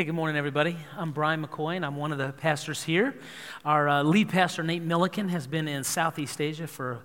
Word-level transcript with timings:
Hey, 0.00 0.06
good 0.06 0.14
morning, 0.14 0.38
everybody. 0.38 0.78
I'm 0.96 1.12
Brian 1.12 1.46
McCoy, 1.46 1.76
and 1.76 1.84
I'm 1.84 1.96
one 1.96 2.10
of 2.10 2.16
the 2.16 2.32
pastors 2.32 2.82
here. 2.82 3.14
Our 3.66 3.86
uh, 3.86 4.02
lead 4.02 4.30
pastor, 4.30 4.62
Nate 4.62 4.80
Milliken, 4.80 5.28
has 5.28 5.46
been 5.46 5.68
in 5.68 5.84
Southeast 5.84 6.40
Asia 6.40 6.66
for 6.66 7.02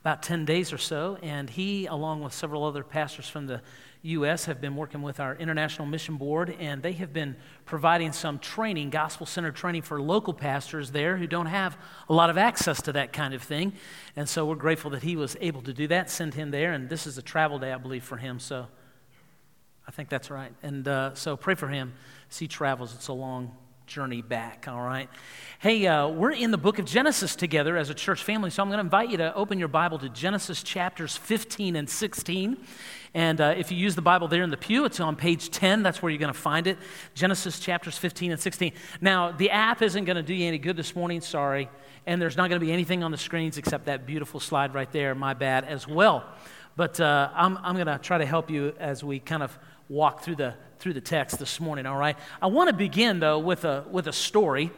about 0.00 0.22
10 0.22 0.46
days 0.46 0.72
or 0.72 0.78
so, 0.78 1.18
and 1.20 1.50
he, 1.50 1.84
along 1.84 2.22
with 2.22 2.32
several 2.32 2.64
other 2.64 2.82
pastors 2.82 3.28
from 3.28 3.48
the 3.48 3.60
U.S., 4.00 4.46
have 4.46 4.62
been 4.62 4.76
working 4.76 5.02
with 5.02 5.20
our 5.20 5.34
International 5.36 5.86
Mission 5.86 6.16
Board, 6.16 6.56
and 6.58 6.82
they 6.82 6.92
have 6.92 7.12
been 7.12 7.36
providing 7.66 8.12
some 8.12 8.38
training, 8.38 8.88
gospel 8.88 9.26
center 9.26 9.52
training 9.52 9.82
for 9.82 10.00
local 10.00 10.32
pastors 10.32 10.90
there 10.90 11.18
who 11.18 11.26
don't 11.26 11.44
have 11.44 11.76
a 12.08 12.14
lot 12.14 12.30
of 12.30 12.38
access 12.38 12.80
to 12.80 12.92
that 12.92 13.12
kind 13.12 13.34
of 13.34 13.42
thing. 13.42 13.74
And 14.16 14.26
so 14.26 14.46
we're 14.46 14.54
grateful 14.54 14.90
that 14.92 15.02
he 15.02 15.16
was 15.16 15.36
able 15.42 15.60
to 15.60 15.74
do 15.74 15.86
that, 15.88 16.08
send 16.08 16.32
him 16.32 16.50
there, 16.50 16.72
and 16.72 16.88
this 16.88 17.06
is 17.06 17.18
a 17.18 17.22
travel 17.22 17.58
day, 17.58 17.74
I 17.74 17.76
believe, 17.76 18.04
for 18.04 18.16
him. 18.16 18.40
So 18.40 18.68
I 19.88 19.90
think 19.90 20.10
that's 20.10 20.30
right. 20.30 20.52
And 20.62 20.86
uh, 20.86 21.14
so 21.14 21.34
pray 21.34 21.54
for 21.54 21.66
him 21.66 21.94
as 22.30 22.36
he 22.36 22.46
travels. 22.46 22.94
It's 22.94 23.08
a 23.08 23.14
long 23.14 23.52
journey 23.86 24.20
back, 24.20 24.66
all 24.68 24.82
right? 24.82 25.08
Hey, 25.60 25.86
uh, 25.86 26.08
we're 26.08 26.32
in 26.32 26.50
the 26.50 26.58
book 26.58 26.78
of 26.78 26.84
Genesis 26.84 27.34
together 27.34 27.74
as 27.74 27.88
a 27.88 27.94
church 27.94 28.22
family, 28.22 28.50
so 28.50 28.62
I'm 28.62 28.68
going 28.68 28.76
to 28.76 28.84
invite 28.84 29.08
you 29.08 29.16
to 29.16 29.34
open 29.34 29.58
your 29.58 29.68
Bible 29.68 29.98
to 30.00 30.10
Genesis 30.10 30.62
chapters 30.62 31.16
15 31.16 31.74
and 31.74 31.88
16. 31.88 32.58
And 33.14 33.40
uh, 33.40 33.54
if 33.56 33.72
you 33.72 33.78
use 33.78 33.94
the 33.94 34.02
Bible 34.02 34.28
there 34.28 34.42
in 34.42 34.50
the 34.50 34.58
pew, 34.58 34.84
it's 34.84 35.00
on 35.00 35.16
page 35.16 35.48
10. 35.50 35.82
That's 35.82 36.02
where 36.02 36.10
you're 36.10 36.18
going 36.18 36.34
to 36.34 36.38
find 36.38 36.66
it. 36.66 36.76
Genesis 37.14 37.58
chapters 37.58 37.96
15 37.96 38.32
and 38.32 38.40
16. 38.40 38.74
Now, 39.00 39.32
the 39.32 39.50
app 39.50 39.80
isn't 39.80 40.04
going 40.04 40.16
to 40.16 40.22
do 40.22 40.34
you 40.34 40.46
any 40.46 40.58
good 40.58 40.76
this 40.76 40.94
morning, 40.94 41.22
sorry. 41.22 41.70
And 42.06 42.20
there's 42.20 42.36
not 42.36 42.50
going 42.50 42.60
to 42.60 42.66
be 42.66 42.72
anything 42.72 43.02
on 43.02 43.10
the 43.10 43.16
screens 43.16 43.56
except 43.56 43.86
that 43.86 44.04
beautiful 44.04 44.38
slide 44.38 44.74
right 44.74 44.92
there, 44.92 45.14
my 45.14 45.32
bad, 45.32 45.64
as 45.64 45.88
well. 45.88 46.26
But 46.76 47.00
uh, 47.00 47.30
I'm, 47.34 47.56
I'm 47.56 47.74
going 47.74 47.86
to 47.86 47.98
try 47.98 48.18
to 48.18 48.26
help 48.26 48.50
you 48.50 48.74
as 48.78 49.02
we 49.02 49.18
kind 49.18 49.42
of 49.42 49.58
walk 49.88 50.22
through 50.22 50.36
the, 50.36 50.54
through 50.78 50.94
the 50.94 51.00
text 51.00 51.38
this 51.38 51.60
morning, 51.60 51.86
all 51.86 51.96
right? 51.96 52.16
I 52.40 52.46
want 52.48 52.68
to 52.68 52.74
begin, 52.74 53.20
though, 53.20 53.38
with 53.38 53.64
a, 53.64 53.84
with 53.90 54.06
a 54.06 54.12
story, 54.12 54.70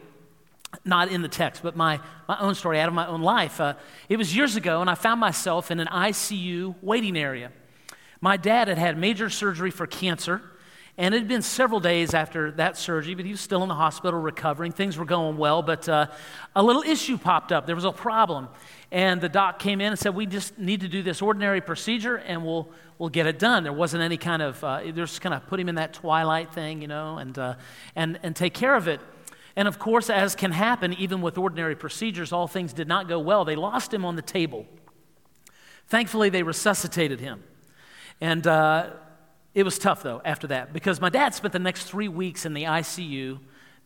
not 0.85 1.09
in 1.09 1.21
the 1.21 1.27
text, 1.27 1.61
but 1.63 1.75
my, 1.75 1.99
my 2.27 2.39
own 2.39 2.55
story 2.55 2.79
out 2.79 2.87
of 2.87 2.93
my 2.93 3.07
own 3.07 3.21
life. 3.21 3.59
Uh, 3.59 3.73
it 4.07 4.17
was 4.17 4.35
years 4.35 4.55
ago, 4.55 4.81
and 4.81 4.89
I 4.89 4.95
found 4.95 5.19
myself 5.19 5.69
in 5.69 5.79
an 5.79 5.87
ICU 5.87 6.75
waiting 6.81 7.17
area. 7.17 7.51
My 8.21 8.37
dad 8.37 8.67
had 8.67 8.77
had 8.77 8.97
major 8.97 9.29
surgery 9.29 9.71
for 9.71 9.87
cancer, 9.87 10.41
and 11.01 11.15
it 11.15 11.17
had 11.17 11.27
been 11.27 11.41
several 11.41 11.79
days 11.79 12.13
after 12.13 12.51
that 12.51 12.77
surgery, 12.77 13.15
but 13.15 13.25
he 13.25 13.31
was 13.31 13.41
still 13.41 13.63
in 13.63 13.69
the 13.69 13.73
hospital 13.73 14.19
recovering. 14.19 14.71
Things 14.71 14.99
were 14.99 15.05
going 15.05 15.35
well, 15.35 15.63
but 15.63 15.89
uh, 15.89 16.05
a 16.55 16.61
little 16.61 16.83
issue 16.83 17.17
popped 17.17 17.51
up. 17.51 17.65
There 17.65 17.73
was 17.73 17.85
a 17.85 17.91
problem. 17.91 18.49
And 18.91 19.19
the 19.19 19.27
doc 19.27 19.57
came 19.57 19.81
in 19.81 19.87
and 19.87 19.97
said, 19.97 20.13
We 20.13 20.27
just 20.27 20.59
need 20.59 20.81
to 20.81 20.87
do 20.87 21.01
this 21.01 21.19
ordinary 21.19 21.59
procedure 21.59 22.17
and 22.17 22.45
we'll, 22.45 22.69
we'll 22.99 23.09
get 23.09 23.25
it 23.25 23.39
done. 23.39 23.63
There 23.63 23.73
wasn't 23.73 24.03
any 24.03 24.17
kind 24.17 24.43
of, 24.43 24.63
uh, 24.63 24.81
they're 24.83 24.91
just 24.91 25.21
kind 25.21 25.33
of 25.33 25.47
put 25.47 25.59
him 25.59 25.69
in 25.69 25.75
that 25.75 25.93
twilight 25.93 26.53
thing, 26.53 26.83
you 26.83 26.87
know, 26.87 27.17
and, 27.17 27.35
uh, 27.35 27.55
and, 27.95 28.19
and 28.21 28.35
take 28.35 28.53
care 28.53 28.75
of 28.75 28.87
it. 28.87 29.01
And 29.55 29.67
of 29.67 29.79
course, 29.79 30.07
as 30.07 30.35
can 30.35 30.51
happen, 30.51 30.93
even 30.93 31.23
with 31.23 31.35
ordinary 31.35 31.75
procedures, 31.75 32.31
all 32.31 32.47
things 32.47 32.73
did 32.73 32.87
not 32.87 33.07
go 33.07 33.17
well. 33.17 33.43
They 33.43 33.55
lost 33.55 33.91
him 33.91 34.05
on 34.05 34.17
the 34.17 34.21
table. 34.21 34.67
Thankfully, 35.87 36.29
they 36.29 36.43
resuscitated 36.43 37.19
him. 37.19 37.41
And 38.21 38.45
uh, 38.45 38.91
it 39.53 39.63
was 39.63 39.77
tough, 39.77 40.03
though, 40.03 40.21
after 40.23 40.47
that, 40.47 40.73
because 40.73 41.01
my 41.01 41.09
dad 41.09 41.33
spent 41.33 41.51
the 41.51 41.59
next 41.59 41.83
three 41.83 42.07
weeks 42.07 42.45
in 42.45 42.53
the 42.53 42.63
ICU 42.63 43.39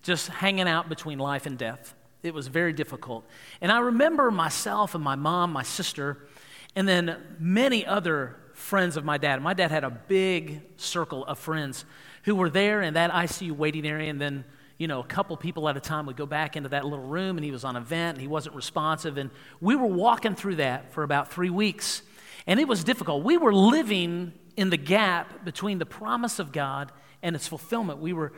just 0.04 0.28
hanging 0.28 0.68
out 0.68 0.90
between 0.90 1.18
life 1.18 1.46
and 1.46 1.58
death. 1.58 1.96
It 2.22 2.34
was 2.34 2.48
very 2.48 2.74
difficult. 2.74 3.26
And 3.62 3.72
I 3.72 3.80
remember 3.80 4.30
myself 4.32 4.96
and 4.96 5.04
my 5.04 5.16
mom, 5.16 5.52
my 5.52 5.64
sister, 5.64 6.28
and 6.76 6.88
then 6.88 7.18
many 7.40 7.86
other 7.86 8.36
friends 8.54 8.98
of 8.98 9.06
my 9.06 9.18
dad. 9.18 9.42
My 9.42 9.54
dad 9.54 9.72
had 9.72 9.84
a 9.84 9.90
big 9.90 10.62
circle 10.78 11.26
of 11.26 11.40
friends 11.40 11.86
who 12.24 12.36
were 12.36 12.50
there 12.50 12.82
in 12.82 12.94
that 12.94 13.12
ICU 13.12 13.52
waiting 13.52 13.86
area, 13.86 14.10
and 14.10 14.22
then 14.22 14.46
you 14.78 14.88
know, 14.88 15.00
a 15.00 15.06
couple 15.06 15.38
people 15.38 15.70
at 15.70 15.78
a 15.78 15.80
time 15.80 16.06
would 16.06 16.18
go 16.18 16.26
back 16.26 16.58
into 16.58 16.70
that 16.70 16.84
little 16.84 17.06
room, 17.06 17.38
and 17.38 17.46
he 17.46 17.52
was 17.52 17.64
on 17.64 17.76
a 17.76 17.82
vent, 17.82 18.16
and 18.16 18.22
he 18.22 18.28
wasn't 18.28 18.56
responsive. 18.56 19.18
And 19.18 19.30
we 19.62 19.76
were 19.76 19.88
walking 19.88 20.36
through 20.36 20.58
that 20.58 20.92
for 20.92 21.04
about 21.04 21.32
three 21.32 21.50
weeks, 21.50 22.02
and 22.46 22.60
it 22.60 22.68
was 22.68 22.84
difficult. 22.84 23.24
We 23.24 23.38
were 23.38 23.54
living 23.54 24.34
in 24.58 24.70
the 24.70 24.78
gap 24.78 25.46
between 25.46 25.80
the 25.80 25.86
promise 25.86 26.40
of 26.40 26.52
God 26.52 26.92
and 27.22 27.36
its 27.36 27.48
fulfillment. 27.48 28.00
We 28.00 28.14
were 28.14 28.34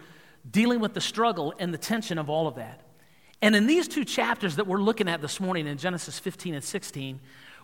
dealing 0.49 0.79
with 0.79 0.93
the 0.93 1.01
struggle 1.01 1.53
and 1.59 1.73
the 1.73 1.77
tension 1.77 2.17
of 2.17 2.29
all 2.29 2.47
of 2.47 2.55
that. 2.55 2.81
And 3.41 3.55
in 3.55 3.67
these 3.67 3.87
two 3.87 4.03
chapters 4.03 4.55
that 4.55 4.65
we're 4.65 4.81
looking 4.81 5.07
at 5.07 5.21
this 5.21 5.39
morning 5.39 5.67
in 5.67 5.77
Genesis 5.77 6.17
15 6.17 6.55
and 6.55 6.63
16, 6.63 7.19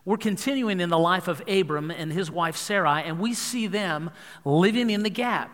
we're 0.06 0.18
continuing 0.18 0.80
in 0.80 0.90
the 0.90 1.00
life 1.00 1.28
of 1.28 1.42
Abram 1.48 1.90
and 1.90 2.12
his 2.12 2.30
wife 2.30 2.58
Sarai, 2.58 3.04
and 3.04 3.20
we 3.20 3.34
see 3.34 3.68
them 3.68 4.12
living 4.44 4.90
in 4.90 5.04
the 5.04 5.10
gap 5.10 5.50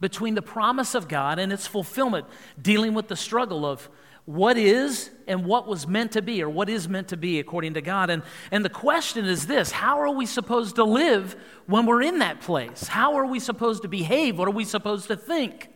between 0.00 0.34
the 0.34 0.42
promise 0.42 0.94
of 0.94 1.06
God 1.06 1.38
and 1.38 1.52
its 1.52 1.66
fulfillment, 1.66 2.26
dealing 2.60 2.92
with 2.92 3.06
the 3.06 3.16
struggle 3.16 3.64
of 3.64 3.88
what 4.24 4.56
is 4.56 5.10
and 5.26 5.44
what 5.44 5.66
was 5.66 5.86
meant 5.86 6.12
to 6.12 6.22
be, 6.22 6.42
or 6.42 6.48
what 6.48 6.68
is 6.68 6.88
meant 6.88 7.08
to 7.08 7.16
be 7.16 7.38
according 7.40 7.74
to 7.74 7.80
God. 7.80 8.10
And, 8.10 8.22
and 8.50 8.64
the 8.64 8.70
question 8.70 9.24
is 9.24 9.46
this 9.46 9.70
how 9.70 10.00
are 10.00 10.10
we 10.10 10.26
supposed 10.26 10.76
to 10.76 10.84
live 10.84 11.36
when 11.66 11.86
we're 11.86 12.02
in 12.02 12.18
that 12.18 12.40
place? 12.40 12.86
How 12.88 13.14
are 13.14 13.26
we 13.26 13.40
supposed 13.40 13.82
to 13.82 13.88
behave? 13.88 14.38
What 14.38 14.48
are 14.48 14.52
we 14.52 14.64
supposed 14.64 15.08
to 15.08 15.16
think? 15.16 15.68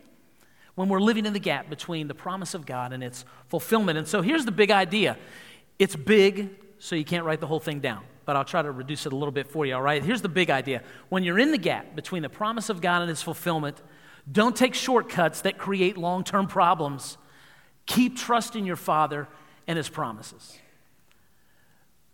when 0.77 0.89
we're 0.89 1.01
living 1.01 1.25
in 1.25 1.33
the 1.33 1.39
gap 1.39 1.71
between 1.71 2.07
the 2.07 2.13
promise 2.13 2.53
of 2.53 2.63
God 2.63 2.93
and 2.93 3.03
its 3.03 3.25
fulfillment. 3.47 3.97
And 3.97 4.07
so 4.07 4.21
here's 4.21 4.45
the 4.45 4.51
big 4.51 4.69
idea 4.69 5.17
it's 5.79 5.95
big, 5.95 6.51
so 6.77 6.95
you 6.95 7.03
can't 7.03 7.25
write 7.25 7.39
the 7.39 7.47
whole 7.47 7.59
thing 7.59 7.79
down, 7.79 8.03
but 8.25 8.35
I'll 8.35 8.45
try 8.45 8.61
to 8.61 8.71
reduce 8.71 9.07
it 9.07 9.11
a 9.11 9.15
little 9.15 9.31
bit 9.31 9.47
for 9.47 9.65
you, 9.65 9.73
all 9.73 9.81
right? 9.81 10.03
Here's 10.03 10.21
the 10.21 10.29
big 10.29 10.51
idea 10.51 10.83
when 11.09 11.23
you're 11.23 11.39
in 11.39 11.51
the 11.51 11.57
gap 11.57 11.95
between 11.95 12.21
the 12.21 12.29
promise 12.29 12.69
of 12.69 12.79
God 12.79 13.01
and 13.01 13.09
its 13.09 13.23
fulfillment, 13.23 13.81
don't 14.31 14.55
take 14.55 14.75
shortcuts 14.75 15.41
that 15.41 15.57
create 15.57 15.97
long 15.97 16.23
term 16.23 16.45
problems. 16.45 17.17
Keep 17.87 18.17
trusting 18.17 18.65
your 18.65 18.75
Father 18.75 19.27
and 19.65 19.77
His 19.77 19.89
promises. 19.89 20.57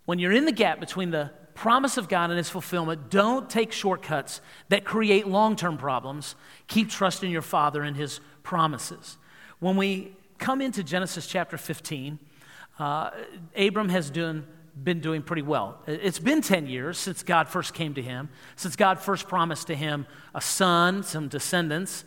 When 0.05 0.19
you're 0.19 0.31
in 0.31 0.45
the 0.45 0.51
gap 0.51 0.79
between 0.79 1.11
the 1.11 1.31
promise 1.55 1.97
of 1.97 2.09
God 2.09 2.29
and 2.29 2.39
its 2.39 2.49
fulfillment, 2.49 3.09
don't 3.09 3.49
take 3.49 3.71
shortcuts 3.71 4.41
that 4.69 4.85
create 4.85 5.27
long 5.27 5.55
term 5.55 5.77
problems. 5.77 6.35
Keep 6.67 6.89
trusting 6.89 7.29
your 7.29 7.41
Father 7.41 7.83
and 7.83 7.95
His 7.95 8.21
promises. 8.43 9.17
When 9.59 9.77
we 9.77 10.15
come 10.37 10.61
into 10.61 10.83
Genesis 10.83 11.27
chapter 11.27 11.57
15, 11.57 12.19
uh, 12.79 13.11
Abram 13.55 13.89
has 13.89 14.09
doing, 14.09 14.45
been 14.83 14.99
doing 14.99 15.21
pretty 15.21 15.41
well. 15.41 15.79
It's 15.87 16.19
been 16.19 16.41
10 16.41 16.67
years 16.67 16.97
since 16.97 17.23
God 17.23 17.47
first 17.47 17.73
came 17.73 17.93
to 17.93 18.01
him, 18.01 18.29
since 18.55 18.75
God 18.75 18.99
first 18.99 19.27
promised 19.27 19.67
to 19.67 19.75
him 19.75 20.05
a 20.33 20.41
son, 20.41 21.03
some 21.03 21.27
descendants, 21.27 22.03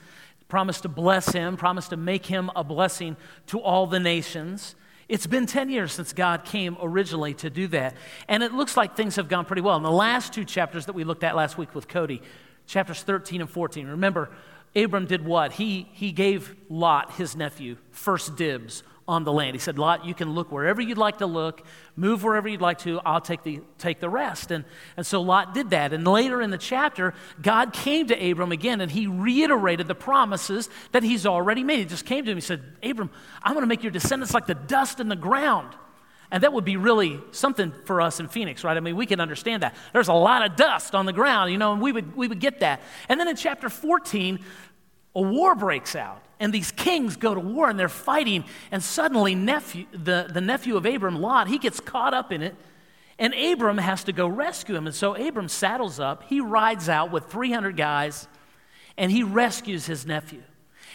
promised 0.49 0.83
to 0.83 0.89
bless 0.89 1.33
him, 1.33 1.57
promised 1.57 1.91
to 1.91 1.97
make 1.97 2.27
him 2.27 2.51
a 2.55 2.63
blessing 2.63 3.17
to 3.49 3.61
all 3.61 3.87
the 3.87 4.01
nations. 4.01 4.75
It's 5.09 5.27
been 5.27 5.47
10 5.47 5.71
years 5.71 5.93
since 5.93 6.13
God 6.13 6.45
came 6.45 6.77
originally 6.81 7.35
to 7.35 7.51
do 7.51 7.67
that. 7.69 7.95
And 8.29 8.43
it 8.43 8.53
looks 8.53 8.77
like 8.77 8.97
things 8.97 9.17
have 9.17 9.29
gone 9.29 9.45
pretty 9.45 9.63
well. 9.63 9.77
In 9.77 9.83
the 9.83 9.91
last 9.91 10.33
two 10.33 10.45
chapters 10.45 10.87
that 10.87 10.95
we 10.95 11.05
looked 11.05 11.25
at 11.25 11.37
last 11.37 11.59
week 11.59 11.75
with 11.75 11.89
Cody, 11.89 12.23
chapters 12.67 13.03
13 13.03 13.41
and 13.41 13.51
14, 13.51 13.87
remember, 13.87 14.31
Abram 14.75 15.07
did 15.07 15.25
what? 15.25 15.53
He, 15.53 15.89
he 15.93 16.13
gave 16.13 16.55
Lot, 16.69 17.13
his 17.13 17.37
nephew, 17.37 17.77
first 17.91 18.37
dibs 18.37 18.83
on 19.09 19.25
the 19.25 19.33
land. 19.33 19.55
He 19.55 19.61
said, 19.61 19.79
Lot, 19.79 20.05
you 20.05 20.15
can 20.15 20.35
look 20.35 20.51
wherever 20.51 20.81
you'd 20.81 20.99
like 20.99 21.19
to 21.19 21.27
look, 21.27 21.63
move 21.95 22.25
wherever 22.25 22.49
you'd 22.49 22.61
like 22.61 22.79
to, 22.79 23.01
I'll 23.05 23.21
take 23.21 23.45
the, 23.45 23.61
take 23.79 24.01
the 24.01 24.09
rest. 24.09 24.51
And, 24.51 24.65
and 24.97 25.07
so 25.07 25.23
Lot 25.23 25.55
did 25.55 25.71
that. 25.71 25.93
And 25.93 26.07
later 26.07 26.43
in 26.43 26.51
the 26.51 26.59
chapter, 26.59 27.15
God 27.41 27.73
came 27.73 28.09
to 28.09 28.31
Abram 28.31 28.51
again 28.51 28.81
and 28.81 28.91
he 28.91 29.07
reiterated 29.07 29.87
the 29.87 29.95
promises 29.95 30.69
that 30.93 31.05
he's 31.05 31.25
already 31.25 31.63
made. 31.63 31.79
He 31.79 31.85
just 31.85 32.07
came 32.07 32.25
to 32.25 32.31
him. 32.31 32.37
He 32.37 32.41
said, 32.41 32.63
Abram, 32.83 33.11
I'm 33.43 33.53
going 33.53 33.63
to 33.63 33.69
make 33.69 33.85
your 33.85 33.93
descendants 33.93 34.35
like 34.35 34.47
the 34.47 34.55
dust 34.55 34.99
in 34.99 35.09
the 35.09 35.17
ground. 35.17 35.75
And 36.31 36.43
that 36.43 36.53
would 36.53 36.65
be 36.65 36.77
really 36.77 37.21
something 37.31 37.73
for 37.85 38.01
us 38.01 38.19
in 38.19 38.27
Phoenix, 38.27 38.65
right? 38.65 38.77
I 38.77 38.81
mean, 38.81 38.97
we 38.97 39.07
can 39.07 39.21
understand 39.21 39.63
that. 39.63 39.77
There's 39.93 40.09
a 40.09 40.13
lot 40.13 40.45
of 40.45 40.57
dust 40.57 40.95
on 40.95 41.07
the 41.07 41.13
ground, 41.13 41.53
you 41.53 41.59
know, 41.59 41.73
and 41.73 41.81
we 41.81 41.93
would, 41.93 42.17
we 42.17 42.27
would 42.27 42.41
get 42.41 42.61
that. 42.61 42.83
And 43.09 43.21
then 43.21 43.29
in 43.29 43.37
chapter 43.37 43.69
14, 43.69 44.41
a 45.15 45.23
war 45.23 45.55
breaks 45.55 45.95
out, 45.95 46.26
and 46.39 46.53
these 46.53 46.71
kings 46.71 47.17
go 47.17 47.35
to 47.35 47.41
war 47.41 47.71
and 47.71 47.79
they're 47.79 47.89
fighting, 47.89 48.45
and 48.71 48.83
suddenly 48.83 49.35
nephew, 49.35 49.87
the, 49.93 50.29
the 50.33 50.41
nephew 50.41 50.77
of 50.77 50.85
Abram, 50.85 51.21
Lot, 51.21 51.49
he 51.49 51.59
gets 51.59 51.81
caught 51.81 52.15
up 52.15 52.33
in 52.33 52.43
it, 52.43 52.55
and 53.19 53.35
Abram 53.35 53.79
has 53.79 54.05
to 54.05 54.13
go 54.13 54.27
rescue 54.27 54.77
him. 54.77 54.87
And 54.87 54.95
so 54.95 55.15
Abram 55.15 55.49
saddles 55.49 55.99
up, 55.99 56.25
he 56.25 56.41
rides 56.41 56.89
out 56.89 57.11
with 57.11 57.25
300 57.27 57.77
guys, 57.77 58.29
and 58.99 59.11
he 59.11 59.23
rescues 59.23 59.87
his 59.87 60.07
nephew. 60.07 60.43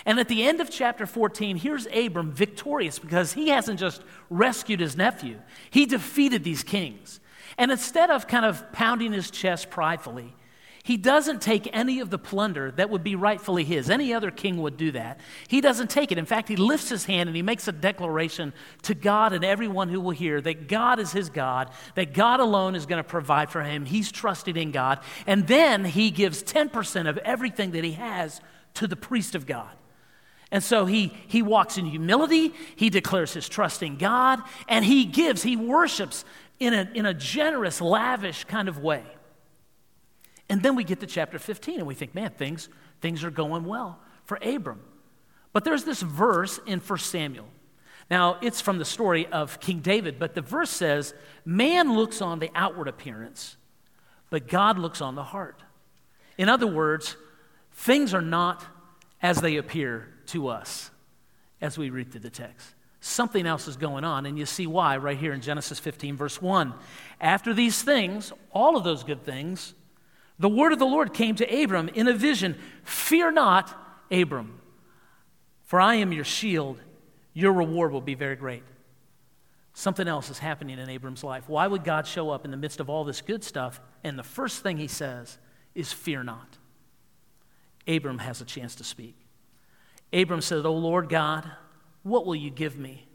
And 0.06 0.20
at 0.20 0.28
the 0.28 0.44
end 0.44 0.62
of 0.62 0.70
chapter 0.70 1.06
14, 1.06 1.58
here's 1.58 1.88
Abram 1.88 2.32
victorious 2.32 3.00
because 3.00 3.34
he 3.34 3.50
hasn't 3.50 3.80
just 3.80 4.02
rescued 4.30 4.80
his 4.80 4.96
nephew, 4.96 5.40
he 5.70 5.86
defeated 5.86 6.44
these 6.44 6.64
kings. 6.64 7.20
And 7.58 7.72
instead 7.72 8.10
of 8.10 8.28
kind 8.28 8.46
of 8.46 8.72
pounding 8.72 9.12
his 9.12 9.30
chest 9.30 9.70
pridefully, 9.70 10.34
he 10.84 10.98
doesn't 10.98 11.42
take 11.42 11.70
any 11.74 12.00
of 12.00 12.10
the 12.10 12.18
plunder 12.18 12.72
that 12.72 12.90
would 12.90 13.04
be 13.04 13.16
rightfully 13.16 13.64
his. 13.64 13.90
Any 13.90 14.14
other 14.14 14.32
king 14.32 14.62
would 14.62 14.78
do 14.78 14.92
that. 14.92 15.20
He 15.48 15.62
doesn't 15.62 15.92
take 15.92 16.12
it. 16.12 16.18
In 16.18 16.26
fact, 16.26 16.48
he 16.48 16.56
lifts 16.56 16.90
his 16.90 17.06
hand 17.06 17.30
and 17.30 17.36
he 17.36 17.44
makes 17.44 17.68
a 17.68 17.72
declaration 17.72 18.52
to 18.84 18.96
God 18.96 19.34
and 19.34 19.46
everyone 19.46 19.90
who 19.90 20.02
will 20.02 20.12
hear 20.12 20.42
that 20.42 20.68
God 20.68 21.00
is 21.00 21.12
his 21.12 21.30
God, 21.30 21.70
that 21.96 22.14
God 22.14 22.40
alone 22.40 22.76
is 22.76 22.88
going 22.88 23.02
to 23.02 23.08
provide 23.08 23.52
for 23.52 23.62
him. 23.62 23.86
He's 23.86 24.12
trusted 24.12 24.58
in 24.58 24.72
God. 24.72 25.00
And 25.28 25.46
then 25.46 25.86
he 25.86 26.10
gives 26.10 26.42
10% 26.42 27.08
of 27.08 27.18
everything 27.20 27.72
that 27.72 27.84
he 27.84 27.94
has 27.94 28.42
to 28.76 28.88
the 28.88 28.96
priest 28.96 29.36
of 29.36 29.46
God. 29.46 29.72
And 30.52 30.64
so 30.64 30.86
he, 30.86 31.14
he 31.28 31.42
walks 31.42 31.78
in 31.78 31.86
humility, 31.86 32.54
he 32.76 32.90
declares 32.90 33.34
his 33.34 33.48
trust 33.48 33.84
in 33.84 33.98
God, 33.98 34.42
and 34.68 34.84
he 34.84 35.06
gives, 35.06 35.44
he 35.44 35.56
worships 35.56 36.26
in 36.60 36.74
a, 36.74 36.90
in 36.94 37.06
a 37.06 37.14
generous, 37.14 37.80
lavish 37.80 38.44
kind 38.46 38.68
of 38.68 38.80
way. 38.80 39.04
And 40.52 40.62
then 40.62 40.76
we 40.76 40.84
get 40.84 41.00
to 41.00 41.08
chapter 41.08 41.40
15 41.40 41.78
and 41.78 41.88
we 41.88 41.96
think, 41.96 42.14
man, 42.14 42.32
things, 42.32 42.68
things 43.00 43.24
are 43.24 43.32
going 43.32 43.64
well 43.64 44.02
for 44.26 44.38
Abram. 44.42 44.82
But 45.54 45.64
there's 45.64 45.86
this 45.86 46.02
verse 46.02 46.60
in 46.66 46.80
1 46.80 47.00
Samuel. 47.00 47.48
Now, 48.10 48.38
it's 48.42 48.60
from 48.60 48.78
the 48.78 48.84
story 48.84 49.28
of 49.28 49.62
King 49.62 49.80
David, 49.80 50.20
but 50.20 50.36
the 50.36 50.42
verse 50.42 50.70
says, 50.70 51.14
Man 51.46 51.96
looks 51.96 52.22
on 52.22 52.40
the 52.40 52.52
outward 52.54 52.90
appearance, 52.90 53.56
but 54.30 54.50
God 54.50 54.78
looks 54.78 55.00
on 55.00 55.16
the 55.16 55.24
heart. 55.24 55.64
In 56.38 56.50
other 56.50 56.68
words, 56.68 57.16
things 57.72 58.14
are 58.14 58.22
not 58.22 58.62
as 59.22 59.40
they 59.40 59.56
appear 59.56 60.10
to 60.28 60.50
us 60.50 60.92
as 61.62 61.78
we 61.78 61.90
read 61.92 62.12
through 62.12 62.22
the 62.22 62.30
text. 62.30 62.76
Something 63.00 63.48
else 63.48 63.70
is 63.70 63.78
going 63.78 64.04
on, 64.04 64.26
and 64.26 64.38
you 64.38 64.46
see 64.46 64.68
why 64.68 64.98
right 64.98 65.18
here 65.18 65.32
in 65.32 65.40
Genesis 65.40 65.80
15, 65.80 66.18
verse 66.18 66.42
1. 66.42 66.74
After 67.22 67.54
these 67.54 67.82
things, 67.82 68.34
all 68.52 68.76
of 68.76 68.84
those 68.84 69.06
good 69.06 69.24
things, 69.24 69.76
the 70.42 70.50
word 70.50 70.74
of 70.74 70.80
the 70.80 70.86
Lord 70.86 71.14
came 71.14 71.36
to 71.36 71.64
Abram 71.64 71.88
in 71.90 72.08
a 72.08 72.14
vision 72.14 72.58
Fear 72.84 73.32
not, 73.32 73.74
Abram, 74.10 74.60
for 75.64 75.80
I 75.80 75.96
am 75.96 76.12
your 76.12 76.26
shield. 76.26 76.80
Your 77.34 77.54
reward 77.54 77.94
will 77.94 78.02
be 78.02 78.16
very 78.16 78.36
great. 78.36 78.64
Something 79.74 80.08
else 80.08 80.30
is 80.32 80.40
happening 80.40 80.80
in 80.80 80.90
Abram's 80.90 81.24
life. 81.24 81.48
Why 81.48 81.68
would 81.68 81.84
God 81.84 82.08
show 82.08 82.32
up 82.32 82.44
in 82.44 82.52
the 82.52 82.58
midst 82.58 82.80
of 82.80 82.90
all 82.90 83.04
this 83.04 83.22
good 83.22 83.44
stuff? 83.44 83.80
And 84.04 84.18
the 84.18 84.24
first 84.24 84.64
thing 84.64 84.78
he 84.78 84.88
says 84.88 85.38
is, 85.76 85.94
Fear 85.94 86.24
not. 86.24 86.58
Abram 87.88 88.18
has 88.18 88.42
a 88.42 88.46
chance 88.46 88.76
to 88.76 88.84
speak. 88.84 89.16
Abram 90.12 90.42
said, 90.42 90.66
O 90.66 90.70
oh, 90.70 90.74
Lord 90.74 91.08
God, 91.08 91.50
what 92.02 92.26
will 92.26 92.36
you 92.36 92.50
give 92.50 92.78
me? 92.78 93.08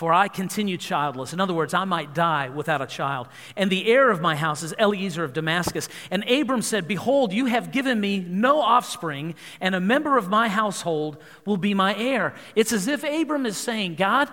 For 0.00 0.14
I 0.14 0.28
continue 0.28 0.78
childless. 0.78 1.34
In 1.34 1.40
other 1.40 1.52
words, 1.52 1.74
I 1.74 1.84
might 1.84 2.14
die 2.14 2.48
without 2.48 2.80
a 2.80 2.86
child. 2.86 3.28
And 3.54 3.68
the 3.68 3.86
heir 3.86 4.10
of 4.10 4.22
my 4.22 4.34
house 4.34 4.62
is 4.62 4.72
Eliezer 4.78 5.24
of 5.24 5.34
Damascus. 5.34 5.90
And 6.10 6.26
Abram 6.26 6.62
said, 6.62 6.88
Behold, 6.88 7.34
you 7.34 7.44
have 7.44 7.70
given 7.70 8.00
me 8.00 8.20
no 8.20 8.62
offspring, 8.62 9.34
and 9.60 9.74
a 9.74 9.78
member 9.80 10.16
of 10.16 10.30
my 10.30 10.48
household 10.48 11.18
will 11.44 11.58
be 11.58 11.74
my 11.74 11.94
heir. 11.94 12.32
It's 12.56 12.72
as 12.72 12.88
if 12.88 13.04
Abram 13.04 13.44
is 13.44 13.58
saying, 13.58 13.96
God, 13.96 14.30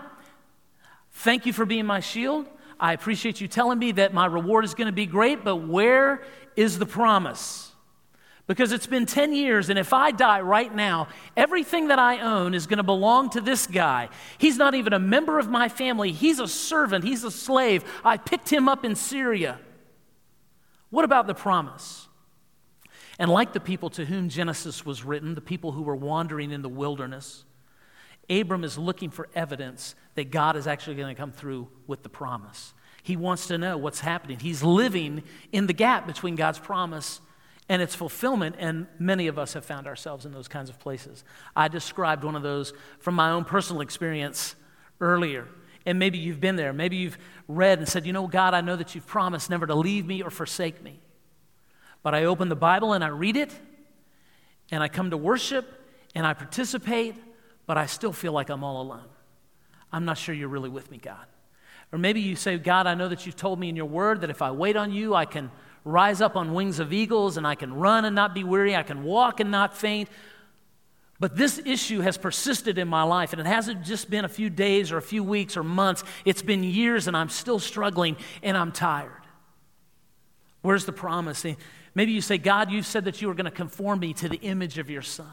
thank 1.11 1.45
you 1.45 1.51
for 1.51 1.65
being 1.65 1.85
my 1.85 1.99
shield. 1.99 2.47
I 2.79 2.93
appreciate 2.93 3.41
you 3.41 3.49
telling 3.49 3.77
me 3.77 3.91
that 3.91 4.13
my 4.13 4.25
reward 4.25 4.63
is 4.63 4.73
going 4.73 4.85
to 4.85 4.93
be 4.93 5.05
great, 5.05 5.43
but 5.43 5.67
where 5.67 6.23
is 6.55 6.79
the 6.79 6.85
promise? 6.85 7.66
Because 8.47 8.71
it's 8.71 8.87
been 8.87 9.05
10 9.05 9.33
years, 9.33 9.69
and 9.69 9.77
if 9.77 9.91
I 9.91 10.11
die 10.11 10.39
right 10.39 10.73
now, 10.73 11.09
everything 11.35 11.89
that 11.89 11.99
I 11.99 12.19
own 12.19 12.53
is 12.53 12.65
going 12.65 12.77
to 12.77 12.83
belong 12.83 13.29
to 13.31 13.41
this 13.41 13.67
guy. 13.67 14.07
He's 14.37 14.57
not 14.57 14.73
even 14.73 14.93
a 14.93 14.99
member 14.99 15.37
of 15.37 15.49
my 15.49 15.67
family, 15.67 16.13
he's 16.13 16.39
a 16.39 16.47
servant, 16.47 17.03
he's 17.03 17.25
a 17.25 17.31
slave. 17.31 17.83
I 18.05 18.15
picked 18.15 18.49
him 18.49 18.69
up 18.69 18.85
in 18.85 18.95
Syria. 18.95 19.59
What 20.89 21.03
about 21.03 21.27
the 21.27 21.35
promise? 21.35 22.07
And 23.19 23.29
like 23.29 23.51
the 23.51 23.59
people 23.59 23.89
to 23.91 24.05
whom 24.05 24.29
Genesis 24.29 24.85
was 24.85 25.03
written, 25.03 25.35
the 25.35 25.41
people 25.41 25.73
who 25.73 25.81
were 25.81 25.95
wandering 25.95 26.51
in 26.51 26.61
the 26.61 26.69
wilderness, 26.69 27.43
Abram 28.29 28.63
is 28.63 28.77
looking 28.77 29.09
for 29.09 29.27
evidence 29.35 29.93
that 30.15 30.31
God 30.31 30.55
is 30.55 30.67
actually 30.67 30.95
going 30.95 31.13
to 31.13 31.19
come 31.19 31.33
through 31.33 31.67
with 31.85 32.03
the 32.03 32.09
promise. 32.09 32.73
He 33.03 33.17
wants 33.17 33.47
to 33.47 33.57
know 33.57 33.77
what's 33.77 33.99
happening. 33.99 34.39
He's 34.39 34.63
living 34.63 35.23
in 35.51 35.67
the 35.67 35.73
gap 35.73 36.07
between 36.07 36.35
God's 36.35 36.59
promise 36.59 37.19
and 37.69 37.81
its 37.81 37.95
fulfillment, 37.95 38.55
and 38.59 38.87
many 38.97 39.27
of 39.27 39.37
us 39.37 39.53
have 39.53 39.65
found 39.65 39.87
ourselves 39.87 40.25
in 40.25 40.31
those 40.31 40.47
kinds 40.47 40.69
of 40.69 40.79
places. 40.79 41.23
I 41.55 41.67
described 41.67 42.23
one 42.23 42.35
of 42.35 42.43
those 42.43 42.73
from 42.99 43.15
my 43.15 43.31
own 43.31 43.43
personal 43.43 43.81
experience 43.81 44.55
earlier. 45.01 45.47
And 45.85 45.99
maybe 45.99 46.17
you've 46.17 46.39
been 46.39 46.55
there. 46.55 46.73
Maybe 46.73 46.97
you've 46.97 47.17
read 47.47 47.79
and 47.79 47.87
said, 47.87 48.05
You 48.05 48.13
know, 48.13 48.27
God, 48.27 48.53
I 48.53 48.61
know 48.61 48.75
that 48.75 48.95
you've 48.95 49.07
promised 49.07 49.49
never 49.49 49.67
to 49.67 49.75
leave 49.75 50.05
me 50.05 50.21
or 50.21 50.29
forsake 50.29 50.81
me. 50.81 50.99
But 52.03 52.13
I 52.15 52.25
open 52.25 52.49
the 52.49 52.55
Bible 52.55 52.93
and 52.93 53.03
I 53.03 53.07
read 53.07 53.35
it, 53.35 53.53
and 54.71 54.83
I 54.83 54.87
come 54.87 55.11
to 55.11 55.17
worship 55.17 55.65
and 56.15 56.25
I 56.25 56.33
participate, 56.33 57.15
but 57.65 57.77
I 57.77 57.85
still 57.85 58.13
feel 58.13 58.31
like 58.31 58.49
I'm 58.49 58.63
all 58.63 58.81
alone. 58.81 59.05
I'm 59.91 60.05
not 60.05 60.17
sure 60.17 60.33
you're 60.33 60.47
really 60.47 60.69
with 60.69 60.89
me, 60.89 60.97
God. 60.97 61.25
Or 61.91 61.99
maybe 61.99 62.19
you 62.19 62.35
say, 62.35 62.57
God, 62.57 62.87
I 62.87 62.95
know 62.95 63.07
that 63.07 63.25
you've 63.25 63.35
told 63.35 63.59
me 63.59 63.69
in 63.69 63.75
your 63.75 63.85
word 63.85 64.21
that 64.21 64.29
if 64.29 64.41
I 64.41 64.51
wait 64.51 64.75
on 64.75 64.91
you, 64.91 65.15
I 65.15 65.25
can 65.25 65.51
rise 65.83 66.21
up 66.21 66.35
on 66.35 66.53
wings 66.53 66.79
of 66.79 66.91
eagles, 66.93 67.37
and 67.37 67.47
I 67.47 67.55
can 67.55 67.73
run 67.73 68.05
and 68.05 68.15
not 68.15 68.33
be 68.33 68.43
weary, 68.43 68.75
I 68.75 68.83
can 68.83 69.03
walk 69.03 69.39
and 69.39 69.51
not 69.51 69.75
faint. 69.75 70.09
But 71.19 71.35
this 71.35 71.59
issue 71.65 72.01
has 72.01 72.17
persisted 72.17 72.77
in 72.77 72.87
my 72.87 73.03
life, 73.03 73.33
and 73.33 73.41
it 73.41 73.47
hasn't 73.47 73.83
just 73.83 74.09
been 74.09 74.23
a 74.23 74.29
few 74.29 74.49
days 74.49 74.91
or 74.91 74.97
a 74.97 75.01
few 75.01 75.23
weeks 75.23 75.57
or 75.57 75.63
months. 75.63 76.03
It's 76.25 76.43
been 76.43 76.63
years, 76.63 77.07
and 77.07 77.17
I'm 77.17 77.29
still 77.29 77.57
struggling, 77.57 78.17
and 78.43 78.55
I'm 78.55 78.71
tired. 78.71 79.11
Where's 80.61 80.85
the 80.85 80.91
promise? 80.91 81.45
Maybe 81.95 82.11
you 82.11 82.21
say, 82.21 82.37
God, 82.37 82.71
you 82.71 82.83
said 82.83 83.05
that 83.05 83.21
you 83.21 83.27
were 83.27 83.33
going 83.33 83.45
to 83.45 83.51
conform 83.51 83.99
me 83.99 84.13
to 84.13 84.29
the 84.29 84.37
image 84.37 84.77
of 84.77 84.89
your 84.89 85.01
Son, 85.01 85.25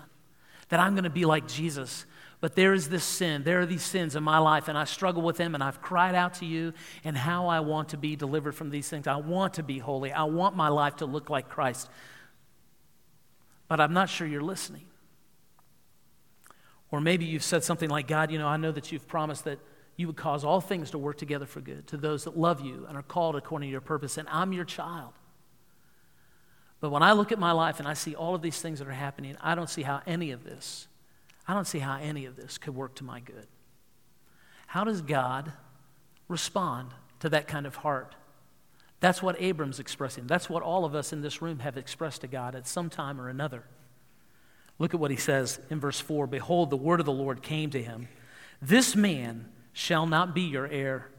that 0.70 0.80
I'm 0.80 0.94
going 0.94 1.04
to 1.04 1.10
be 1.10 1.26
like 1.26 1.46
Jesus. 1.48 2.06
But 2.44 2.56
there 2.56 2.74
is 2.74 2.90
this 2.90 3.04
sin. 3.04 3.42
There 3.42 3.60
are 3.60 3.64
these 3.64 3.82
sins 3.82 4.16
in 4.16 4.22
my 4.22 4.36
life, 4.36 4.68
and 4.68 4.76
I 4.76 4.84
struggle 4.84 5.22
with 5.22 5.38
them, 5.38 5.54
and 5.54 5.64
I've 5.64 5.80
cried 5.80 6.14
out 6.14 6.34
to 6.34 6.44
you 6.44 6.74
and 7.02 7.16
how 7.16 7.46
I 7.46 7.60
want 7.60 7.88
to 7.88 7.96
be 7.96 8.16
delivered 8.16 8.54
from 8.54 8.68
these 8.68 8.86
things. 8.86 9.06
I 9.06 9.16
want 9.16 9.54
to 9.54 9.62
be 9.62 9.78
holy. 9.78 10.12
I 10.12 10.24
want 10.24 10.54
my 10.54 10.68
life 10.68 10.96
to 10.96 11.06
look 11.06 11.30
like 11.30 11.48
Christ. 11.48 11.88
But 13.66 13.80
I'm 13.80 13.94
not 13.94 14.10
sure 14.10 14.26
you're 14.26 14.42
listening. 14.42 14.84
Or 16.90 17.00
maybe 17.00 17.24
you've 17.24 17.42
said 17.42 17.64
something 17.64 17.88
like, 17.88 18.08
God, 18.08 18.30
you 18.30 18.36
know, 18.36 18.46
I 18.46 18.58
know 18.58 18.72
that 18.72 18.92
you've 18.92 19.08
promised 19.08 19.44
that 19.44 19.58
you 19.96 20.06
would 20.08 20.16
cause 20.16 20.44
all 20.44 20.60
things 20.60 20.90
to 20.90 20.98
work 20.98 21.16
together 21.16 21.46
for 21.46 21.62
good 21.62 21.86
to 21.86 21.96
those 21.96 22.24
that 22.24 22.36
love 22.36 22.60
you 22.60 22.84
and 22.86 22.98
are 22.98 23.02
called 23.02 23.36
according 23.36 23.68
to 23.68 23.72
your 23.72 23.80
purpose, 23.80 24.18
and 24.18 24.28
I'm 24.28 24.52
your 24.52 24.66
child. 24.66 25.14
But 26.82 26.90
when 26.90 27.02
I 27.02 27.12
look 27.12 27.32
at 27.32 27.38
my 27.38 27.52
life 27.52 27.78
and 27.78 27.88
I 27.88 27.94
see 27.94 28.14
all 28.14 28.34
of 28.34 28.42
these 28.42 28.60
things 28.60 28.80
that 28.80 28.88
are 28.88 28.92
happening, 28.92 29.34
I 29.40 29.54
don't 29.54 29.70
see 29.70 29.80
how 29.80 30.02
any 30.06 30.30
of 30.32 30.44
this 30.44 30.88
I 31.46 31.54
don't 31.54 31.66
see 31.66 31.78
how 31.78 31.98
any 31.98 32.24
of 32.24 32.36
this 32.36 32.58
could 32.58 32.74
work 32.74 32.94
to 32.96 33.04
my 33.04 33.20
good. 33.20 33.46
How 34.66 34.84
does 34.84 35.02
God 35.02 35.52
respond 36.28 36.90
to 37.20 37.28
that 37.30 37.46
kind 37.46 37.66
of 37.66 37.76
heart? 37.76 38.14
That's 39.00 39.22
what 39.22 39.40
Abram's 39.40 39.78
expressing. 39.78 40.26
That's 40.26 40.48
what 40.48 40.62
all 40.62 40.84
of 40.84 40.94
us 40.94 41.12
in 41.12 41.20
this 41.20 41.42
room 41.42 41.58
have 41.58 41.76
expressed 41.76 42.22
to 42.22 42.26
God 42.26 42.54
at 42.54 42.66
some 42.66 42.88
time 42.88 43.20
or 43.20 43.28
another. 43.28 43.64
Look 44.78 44.94
at 44.94 45.00
what 45.00 45.10
he 45.10 45.16
says 45.16 45.60
in 45.70 45.78
verse 45.78 46.00
4 46.00 46.26
Behold, 46.26 46.70
the 46.70 46.76
word 46.76 47.00
of 47.00 47.06
the 47.06 47.12
Lord 47.12 47.42
came 47.42 47.70
to 47.70 47.82
him. 47.82 48.08
This 48.62 48.96
man 48.96 49.50
shall 49.72 50.06
not 50.06 50.34
be 50.34 50.42
your 50.42 50.66
heir. 50.66 51.10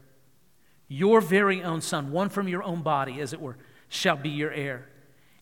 Your 0.88 1.20
very 1.20 1.62
own 1.62 1.80
son, 1.80 2.10
one 2.12 2.28
from 2.28 2.48
your 2.48 2.62
own 2.62 2.82
body, 2.82 3.20
as 3.20 3.32
it 3.32 3.40
were, 3.40 3.56
shall 3.88 4.16
be 4.16 4.30
your 4.30 4.50
heir. 4.50 4.88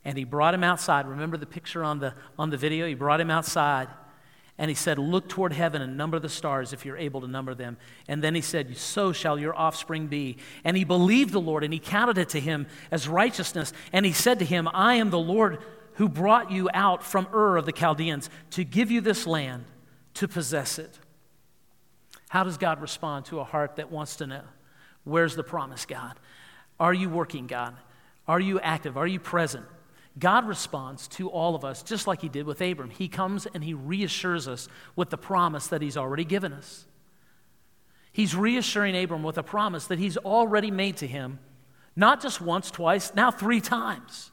And 0.04 0.18
he 0.18 0.24
brought 0.24 0.54
him 0.54 0.64
outside. 0.64 1.06
Remember 1.06 1.36
the 1.36 1.46
picture 1.46 1.82
on 1.82 1.98
the, 1.98 2.14
on 2.38 2.50
the 2.50 2.56
video? 2.56 2.86
He 2.86 2.94
brought 2.94 3.20
him 3.20 3.30
outside 3.30 3.88
and 4.56 4.68
he 4.68 4.74
said, 4.74 4.98
Look 4.98 5.28
toward 5.28 5.52
heaven 5.52 5.82
and 5.82 5.96
number 5.96 6.18
the 6.18 6.28
stars 6.28 6.72
if 6.72 6.84
you're 6.84 6.96
able 6.96 7.20
to 7.22 7.28
number 7.28 7.54
them. 7.54 7.76
And 8.06 8.22
then 8.22 8.34
he 8.34 8.40
said, 8.40 8.76
So 8.76 9.12
shall 9.12 9.38
your 9.38 9.54
offspring 9.54 10.06
be. 10.06 10.36
And 10.62 10.76
he 10.76 10.84
believed 10.84 11.32
the 11.32 11.40
Lord, 11.40 11.64
and 11.64 11.72
he 11.72 11.80
counted 11.80 12.18
it 12.18 12.28
to 12.30 12.40
him 12.40 12.66
as 12.90 13.08
righteousness. 13.08 13.72
And 13.92 14.06
he 14.06 14.12
said 14.12 14.38
to 14.38 14.44
him, 14.44 14.68
I 14.72 14.94
am 14.94 15.10
the 15.10 15.18
Lord 15.18 15.58
who 15.94 16.08
brought 16.08 16.50
you 16.50 16.68
out 16.72 17.02
from 17.02 17.26
Ur 17.32 17.56
of 17.56 17.66
the 17.66 17.72
Chaldeans 17.72 18.30
to 18.50 18.64
give 18.64 18.90
you 18.90 19.00
this 19.00 19.26
land 19.26 19.64
to 20.14 20.28
possess 20.28 20.78
it. 20.78 20.98
How 22.28 22.44
does 22.44 22.58
God 22.58 22.80
respond 22.80 23.26
to 23.26 23.40
a 23.40 23.44
heart 23.44 23.76
that 23.76 23.92
wants 23.92 24.16
to 24.16 24.26
know? 24.26 24.42
Where's 25.04 25.36
the 25.36 25.44
promise, 25.44 25.86
God? 25.86 26.18
Are 26.80 26.94
you 26.94 27.08
working, 27.08 27.46
God? 27.46 27.76
Are 28.26 28.40
you 28.40 28.58
active? 28.58 28.96
Are 28.96 29.06
you 29.06 29.20
present? 29.20 29.66
God 30.18 30.46
responds 30.46 31.08
to 31.08 31.28
all 31.28 31.54
of 31.54 31.64
us 31.64 31.82
just 31.82 32.06
like 32.06 32.20
he 32.20 32.28
did 32.28 32.46
with 32.46 32.60
Abram. 32.60 32.90
He 32.90 33.08
comes 33.08 33.46
and 33.46 33.64
he 33.64 33.74
reassures 33.74 34.46
us 34.46 34.68
with 34.94 35.10
the 35.10 35.18
promise 35.18 35.66
that 35.68 35.82
he's 35.82 35.96
already 35.96 36.24
given 36.24 36.52
us. 36.52 36.84
He's 38.12 38.36
reassuring 38.36 38.96
Abram 38.96 39.24
with 39.24 39.38
a 39.38 39.42
promise 39.42 39.88
that 39.88 39.98
he's 39.98 40.16
already 40.16 40.70
made 40.70 40.98
to 40.98 41.06
him, 41.06 41.40
not 41.96 42.22
just 42.22 42.40
once, 42.40 42.70
twice, 42.70 43.12
now 43.14 43.32
three 43.32 43.60
times. 43.60 44.30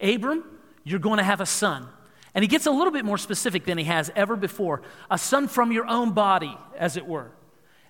Abram, 0.00 0.44
you're 0.84 1.00
going 1.00 1.18
to 1.18 1.24
have 1.24 1.40
a 1.40 1.46
son. 1.46 1.88
And 2.34 2.44
he 2.44 2.48
gets 2.48 2.66
a 2.66 2.70
little 2.70 2.92
bit 2.92 3.04
more 3.04 3.18
specific 3.18 3.64
than 3.64 3.78
he 3.78 3.84
has 3.84 4.12
ever 4.14 4.36
before 4.36 4.82
a 5.10 5.18
son 5.18 5.48
from 5.48 5.72
your 5.72 5.86
own 5.86 6.12
body, 6.12 6.56
as 6.78 6.96
it 6.96 7.06
were. 7.06 7.32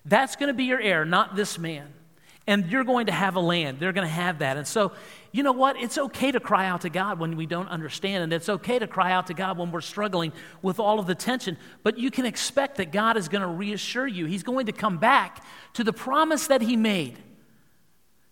That's 0.05 0.37
going 0.37 0.47
to 0.47 0.53
be 0.53 0.63
your 0.63 0.81
heir, 0.81 1.05
not 1.05 1.35
this 1.35 1.59
man 1.59 1.93
and 2.47 2.65
you're 2.67 2.85
going 2.85 3.07
to 3.07 3.11
have 3.11 3.35
a 3.35 3.41
land. 3.41 3.77
They're 3.79 3.91
going 3.91 4.07
to 4.07 4.13
have 4.13 4.39
that. 4.39 4.55
And 4.57 4.65
so, 4.65 4.93
you 5.37 5.43
know 5.43 5.51
what? 5.51 5.79
It's 5.79 5.99
okay 5.99 6.31
to 6.31 6.39
cry 6.39 6.65
out 6.65 6.81
to 6.81 6.89
God 6.89 7.19
when 7.19 7.37
we 7.37 7.45
don't 7.45 7.69
understand, 7.69 8.23
and 8.23 8.33
it's 8.33 8.49
okay 8.49 8.79
to 8.79 8.87
cry 8.87 9.11
out 9.11 9.27
to 9.27 9.35
God 9.35 9.59
when 9.59 9.71
we're 9.71 9.81
struggling 9.81 10.33
with 10.63 10.79
all 10.79 10.99
of 10.99 11.05
the 11.05 11.13
tension. 11.13 11.59
But 11.83 11.99
you 11.99 12.09
can 12.09 12.25
expect 12.25 12.77
that 12.77 12.91
God 12.91 13.17
is 13.17 13.29
going 13.29 13.43
to 13.43 13.47
reassure 13.47 14.07
you. 14.07 14.25
He's 14.25 14.41
going 14.41 14.65
to 14.65 14.71
come 14.71 14.97
back 14.97 15.45
to 15.73 15.83
the 15.83 15.93
promise 15.93 16.47
that 16.47 16.63
He 16.63 16.75
made 16.75 17.19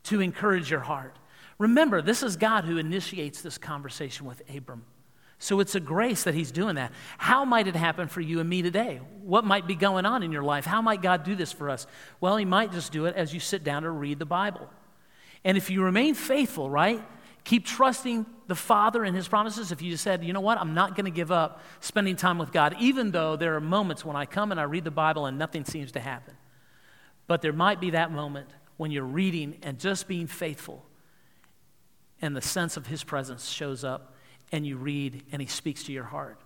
to 0.05 0.19
encourage 0.19 0.71
your 0.71 0.79
heart. 0.79 1.15
Remember, 1.59 2.01
this 2.01 2.23
is 2.23 2.37
God 2.37 2.65
who 2.65 2.79
initiates 2.79 3.43
this 3.43 3.59
conversation 3.59 4.25
with 4.25 4.41
Abram. 4.49 4.83
So 5.37 5.59
it's 5.59 5.75
a 5.75 5.79
grace 5.79 6.23
that 6.23 6.33
He's 6.33 6.51
doing 6.51 6.73
that. 6.73 6.91
How 7.19 7.45
might 7.45 7.67
it 7.67 7.75
happen 7.75 8.07
for 8.07 8.21
you 8.21 8.39
and 8.39 8.49
me 8.49 8.63
today? 8.63 8.99
What 9.21 9.45
might 9.45 9.67
be 9.67 9.75
going 9.75 10.07
on 10.07 10.23
in 10.23 10.31
your 10.31 10.41
life? 10.41 10.65
How 10.65 10.81
might 10.81 11.03
God 11.03 11.23
do 11.23 11.35
this 11.35 11.51
for 11.51 11.69
us? 11.69 11.85
Well, 12.19 12.35
He 12.37 12.45
might 12.45 12.71
just 12.71 12.91
do 12.91 13.05
it 13.05 13.15
as 13.15 13.31
you 13.31 13.39
sit 13.39 13.63
down 13.63 13.83
to 13.83 13.91
read 13.91 14.17
the 14.17 14.25
Bible. 14.25 14.71
And 15.45 15.55
if 15.55 15.69
you 15.69 15.81
remain 15.83 16.15
faithful, 16.15 16.69
right? 16.69 17.01
Keep 17.45 17.65
trusting 17.65 18.25
the 18.47 18.55
Father 18.55 19.03
and 19.03 19.15
His 19.15 19.27
promises. 19.27 19.71
If 19.71 19.81
you 19.81 19.95
said, 19.95 20.25
you 20.25 20.33
know 20.33 20.41
what, 20.41 20.59
I'm 20.59 20.73
not 20.73 20.95
going 20.95 21.05
to 21.05 21.11
give 21.11 21.31
up 21.31 21.61
spending 21.79 22.17
time 22.17 22.37
with 22.37 22.51
God, 22.51 22.75
even 22.79 23.11
though 23.11 23.37
there 23.37 23.55
are 23.55 23.61
moments 23.61 24.03
when 24.03 24.17
I 24.17 24.25
come 24.25 24.51
and 24.51 24.59
I 24.59 24.63
read 24.63 24.83
the 24.83 24.91
Bible 24.91 25.27
and 25.27 25.37
nothing 25.37 25.63
seems 25.63 25.93
to 25.93 26.01
happen. 26.01 26.33
But 27.27 27.41
there 27.41 27.53
might 27.53 27.79
be 27.79 27.91
that 27.91 28.11
moment 28.11 28.49
when 28.75 28.91
you're 28.91 29.03
reading 29.03 29.59
and 29.63 29.79
just 29.79 30.07
being 30.07 30.27
faithful, 30.27 30.83
and 32.21 32.35
the 32.35 32.41
sense 32.41 32.75
of 32.75 32.87
His 32.87 33.03
presence 33.03 33.47
shows 33.47 33.83
up 33.83 34.15
and 34.51 34.65
you 34.65 34.77
read 34.77 35.23
and 35.31 35.41
he 35.41 35.47
speaks 35.47 35.83
to 35.83 35.91
your 35.91 36.03
heart. 36.03 36.39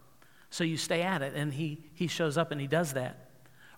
So 0.50 0.64
you 0.64 0.78
stay 0.78 1.02
at 1.02 1.22
it 1.22 1.36
and 1.36 1.54
he, 1.54 1.84
he 1.94 2.08
shows 2.08 2.38
up 2.38 2.52
and 2.52 2.60
he 2.60 2.68
does 2.68 2.94
that. 2.94 3.30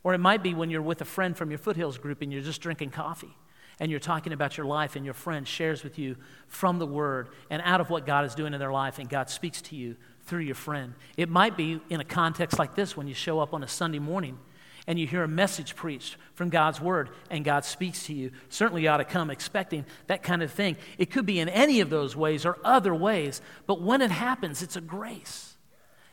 Or 0.04 0.14
it 0.14 0.20
might 0.20 0.42
be 0.42 0.54
when 0.54 0.70
you're 0.70 0.82
with 0.82 1.02
a 1.02 1.06
friend 1.06 1.36
from 1.36 1.50
your 1.50 1.58
foothills 1.60 1.98
group 1.98 2.22
and 2.22 2.32
you're 2.32 2.42
just 2.42 2.62
drinking 2.62 2.92
coffee 2.92 3.36
and 3.82 3.90
you're 3.90 4.00
talking 4.00 4.32
about 4.32 4.58
your 4.58 4.68
life 4.68 4.96
and 4.96 5.04
your 5.04 5.16
friend 5.16 5.48
shares 5.48 5.84
with 5.84 5.98
you 5.98 6.16
from 6.48 6.78
the 6.78 6.86
word 6.86 7.30
and 7.50 7.64
out 7.66 7.82
of 7.82 7.90
what 7.90 8.06
God 8.06 8.26
is 8.26 8.36
doing 8.36 8.54
in 8.54 8.60
their 8.60 8.72
life 8.72 9.00
and 9.00 9.10
God 9.10 9.28
speaks 9.28 9.60
to 9.64 9.76
you 9.76 9.96
through 10.22 10.42
your 10.42 10.56
friend. 10.56 10.94
It 11.18 11.30
might 11.30 11.58
be 11.58 11.82
in 11.90 12.00
a 12.00 12.06
context 12.06 12.60
like 12.60 12.76
this 12.76 12.96
when 12.96 13.08
you 13.08 13.16
show 13.16 13.40
up 13.40 13.56
on 13.56 13.64
a 13.64 13.68
Sunday 13.68 13.98
morning 13.98 14.38
and 14.86 15.00
you 15.00 15.08
hear 15.08 15.24
a 15.24 15.28
message 15.28 15.76
preached 15.76 16.18
from 16.36 16.50
God's 16.50 16.80
word 16.80 17.10
and 17.32 17.44
God 17.44 17.66
speaks 17.66 18.06
to 18.06 18.14
you, 18.14 18.30
certainly 18.50 18.84
you 18.84 18.90
ought 18.90 18.98
to 18.98 19.04
come 19.04 19.32
expecting 19.32 19.84
that 20.06 20.22
kind 20.22 20.44
of 20.44 20.52
thing. 20.52 20.78
It 21.00 21.10
could 21.10 21.26
be 21.26 21.40
in 21.40 21.50
any 21.50 21.80
of 21.80 21.90
those 21.90 22.16
ways 22.16 22.46
or 22.46 22.60
other 22.64 22.94
ways, 22.94 23.42
but 23.66 23.82
when 23.82 24.02
it 24.02 24.12
happens, 24.12 24.62
it's 24.62 24.76
a 24.76 24.82
grace. 24.82 25.58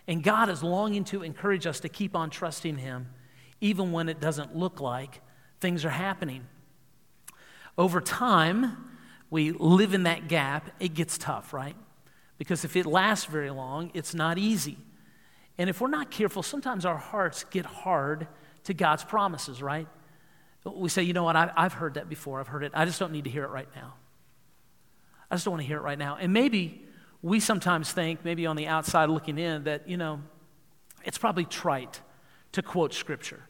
And 0.07 0.23
God 0.23 0.49
is 0.49 0.63
longing 0.63 1.05
to 1.05 1.23
encourage 1.23 1.67
us 1.67 1.81
to 1.81 1.91
keep 1.91 2.17
on 2.17 2.31
trusting 2.31 2.79
Him, 2.79 3.11
even 3.61 3.93
when 3.93 4.09
it 4.09 4.23
doesn't 4.23 4.57
look 4.57 4.81
like 4.81 5.21
things 5.61 5.85
are 5.85 5.91
happening. 5.91 6.47
Over 7.79 8.01
time, 8.01 8.77
we 9.31 9.53
live 9.53 9.95
in 9.95 10.03
that 10.03 10.27
gap. 10.27 10.71
It 10.81 10.95
gets 10.95 11.17
tough, 11.17 11.55
right? 11.55 11.77
Because 12.37 12.65
if 12.65 12.75
it 12.77 12.85
lasts 12.85 13.27
very 13.27 13.51
long, 13.51 13.93
it's 13.95 14.15
not 14.15 14.37
easy. 14.37 14.77
And 15.57 15.71
if 15.71 15.81
we're 15.81 15.89
not 15.89 16.11
careful, 16.11 16.43
sometimes 16.43 16.85
our 16.85 16.97
hearts 16.97 17.45
get 17.45 17.65
hard 17.65 18.27
to 18.65 18.75
God's 18.75 19.05
promises, 19.05 19.63
right? 19.63 19.87
We 20.65 20.89
say, 20.89 21.05
you 21.05 21.13
know 21.13 21.23
what, 21.23 21.37
I, 21.37 21.51
have 21.57 21.73
heard 21.73 21.95
that 21.95 22.09
before. 22.09 22.41
I've 22.41 22.49
heard 22.49 22.65
it. 22.65 22.73
I 22.75 22.85
just 22.85 22.99
don't 22.99 23.13
need 23.13 23.25
to 23.25 23.31
hear 23.31 23.45
it 23.45 23.51
right 23.51 23.69
now. 23.75 23.95
I 25.31 25.37
just 25.37 25.45
don't 25.45 25.53
want 25.53 25.63
to 25.63 25.67
hear 25.67 25.79
it 25.79 25.83
right 25.83 25.99
now. 25.99 26.17
And 26.21 26.33
maybe 26.33 26.85
we 27.23 27.39
sometimes 27.41 27.93
think, 27.93 28.25
maybe 28.25 28.45
on 28.47 28.57
the 28.57 28.67
outside 28.67 29.09
looking 29.09 29.39
in, 29.39 29.65
that, 29.65 29.89
you 29.89 29.97
know, 29.97 30.21
it's 31.05 31.19
probably 31.19 31.45
trite 31.45 32.01
to 32.53 32.63
quote 32.63 32.93
scripture. 32.93 33.41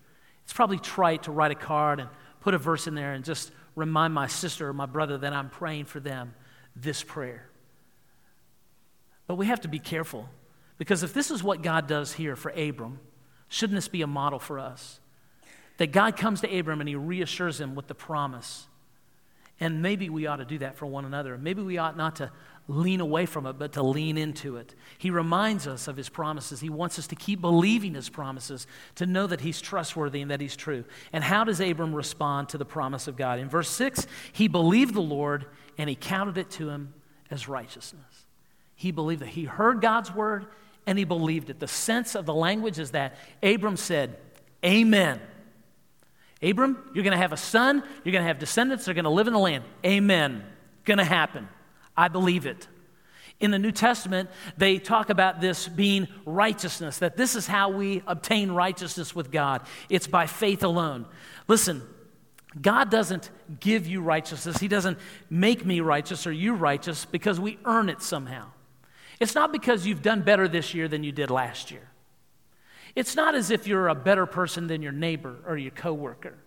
It's 0.44 0.52
probably 0.52 0.78
trite 0.78 1.25
to 1.25 1.32
write 1.32 1.50
a 1.50 1.56
card 1.56 2.00
and 2.00 2.08
put 2.40 2.54
a 2.54 2.58
verse 2.58 2.87
in 2.87 2.94
there 2.94 3.12
and 3.12 3.25
just 3.25 3.52
remind 3.78 4.12
my 4.12 4.26
sister 4.26 4.68
or 4.68 4.73
my 4.73 4.87
brother 4.87 5.16
that 5.18 5.32
I'm 5.32 5.49
praying 5.49 5.87
for 5.87 6.00
them 6.00 6.35
this 6.75 7.02
prayer. 7.02 7.49
But 9.26 9.37
we 9.37 9.47
have 9.47 9.61
to 9.62 9.68
be 9.68 9.78
careful 9.78 10.28
because 10.78 11.02
if 11.02 11.14
this 11.14 11.30
is 11.30 11.42
what 11.42 11.62
God 11.62 11.87
does 11.87 12.12
here 12.12 12.37
for 12.37 12.50
Abram, 12.50 12.99
shouldn't 13.49 13.76
this 13.76 13.88
be 13.88 14.02
a 14.02 14.06
model 14.06 14.38
for 14.38 14.58
us? 14.58 15.00
That 15.76 15.92
God 15.92 16.16
comes 16.16 16.40
to 16.40 16.58
Abram 16.58 16.80
and 16.80 16.88
he 16.88 16.97
reassures 16.97 17.61
him 17.61 17.75
with 17.75 17.87
the 17.87 17.94
promise. 17.94 18.66
And 19.61 19.82
maybe 19.82 20.08
we 20.08 20.26
ought 20.26 20.37
to 20.37 20.44
do 20.44 20.58
that 20.58 20.76
for 20.76 20.87
one 20.87 21.04
another. 21.04 21.38
Maybe 21.38 21.62
we 21.62 21.78
ought 21.78 21.97
not 21.97 22.16
to 22.16 22.30
lean 22.68 23.00
away 23.00 23.25
from 23.25 23.46
it, 23.46 23.54
but 23.54 23.72
to 23.72 23.82
lean 23.82 24.18
into 24.18 24.56
it. 24.56 24.75
He 24.98 25.10
reminds 25.10 25.66
us 25.66 25.88
of 25.88 25.96
his 25.96 26.10
promises. 26.10 26.60
He 26.60 26.68
wants 26.68 26.98
us 26.98 27.06
to 27.08 27.16
keep 27.16 27.40
believing 27.40 27.94
his 27.94 28.10
promises, 28.10 28.66
to 28.96 29.06
know 29.06 29.26
that 29.26 29.40
he's 29.40 29.60
trustworthy 29.62 30.20
and 30.20 30.30
that 30.30 30.42
he's 30.42 30.54
true. 30.54 30.84
And 31.12 31.25
how 31.25 31.44
does 31.44 31.60
Abram 31.60 31.94
respond 31.94 32.50
to 32.50 32.58
the 32.58 32.66
promise 32.66 33.08
of 33.08 33.16
God? 33.16 33.38
In 33.38 33.48
verse 33.48 33.70
6, 33.70 34.06
he 34.32 34.48
believed 34.48 34.92
the 34.92 35.00
Lord 35.00 35.46
and 35.78 35.88
he 35.88 35.96
counted 35.96 36.37
it 36.37 36.50
to 36.52 36.68
him 36.68 36.92
as 37.30 37.48
righteousness. 37.48 38.26
He 38.75 38.92
believed 38.92 39.22
that 39.22 39.28
he 39.28 39.44
heard 39.44 39.80
God's 39.80 40.14
word 40.14 40.46
and 40.87 40.98
he 40.98 41.04
believed 41.04 41.48
it. 41.48 41.60
The 41.60 41.68
sense 41.68 42.14
of 42.14 42.26
the 42.26 42.34
language 42.34 42.78
is 42.78 42.90
that 42.90 43.16
Abram 43.42 43.78
said, 43.78 44.18
Amen. 44.64 45.20
Abram, 46.42 46.78
you're 46.94 47.04
going 47.04 47.12
to 47.12 47.18
have 47.18 47.32
a 47.32 47.37
son, 47.37 47.82
you're 48.04 48.12
going 48.12 48.22
to 48.22 48.28
have 48.28 48.38
descendants, 48.38 48.84
they're 48.84 48.94
going 48.94 49.04
to 49.04 49.10
live 49.10 49.26
in 49.26 49.32
the 49.32 49.38
land. 49.38 49.64
Amen. 49.84 50.44
Going 50.84 50.98
to 50.98 51.04
happen. 51.04 51.48
I 51.98 52.06
believe 52.06 52.46
it. 52.46 52.68
In 53.40 53.50
the 53.50 53.58
New 53.58 53.72
Testament, 53.72 54.30
they 54.56 54.78
talk 54.78 55.10
about 55.10 55.40
this 55.40 55.68
being 55.68 56.06
righteousness, 56.24 56.98
that 56.98 57.16
this 57.16 57.34
is 57.34 57.46
how 57.46 57.70
we 57.70 58.02
obtain 58.06 58.52
righteousness 58.52 59.14
with 59.14 59.32
God. 59.32 59.62
It's 59.90 60.06
by 60.06 60.26
faith 60.26 60.62
alone. 60.62 61.06
Listen, 61.48 61.82
God 62.60 62.90
doesn't 62.90 63.30
give 63.60 63.86
you 63.86 64.00
righteousness, 64.00 64.58
He 64.58 64.68
doesn't 64.68 64.98
make 65.28 65.66
me 65.66 65.80
righteous 65.80 66.26
or 66.26 66.32
you 66.32 66.54
righteous 66.54 67.04
because 67.04 67.38
we 67.38 67.58
earn 67.64 67.88
it 67.88 68.00
somehow. 68.00 68.46
It's 69.20 69.34
not 69.34 69.52
because 69.52 69.84
you've 69.84 70.02
done 70.02 70.22
better 70.22 70.46
this 70.46 70.74
year 70.74 70.86
than 70.86 71.02
you 71.02 71.10
did 71.10 71.30
last 71.30 71.72
year. 71.72 71.90
It's 72.94 73.16
not 73.16 73.34
as 73.34 73.50
if 73.50 73.66
you're 73.66 73.88
a 73.88 73.94
better 73.94 74.26
person 74.26 74.68
than 74.68 74.82
your 74.82 74.92
neighbor 74.92 75.36
or 75.46 75.56
your 75.56 75.72
coworker. 75.72 76.38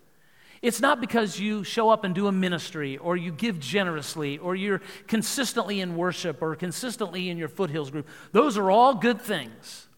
It's 0.62 0.80
not 0.80 1.00
because 1.00 1.40
you 1.40 1.64
show 1.64 1.90
up 1.90 2.04
and 2.04 2.14
do 2.14 2.28
a 2.28 2.32
ministry 2.32 2.96
or 2.96 3.16
you 3.16 3.32
give 3.32 3.58
generously 3.58 4.38
or 4.38 4.54
you're 4.54 4.80
consistently 5.08 5.80
in 5.80 5.96
worship 5.96 6.40
or 6.40 6.54
consistently 6.54 7.28
in 7.28 7.36
your 7.36 7.48
foothills 7.48 7.90
group. 7.90 8.06
Those 8.30 8.56
are 8.56 8.70
all 8.70 8.94
good 8.94 9.20
things. 9.20 9.88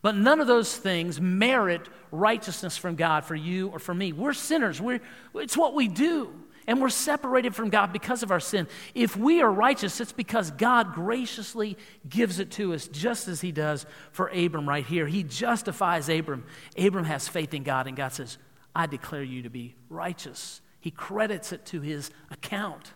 But 0.00 0.16
none 0.16 0.40
of 0.40 0.46
those 0.46 0.74
things 0.74 1.20
merit 1.20 1.82
righteousness 2.10 2.78
from 2.78 2.94
God 2.94 3.24
for 3.24 3.34
you 3.34 3.68
or 3.68 3.78
for 3.78 3.94
me. 3.94 4.12
We're 4.12 4.32
sinners. 4.32 4.80
We're, 4.80 5.00
it's 5.34 5.56
what 5.56 5.74
we 5.74 5.86
do. 5.86 6.32
And 6.66 6.80
we're 6.80 6.88
separated 6.88 7.54
from 7.54 7.68
God 7.70 7.92
because 7.92 8.22
of 8.22 8.30
our 8.30 8.40
sin. 8.40 8.66
If 8.94 9.16
we 9.16 9.42
are 9.42 9.50
righteous, 9.50 10.00
it's 10.00 10.12
because 10.12 10.50
God 10.50 10.94
graciously 10.94 11.76
gives 12.08 12.40
it 12.40 12.50
to 12.52 12.74
us, 12.74 12.88
just 12.88 13.28
as 13.28 13.40
He 13.40 13.52
does 13.52 13.86
for 14.10 14.28
Abram 14.28 14.68
right 14.68 14.84
here. 14.84 15.06
He 15.06 15.22
justifies 15.22 16.08
Abram. 16.08 16.44
Abram 16.76 17.04
has 17.04 17.28
faith 17.28 17.54
in 17.54 17.62
God, 17.62 17.86
and 17.86 17.96
God 17.96 18.12
says, 18.12 18.38
I 18.76 18.84
declare 18.84 19.22
you 19.22 19.42
to 19.42 19.48
be 19.48 19.74
righteous. 19.88 20.60
He 20.80 20.90
credits 20.90 21.50
it 21.50 21.64
to 21.66 21.80
his 21.80 22.10
account, 22.30 22.92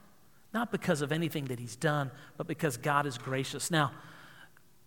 not 0.53 0.71
because 0.71 1.01
of 1.01 1.11
anything 1.11 1.47
that 1.47 1.59
he's 1.59 1.75
done, 1.75 2.11
but 2.37 2.47
because 2.47 2.77
God 2.77 3.07
is 3.07 3.17
gracious. 3.17 3.71
Now, 3.71 3.93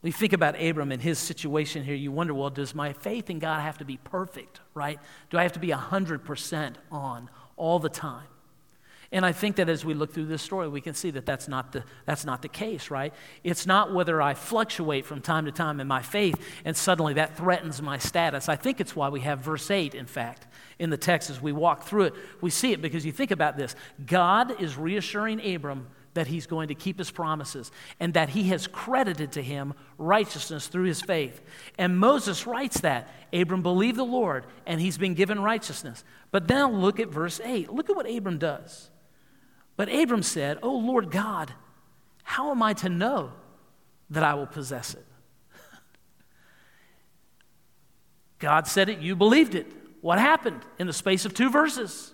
we 0.04 0.12
think 0.12 0.34
about 0.34 0.62
Abram 0.62 0.92
and 0.92 1.02
his 1.02 1.18
situation 1.18 1.84
here. 1.84 1.96
You 1.96 2.12
wonder, 2.12 2.36
well, 2.36 2.52
does 2.52 2.76
my 2.76 2.94
faith 2.94 3.32
in 3.32 3.40
God 3.40 3.62
have 3.62 3.80
to 3.80 3.86
be 3.86 3.98
perfect, 3.98 4.60
right? 4.76 5.00
Do 5.32 5.40
I 5.40 5.44
have 5.44 5.54
to 5.54 5.60
be 5.60 5.70
100% 5.70 6.76
on 6.92 7.30
all 7.58 7.80
the 7.80 7.90
time? 7.90 8.28
And 9.14 9.24
I 9.24 9.32
think 9.32 9.58
that 9.58 9.70
as 9.70 9.86
we 9.86 9.94
look 9.94 10.12
through 10.12 10.26
this 10.26 10.42
story, 10.42 10.68
we 10.68 10.82
can 10.82 10.96
see 10.96 11.12
that 11.12 11.24
that's 11.24 11.48
not 11.48 11.72
the, 11.72 11.84
that's 12.06 12.26
not 12.26 12.42
the 12.42 12.48
case, 12.48 12.90
right? 12.90 13.14
It's 13.44 13.68
not 13.68 13.94
whether 13.94 14.20
I 14.20 14.34
fluctuate 14.34 15.06
from 15.06 15.22
time 15.22 15.46
to 15.46 15.52
time 15.52 15.80
in 15.80 15.88
my 15.88 16.02
faith 16.02 16.36
and 16.66 16.76
suddenly 16.76 17.14
that 17.14 17.38
threatens 17.38 17.80
my 17.80 18.00
status. 18.00 18.50
I 18.50 18.56
think 18.56 18.82
it's 18.82 18.96
why 18.96 19.10
we 19.10 19.20
have 19.20 19.38
verse 19.38 19.70
8, 19.70 19.94
in 19.94 20.08
fact, 20.08 20.48
in 20.80 20.90
the 20.90 20.98
text 20.98 21.30
as 21.30 21.40
we 21.40 21.52
walk 21.52 21.84
through 21.84 22.06
it. 22.06 22.16
We 22.42 22.50
see 22.50 22.72
it 22.72 22.82
because 22.82 23.06
you 23.06 23.12
think 23.12 23.30
about 23.30 23.56
this 23.56 23.76
God 24.04 24.60
is 24.60 24.78
reassuring 24.78 25.56
Abram 25.56 25.86
that 26.16 26.26
he's 26.26 26.48
going 26.48 26.70
to 26.70 26.76
keep 26.76 26.98
his 26.98 27.12
promises 27.12 27.72
and 28.00 28.16
that 28.16 28.30
he 28.30 28.46
has 28.46 28.66
credited 28.66 29.34
to 29.34 29.44
him 29.44 29.76
righteousness 30.00 30.68
through 30.68 30.86
his 30.86 31.04
faith. 31.04 31.40
And 31.78 32.00
Moses 32.00 32.48
writes 32.48 32.82
that 32.82 33.10
Abram 33.32 33.62
believed 33.62 33.98
the 33.98 34.04
Lord 34.04 34.48
and 34.66 34.82
he's 34.82 34.98
been 34.98 35.14
given 35.14 35.40
righteousness. 35.40 36.04
But 36.32 36.50
now 36.50 36.72
look 36.72 37.00
at 37.00 37.10
verse 37.10 37.40
8. 37.44 37.72
Look 37.72 37.92
at 37.92 37.96
what 37.96 38.10
Abram 38.10 38.40
does. 38.40 38.90
But 39.76 39.94
Abram 39.94 40.24
said, 40.24 40.60
Oh 40.62 40.76
Lord 40.76 41.12
God, 41.12 41.54
how 42.24 42.52
am 42.52 42.62
I 42.62 42.74
to 42.74 42.90
know 42.90 43.32
that 44.10 44.24
I 44.24 44.34
will 44.34 44.48
possess 44.48 44.94
it? 44.94 45.06
God 48.40 48.68
said 48.68 48.90
it, 48.90 49.00
you 49.00 49.16
believed 49.16 49.56
it. 49.56 49.68
What 50.02 50.20
happened 50.20 50.62
in 50.78 50.88
the 50.88 50.94
space 50.94 51.26
of 51.26 51.34
two 51.34 51.50
verses? 51.50 52.14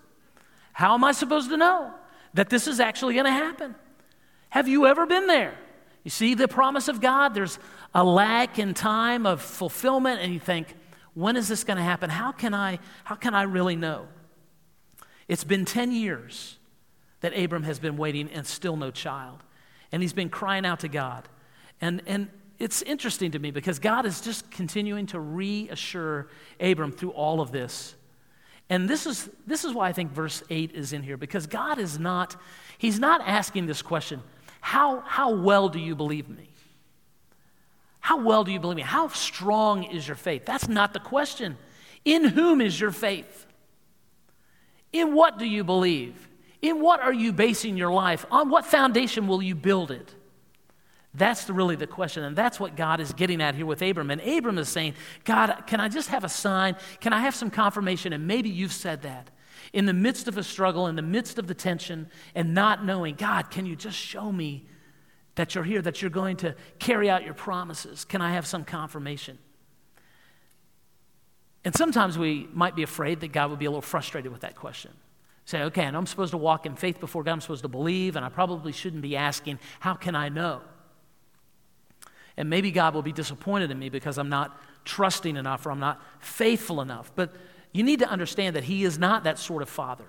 How 0.73 0.93
am 0.93 1.03
I 1.03 1.11
supposed 1.11 1.49
to 1.49 1.57
know 1.57 1.91
that 2.35 2.49
this 2.49 2.67
is 2.67 2.79
actually 2.79 3.15
going 3.15 3.25
to 3.25 3.31
happen? 3.31 3.75
Have 4.49 4.67
you 4.67 4.85
ever 4.85 5.05
been 5.05 5.27
there? 5.27 5.57
You 6.03 6.11
see 6.11 6.35
the 6.35 6.47
promise 6.47 6.87
of 6.87 7.01
God, 7.01 7.33
there's 7.33 7.59
a 7.93 8.03
lack 8.03 8.59
in 8.59 8.73
time 8.73 9.25
of 9.25 9.41
fulfillment, 9.41 10.21
and 10.21 10.33
you 10.33 10.39
think, 10.39 10.73
when 11.13 11.35
is 11.35 11.47
this 11.47 11.63
going 11.63 11.77
to 11.77 11.83
happen? 11.83 12.09
How 12.09 12.31
can 12.31 12.53
I, 12.53 12.79
how 13.03 13.15
can 13.15 13.33
I 13.33 13.43
really 13.43 13.75
know? 13.75 14.07
It's 15.27 15.43
been 15.43 15.65
10 15.65 15.91
years 15.91 16.58
that 17.21 17.37
Abram 17.37 17.63
has 17.63 17.79
been 17.79 17.97
waiting 17.97 18.29
and 18.29 18.45
still 18.45 18.77
no 18.77 18.91
child. 18.91 19.43
And 19.91 20.01
he's 20.01 20.13
been 20.13 20.29
crying 20.29 20.65
out 20.65 20.81
to 20.81 20.87
God. 20.87 21.27
And, 21.81 22.01
and 22.05 22.29
it's 22.59 22.81
interesting 22.81 23.31
to 23.31 23.39
me 23.39 23.51
because 23.51 23.79
God 23.79 24.05
is 24.05 24.21
just 24.21 24.49
continuing 24.51 25.05
to 25.07 25.19
reassure 25.19 26.27
Abram 26.59 26.91
through 26.91 27.11
all 27.11 27.41
of 27.41 27.51
this. 27.51 27.95
And 28.69 28.87
this 28.87 29.07
is, 29.07 29.29
this 29.47 29.65
is 29.65 29.73
why 29.73 29.89
I 29.89 29.93
think 29.93 30.11
verse 30.11 30.43
8 30.49 30.73
is 30.73 30.93
in 30.93 31.01
here 31.01 31.17
because 31.17 31.47
God 31.47 31.79
is 31.79 31.97
not, 31.97 32.35
He's 32.77 32.99
not 32.99 33.21
asking 33.25 33.65
this 33.65 33.81
question 33.81 34.21
how, 34.61 34.99
how 35.01 35.33
well 35.33 35.69
do 35.69 35.79
you 35.79 35.95
believe 35.95 36.29
me? 36.29 36.49
How 38.01 38.21
well 38.21 38.43
do 38.43 38.51
you 38.51 38.59
believe 38.59 38.77
me? 38.77 38.83
How 38.83 39.07
strong 39.07 39.83
is 39.83 40.07
your 40.07 40.15
faith? 40.15 40.45
That's 40.45 40.67
not 40.67 40.93
the 40.93 40.99
question. 40.99 41.57
In 42.05 42.23
whom 42.25 42.61
is 42.61 42.79
your 42.79 42.91
faith? 42.91 43.45
In 44.91 45.13
what 45.13 45.37
do 45.37 45.45
you 45.45 45.63
believe? 45.63 46.28
In 46.61 46.81
what 46.81 46.99
are 46.99 47.13
you 47.13 47.31
basing 47.31 47.77
your 47.77 47.91
life? 47.91 48.25
On 48.31 48.49
what 48.49 48.65
foundation 48.65 49.27
will 49.27 49.41
you 49.41 49.55
build 49.55 49.91
it? 49.91 50.13
That's 51.13 51.49
really 51.49 51.75
the 51.75 51.87
question. 51.87 52.23
And 52.23 52.35
that's 52.35 52.59
what 52.59 52.75
God 52.75 52.99
is 52.99 53.13
getting 53.13 53.41
at 53.41 53.55
here 53.55 53.65
with 53.65 53.81
Abram. 53.81 54.11
And 54.11 54.21
Abram 54.21 54.57
is 54.57 54.69
saying, 54.69 54.93
God, 55.23 55.63
can 55.65 55.79
I 55.79 55.89
just 55.89 56.09
have 56.09 56.23
a 56.23 56.29
sign? 56.29 56.75
Can 56.99 57.13
I 57.13 57.21
have 57.21 57.33
some 57.33 57.49
confirmation? 57.49 58.13
And 58.13 58.27
maybe 58.27 58.49
you've 58.49 58.73
said 58.73 59.01
that. 59.03 59.31
In 59.73 59.85
the 59.85 59.93
midst 59.93 60.27
of 60.27 60.37
a 60.37 60.43
struggle, 60.43 60.87
in 60.87 60.95
the 60.95 61.01
midst 61.01 61.39
of 61.39 61.47
the 61.47 61.53
tension, 61.53 62.09
and 62.35 62.53
not 62.53 62.85
knowing, 62.85 63.15
God, 63.15 63.49
can 63.49 63.65
you 63.65 63.75
just 63.75 63.97
show 63.97 64.31
me 64.31 64.67
that 65.35 65.55
you're 65.55 65.63
here, 65.63 65.81
that 65.81 66.01
you're 66.01 66.11
going 66.11 66.37
to 66.37 66.55
carry 66.79 67.09
out 67.09 67.23
your 67.23 67.33
promises? 67.33 68.05
Can 68.05 68.21
I 68.21 68.33
have 68.33 68.45
some 68.45 68.63
confirmation? 68.63 69.37
And 71.65 71.75
sometimes 71.75 72.17
we 72.17 72.47
might 72.53 72.75
be 72.75 72.83
afraid 72.83 73.19
that 73.21 73.31
God 73.31 73.49
would 73.49 73.59
be 73.59 73.65
a 73.65 73.69
little 73.69 73.81
frustrated 73.81 74.31
with 74.31 74.41
that 74.41 74.55
question. 74.55 74.91
Say, 75.49 75.63
okay, 75.63 75.81
and 75.81 75.97
I'm 75.97 76.05
supposed 76.05 76.29
to 76.29 76.37
walk 76.37 76.67
in 76.67 76.75
faith 76.75 76.99
before 76.99 77.23
God, 77.23 77.31
I'm 77.31 77.41
supposed 77.41 77.63
to 77.63 77.67
believe, 77.67 78.15
and 78.15 78.23
I 78.23 78.29
probably 78.29 78.71
shouldn't 78.71 79.01
be 79.01 79.15
asking, 79.15 79.57
how 79.79 79.95
can 79.95 80.13
I 80.15 80.29
know? 80.29 80.61
And 82.37 82.51
maybe 82.51 82.69
God 82.69 82.93
will 82.93 83.01
be 83.01 83.11
disappointed 83.11 83.71
in 83.71 83.79
me 83.79 83.89
because 83.89 84.19
I'm 84.19 84.29
not 84.29 84.55
trusting 84.85 85.35
enough 85.35 85.65
or 85.65 85.71
I'm 85.71 85.79
not 85.79 86.03
faithful 86.19 86.81
enough. 86.81 87.11
But 87.15 87.35
you 87.71 87.81
need 87.81 87.97
to 87.97 88.07
understand 88.07 88.57
that 88.57 88.65
He 88.65 88.83
is 88.83 88.99
not 88.99 89.23
that 89.23 89.39
sort 89.39 89.63
of 89.63 89.69
father. 89.69 90.05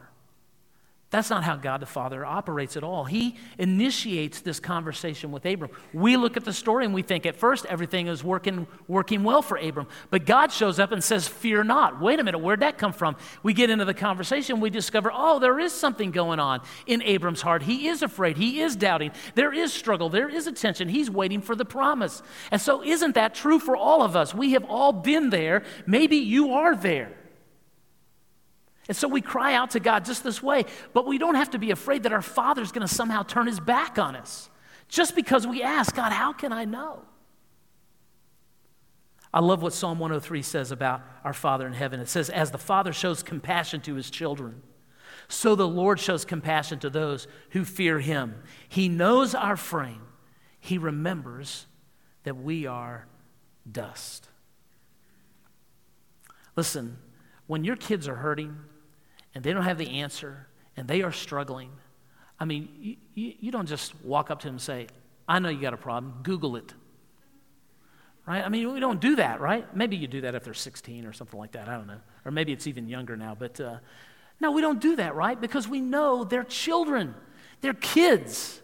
That's 1.11 1.29
not 1.29 1.43
how 1.43 1.57
God 1.57 1.81
the 1.81 1.87
Father 1.87 2.25
operates 2.25 2.76
at 2.76 2.85
all. 2.85 3.05
He 3.05 3.37
initiates 3.59 4.43
this 4.43 4.61
conversation 4.61 5.33
with 5.33 5.45
Abram. 5.45 5.73
We 5.93 6.17
look 6.17 6.37
at 6.37 6.45
the 6.45 6.52
story 6.52 6.85
and 6.85 6.95
we 6.95 7.02
think 7.02 7.26
at 7.26 7.35
first 7.35 7.67
everything 7.67 8.07
is 8.07 8.23
working, 8.23 8.69
working 8.87 9.25
well 9.25 9.43
for 9.43 9.57
Abram. 9.57 9.88
But 10.11 10.25
God 10.25 10.52
shows 10.52 10.79
up 10.79 10.93
and 10.93 11.02
says, 11.02 11.26
Fear 11.26 11.64
not. 11.64 12.00
Wait 12.00 12.21
a 12.21 12.25
minute, 12.25 12.38
where'd 12.38 12.61
that 12.61 12.79
come 12.79 12.93
from? 12.93 13.17
We 13.43 13.55
get 13.55 13.71
into 13.71 13.85
the 13.85 13.95
conversation, 13.95 14.61
we 14.61 14.71
discover, 14.71 15.11
oh, 15.12 15.40
there 15.40 15.59
is 15.59 15.73
something 15.73 16.12
going 16.12 16.38
on 16.38 16.61
in 16.87 17.02
Abram's 17.02 17.43
heart. 17.43 17.64
He 17.64 17.88
is 17.88 18.02
afraid, 18.02 18.37
he 18.37 18.61
is 18.61 18.76
doubting, 18.76 19.11
there 19.35 19.52
is 19.52 19.73
struggle, 19.73 20.11
there 20.11 20.29
is 20.29 20.47
a 20.47 20.52
tension. 20.52 20.88
He's 20.88 21.11
waiting 21.11 21.40
for 21.40 21.57
the 21.57 21.64
promise. 21.64 22.23
And 22.52 22.61
so, 22.61 22.85
isn't 22.85 23.17
that 23.17 23.35
true 23.35 23.59
for 23.59 23.76
all 23.76 24.02
of 24.02 24.14
us? 24.14 24.33
We 24.33 24.52
have 24.52 24.64
all 24.64 24.93
been 24.93 25.31
there. 25.31 25.64
Maybe 25.87 26.19
you 26.19 26.52
are 26.52 26.76
there. 26.76 27.17
And 28.89 28.97
so 28.97 29.07
we 29.07 29.21
cry 29.21 29.55
out 29.55 29.71
to 29.71 29.81
God 29.81 30.05
just 30.05 30.25
this 30.25 30.43
way, 30.43 30.65
but 30.93 31.07
we 31.07 31.19
don't 31.19 31.37
have 31.37 31.51
to 31.51 31.59
be 31.59 31.71
afraid 31.71 32.03
that 32.05 32.13
our 32.13 32.23
Father's 32.23 32.73
going 32.73 32.87
to 32.87 32.93
somehow 32.93 33.23
turn 33.23 33.47
his 33.47 33.61
back 33.61 33.99
on 33.99 34.17
us 34.17 34.51
just 34.89 35.15
because 35.15 35.47
we 35.47 35.63
ask, 35.63 35.95
God, 35.95 36.13
how 36.13 36.33
can 36.33 36.53
I 36.53 36.65
know? 36.65 37.03
I 39.33 39.41
love 39.41 39.63
what 39.63 39.73
Psalm 39.73 40.01
103 40.01 40.43
says 40.43 40.73
about 40.73 41.03
our 41.23 41.33
Father 41.33 41.67
in 41.67 41.73
heaven. 41.73 42.01
It 42.01 42.09
says, 42.09 42.31
As 42.31 42.51
the 42.51 42.59
Father 42.59 42.93
shows 42.93 43.23
compassion 43.23 43.81
to 43.83 43.95
his 43.95 44.11
children, 44.11 44.63
so 45.29 45.55
the 45.55 45.69
Lord 45.69 46.01
shows 46.01 46.25
compassion 46.25 46.81
to 46.81 46.91
those 46.91 47.29
who 47.51 47.65
fear 47.65 48.01
him. 48.01 48.43
He 48.69 48.89
knows 48.89 49.35
our 49.35 49.57
frame, 49.57 50.03
he 50.59 50.79
remembers 50.79 51.67
that 52.25 52.37
we 52.37 52.67
are 52.67 53.07
dust. 53.71 54.29
Listen, 56.57 56.99
when 57.47 57.65
your 57.65 57.77
kids 57.77 58.09
are 58.09 58.17
hurting, 58.17 58.57
and 59.35 59.45
they 59.45 59.53
don't 59.53 59.65
have 59.65 59.79
the 59.79 60.01
answer 60.01 60.47
and 60.77 60.89
they 60.89 61.03
are 61.03 61.13
struggling, 61.13 61.71
I 62.39 62.45
mean, 62.45 62.69
you, 62.81 62.97
you, 63.15 63.35
you 63.41 63.51
don't 63.51 63.67
just 63.67 63.95
walk 64.03 64.31
up 64.31 64.41
to 64.41 64.49
them 64.49 64.55
and 64.55 64.63
say, 64.63 64.87
I 65.29 65.39
know 65.39 65.49
you 65.49 65.61
got 65.61 65.75
a 65.75 65.79
problem, 65.79 66.21
Google 66.23 66.57
it. 66.57 66.73
Right? 68.27 68.45
I 68.45 68.49
mean, 68.49 68.73
we 68.73 68.81
don't 68.81 69.01
do 69.01 69.17
that, 69.17 69.41
right? 69.41 69.75
Maybe 69.75 69.97
you 69.97 70.07
do 70.07 70.23
that 70.23 70.35
if 70.35 70.45
they're 70.45 70.55
16 70.55 71.05
or 71.05 71.13
something 71.13 71.39
like 71.39 71.53
that. 71.53 71.69
I 71.69 71.77
don't 71.77 71.87
know. 71.87 72.01
Or 72.25 72.31
maybe 72.31 72.53
it's 72.53 72.67
even 72.67 72.89
younger 72.89 73.17
now. 73.17 73.37
But 73.39 73.61
uh, 73.61 73.79
no, 74.41 74.53
we 74.53 74.61
don't 74.61 74.81
do 74.81 74.97
that, 74.97 75.15
right? 75.15 75.41
Because 75.41 75.69
we 75.69 75.81
know 75.81 76.25
they're 76.25 76.45
children, 76.45 77.15
they're 77.61 77.75
kids. 77.75 78.61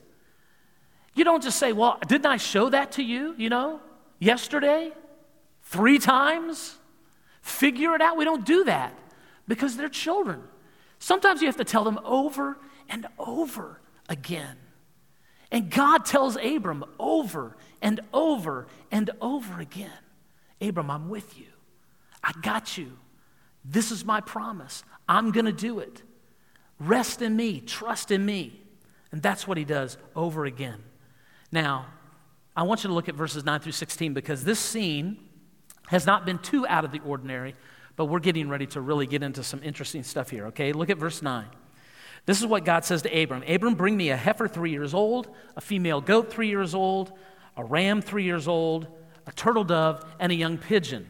You 1.15 1.25
don't 1.25 1.43
just 1.43 1.59
say, 1.59 1.73
Well, 1.73 1.99
didn't 2.07 2.27
I 2.27 2.37
show 2.37 2.69
that 2.69 2.93
to 2.93 3.03
you, 3.03 3.35
you 3.39 3.49
know, 3.49 3.81
yesterday? 4.19 4.93
Three 5.63 5.99
times? 5.99 6.77
Figure 7.41 7.95
it 7.95 8.01
out. 8.01 8.17
We 8.17 8.25
don't 8.25 8.45
do 8.45 8.65
that 8.65 8.97
because 9.49 9.77
they're 9.77 9.89
children. 9.89 10.43
Sometimes 10.99 11.41
you 11.41 11.47
have 11.47 11.57
to 11.57 11.65
tell 11.65 11.85
them 11.85 11.99
over 12.05 12.59
and 12.89 13.07
over 13.19 13.81
again. 14.09 14.57
And 15.51 15.71
God 15.71 16.05
tells 16.05 16.37
Abram 16.37 16.85
over 16.99 17.57
and 17.81 18.01
over 18.13 18.67
and 18.91 19.11
over 19.21 19.61
again 19.61 19.93
Abram, 20.61 20.91
I'm 20.91 21.09
with 21.09 21.39
you. 21.39 21.47
I 22.23 22.33
got 22.43 22.79
you. 22.79 22.93
This 23.65 23.91
is 23.91 24.05
my 24.05 24.21
promise. 24.21 24.85
I'm 25.09 25.33
going 25.33 25.47
to 25.47 25.53
do 25.53 25.79
it. 25.81 26.03
Rest 26.79 27.23
in 27.23 27.37
me, 27.37 27.61
trust 27.61 28.11
in 28.11 28.25
me. 28.25 28.61
And 29.13 29.23
that's 29.23 29.47
what 29.47 29.57
he 29.57 29.65
does 29.65 29.97
over 30.15 30.45
again. 30.45 30.83
Now, 31.53 31.87
I 32.57 32.63
want 32.63 32.85
you 32.85 32.89
to 32.89 32.95
look 32.95 33.09
at 33.09 33.15
verses 33.15 33.45
9 33.45 33.61
through 33.61 33.73
16 33.73 34.15
because 34.15 34.45
this 34.45 34.59
scene 34.59 35.19
has 35.89 36.07
not 36.07 36.27
been 36.27 36.39
too 36.39 36.67
out 36.67 36.85
of 36.85 36.91
the 36.91 37.01
ordinary 37.01 37.55
but 37.97 38.07
we're 38.07 38.21
getting 38.21 38.49
ready 38.49 38.67
to 38.67 38.81
really 38.81 39.07
get 39.07 39.23
into 39.23 39.43
some 39.43 39.63
interesting 39.63 40.03
stuff 40.03 40.31
here, 40.31 40.47
okay? 40.47 40.73
Look 40.73 40.91
at 40.91 40.99
verse 40.99 41.23
9. 41.23 41.47
This 42.27 42.41
is 42.41 42.47
what 42.47 42.65
God 42.65 42.85
says 42.85 43.03
to 43.03 43.23
Abram 43.23 43.43
Abram, 43.49 43.75
bring 43.75 43.97
me 43.97 44.11
a 44.11 44.17
heifer 44.17 44.49
three 44.49 44.71
years 44.71 44.95
old, 44.95 45.29
a 45.57 45.61
female 45.61 46.01
goat 46.01 46.31
three 46.31 46.49
years 46.49 46.75
old, 46.75 47.13
a 47.57 47.65
ram 47.65 48.03
three 48.03 48.25
years 48.25 48.47
old, 48.49 48.87
a 49.27 49.33
turtle 49.33 49.65
dove, 49.65 50.05
and 50.19 50.31
a 50.31 50.35
young 50.35 50.59
pigeon. 50.59 51.09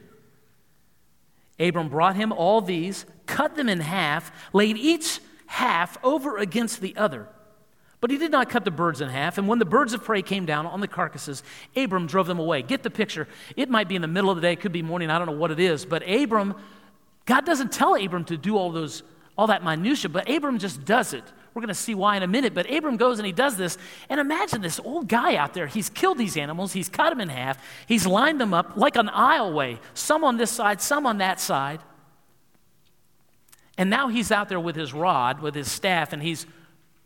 Abram 1.59 1.89
brought 1.89 2.17
him 2.17 2.33
all 2.33 2.61
these, 2.61 3.07
cut 3.25 3.57
them 3.57 3.69
in 3.69 3.81
half, 3.81 4.31
laid 4.53 4.77
each 4.77 5.21
half 5.47 5.97
over 6.05 6.37
against 6.37 6.81
the 6.81 6.97
other. 6.97 7.29
But 8.01 8.11
he 8.11 8.19
did 8.19 8.31
not 8.31 8.51
cut 8.51 8.65
the 8.65 8.71
birds 8.71 9.01
in 9.01 9.09
half. 9.09 9.39
And 9.39 9.49
when 9.49 9.59
the 9.59 9.65
birds 9.65 9.95
of 9.95 10.05
prey 10.05 10.21
came 10.21 10.45
down 10.45 10.67
on 10.67 10.81
the 10.81 10.89
carcasses, 10.89 11.43
Abram 11.75 12.07
drove 12.07 12.27
them 12.27 12.39
away. 12.39 12.61
Get 12.63 12.83
the 12.83 12.91
picture. 12.91 13.27
It 13.57 13.71
might 13.71 13.89
be 13.89 13.97
in 13.97 14.03
the 14.03 14.09
middle 14.09 14.29
of 14.29 14.37
the 14.37 14.43
day, 14.43 14.53
it 14.53 14.61
could 14.61 14.73
be 14.73 14.83
morning, 14.83 15.09
I 15.09 15.19
don't 15.19 15.27
know 15.27 15.33
what 15.33 15.51
it 15.51 15.59
is. 15.59 15.87
But 15.87 16.07
Abram, 16.09 16.55
God 17.27 17.45
doesn't 17.45 17.73
tell 17.73 17.95
Abram 17.95 18.25
to 18.27 18.37
do 18.37 18.57
all 18.57 18.71
those, 18.71 19.03
all 19.37 19.49
that 19.49 19.63
minutia, 19.63 20.09
but 20.09 20.31
Abram 20.31 20.59
just 20.59 20.85
does 20.85 21.13
it. 21.13 21.25
We're 21.53 21.61
going 21.61 21.69
to 21.69 21.75
see 21.75 21.95
why 21.95 22.17
in 22.17 22.23
a 22.23 22.27
minute. 22.27 22.53
But 22.53 22.71
Abram 22.71 22.99
goes 22.99 23.19
and 23.19 23.25
he 23.25 23.33
does 23.33 23.57
this. 23.57 23.79
And 24.11 24.21
imagine 24.21 24.61
this 24.61 24.79
old 24.79 25.09
guy 25.09 25.37
out 25.37 25.55
there. 25.55 25.67
He's 25.67 25.89
killed 25.89 26.19
these 26.19 26.37
animals. 26.37 26.73
He's 26.75 26.91
cut 26.91 27.11
them 27.11 27.21
in 27.21 27.31
half. 27.31 27.59
He's 27.89 28.07
lined 28.07 28.41
them 28.41 28.53
up 28.53 28.77
like 28.77 28.97
an 28.97 29.09
aisleway, 29.09 29.79
some 29.95 30.23
on 30.23 30.37
this 30.37 30.51
side, 30.51 30.83
some 30.83 31.07
on 31.07 31.19
that 31.19 31.41
side. 31.41 31.81
And 33.79 33.91
now 33.91 34.09
he's 34.09 34.31
out 34.31 34.49
there 34.49 34.61
with 34.61 34.77
his 34.77 34.93
rod, 34.93 35.41
with 35.41 35.55
his 35.55 35.71
staff, 35.71 36.13
and 36.13 36.23
he's 36.23 36.47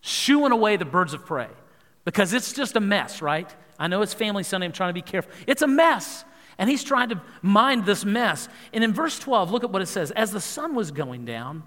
shooing 0.00 0.52
away 0.52 0.76
the 0.76 0.84
birds 0.84 1.14
of 1.14 1.24
prey 1.26 1.48
because 2.04 2.32
it's 2.32 2.52
just 2.52 2.76
a 2.76 2.80
mess, 2.80 3.22
right? 3.22 3.48
I 3.78 3.86
know 3.86 4.02
it's 4.02 4.14
Family 4.14 4.42
Sunday, 4.42 4.66
I'm 4.66 4.72
trying 4.72 4.90
to 4.90 4.94
be 4.94 5.02
careful. 5.02 5.32
It's 5.46 5.62
a 5.62 5.66
mess. 5.66 6.24
And 6.60 6.68
he's 6.68 6.84
trying 6.84 7.08
to 7.08 7.22
mind 7.40 7.86
this 7.86 8.04
mess. 8.04 8.46
And 8.74 8.84
in 8.84 8.92
verse 8.92 9.18
12, 9.18 9.50
look 9.50 9.64
at 9.64 9.70
what 9.70 9.80
it 9.80 9.86
says. 9.86 10.10
As 10.10 10.30
the 10.30 10.42
sun 10.42 10.74
was 10.74 10.90
going 10.90 11.24
down, 11.24 11.62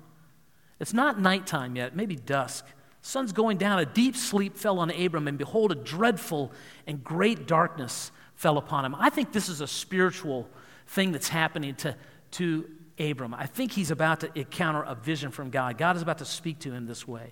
it's 0.80 0.94
not 0.94 1.20
nighttime 1.20 1.76
yet, 1.76 1.96
maybe 1.96 2.16
dusk. 2.16 2.64
Sun's 3.02 3.32
going 3.32 3.58
down, 3.58 3.80
a 3.80 3.88
deep 3.88 4.16
sleep 4.16 4.56
fell 4.56 4.78
on 4.78 4.92
Abram, 4.92 5.28
and 5.28 5.36
behold, 5.36 5.72
a 5.72 5.76
dreadful 5.76 6.52
and 6.86 7.04
great 7.04 7.48
darkness 7.48 8.12
fell 8.36 8.60
upon 8.60 8.86
him. 8.86 8.94
I 9.00 9.10
think 9.10 9.34
this 9.34 9.50
is 9.50 9.62
a 9.62 9.68
spiritual 9.68 10.48
thing 10.86 11.12
that's 11.12 11.28
happening 11.28 11.74
to, 11.78 11.96
to 12.34 12.70
Abram. 13.00 13.34
I 13.34 13.48
think 13.48 13.72
he's 13.72 13.90
about 13.90 14.20
to 14.20 14.40
encounter 14.40 14.84
a 14.84 14.94
vision 14.94 15.32
from 15.32 15.50
God. 15.50 15.80
God 15.80 15.96
is 15.96 16.04
about 16.04 16.20
to 16.20 16.26
speak 16.26 16.60
to 16.60 16.72
him 16.72 16.86
this 16.86 17.08
way. 17.08 17.32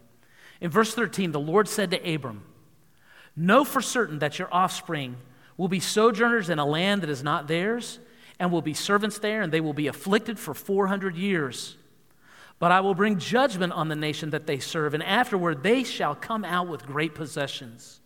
In 0.62 0.72
verse 0.72 0.96
13, 0.96 1.32
the 1.32 1.40
Lord 1.40 1.70
said 1.70 1.92
to 1.92 2.16
Abram, 2.16 2.44
Know 3.36 3.64
for 3.64 3.84
certain 3.84 4.18
that 4.20 4.40
your 4.40 4.52
offspring 4.52 5.18
will 5.62 5.68
be 5.68 5.80
sojourners 5.80 6.50
in 6.50 6.58
a 6.58 6.66
land 6.66 7.04
that 7.04 7.10
is 7.12 7.22
not 7.22 7.48
theirs, 7.48 8.00
and 8.40 8.52
will 8.52 8.64
be 8.64 8.74
servants 8.74 9.20
there, 9.20 9.44
and 9.44 9.54
they 9.54 9.62
will 9.62 9.76
be 9.76 9.86
afflicted 9.86 10.40
for 10.40 10.56
400 10.56 11.16
years. 11.16 11.78
But 12.58 12.72
I 12.72 12.80
will 12.80 12.96
bring 12.96 13.20
judgment 13.20 13.72
on 13.72 13.88
the 13.88 13.96
nation 13.96 14.32
that 14.32 14.48
they 14.48 14.58
serve, 14.58 14.96
and 14.96 15.04
afterward 15.04 15.62
they 15.62 15.84
shall 15.84 16.16
come 16.16 16.44
out 16.44 16.68
with 16.68 16.88
great 16.88 17.14
possessions. 17.14 18.00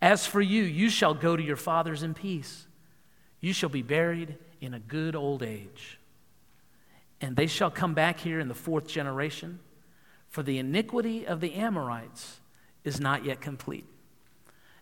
As 0.00 0.26
for 0.26 0.40
you, 0.40 0.62
you 0.62 0.88
shall 0.88 1.12
go 1.12 1.36
to 1.36 1.42
your 1.42 1.58
fathers 1.58 2.02
in 2.02 2.14
peace. 2.14 2.66
You 3.38 3.52
shall 3.52 3.68
be 3.68 3.82
buried 3.82 4.38
in 4.62 4.72
a 4.72 4.80
good 4.80 5.14
old 5.14 5.42
age. 5.42 5.98
And 7.20 7.36
they 7.36 7.48
shall 7.48 7.70
come 7.70 7.92
back 7.92 8.18
here 8.18 8.40
in 8.40 8.48
the 8.48 8.54
fourth 8.54 8.86
generation 8.86 9.58
for 10.30 10.42
the 10.42 10.56
iniquity 10.56 11.26
of 11.26 11.42
the 11.42 11.52
Amorites 11.52 12.40
is 12.82 12.98
not 12.98 13.26
yet 13.26 13.42
complete. 13.42 13.84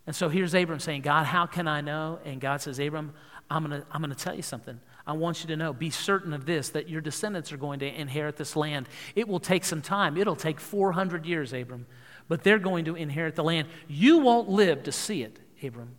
And 0.06 0.16
so 0.16 0.28
here's 0.28 0.54
Abram 0.54 0.80
saying, 0.80 1.02
God, 1.02 1.26
how 1.26 1.46
can 1.46 1.68
I 1.68 1.80
know? 1.80 2.18
And 2.24 2.40
God 2.40 2.60
says, 2.60 2.78
Abram, 2.78 3.12
I'm 3.50 3.66
going 3.66 3.80
to 3.80 3.86
I'm 3.90 4.00
going 4.00 4.14
to 4.14 4.18
tell 4.18 4.34
you 4.34 4.42
something. 4.42 4.80
I 5.06 5.12
want 5.12 5.42
you 5.42 5.48
to 5.48 5.56
know, 5.56 5.72
be 5.72 5.90
certain 5.90 6.32
of 6.32 6.46
this, 6.46 6.70
that 6.70 6.88
your 6.88 7.00
descendants 7.00 7.52
are 7.52 7.56
going 7.56 7.80
to 7.80 7.86
inherit 7.86 8.36
this 8.36 8.54
land. 8.54 8.88
It 9.16 9.26
will 9.26 9.40
take 9.40 9.64
some 9.64 9.82
time. 9.82 10.16
It'll 10.16 10.36
take 10.36 10.60
400 10.60 11.26
years, 11.26 11.52
Abram, 11.52 11.86
but 12.28 12.44
they're 12.44 12.60
going 12.60 12.84
to 12.84 12.94
inherit 12.94 13.34
the 13.34 13.42
land. 13.42 13.68
You 13.88 14.18
won't 14.18 14.48
live 14.48 14.84
to 14.84 14.92
see 14.92 15.22
it, 15.22 15.40
Abram. 15.62 15.96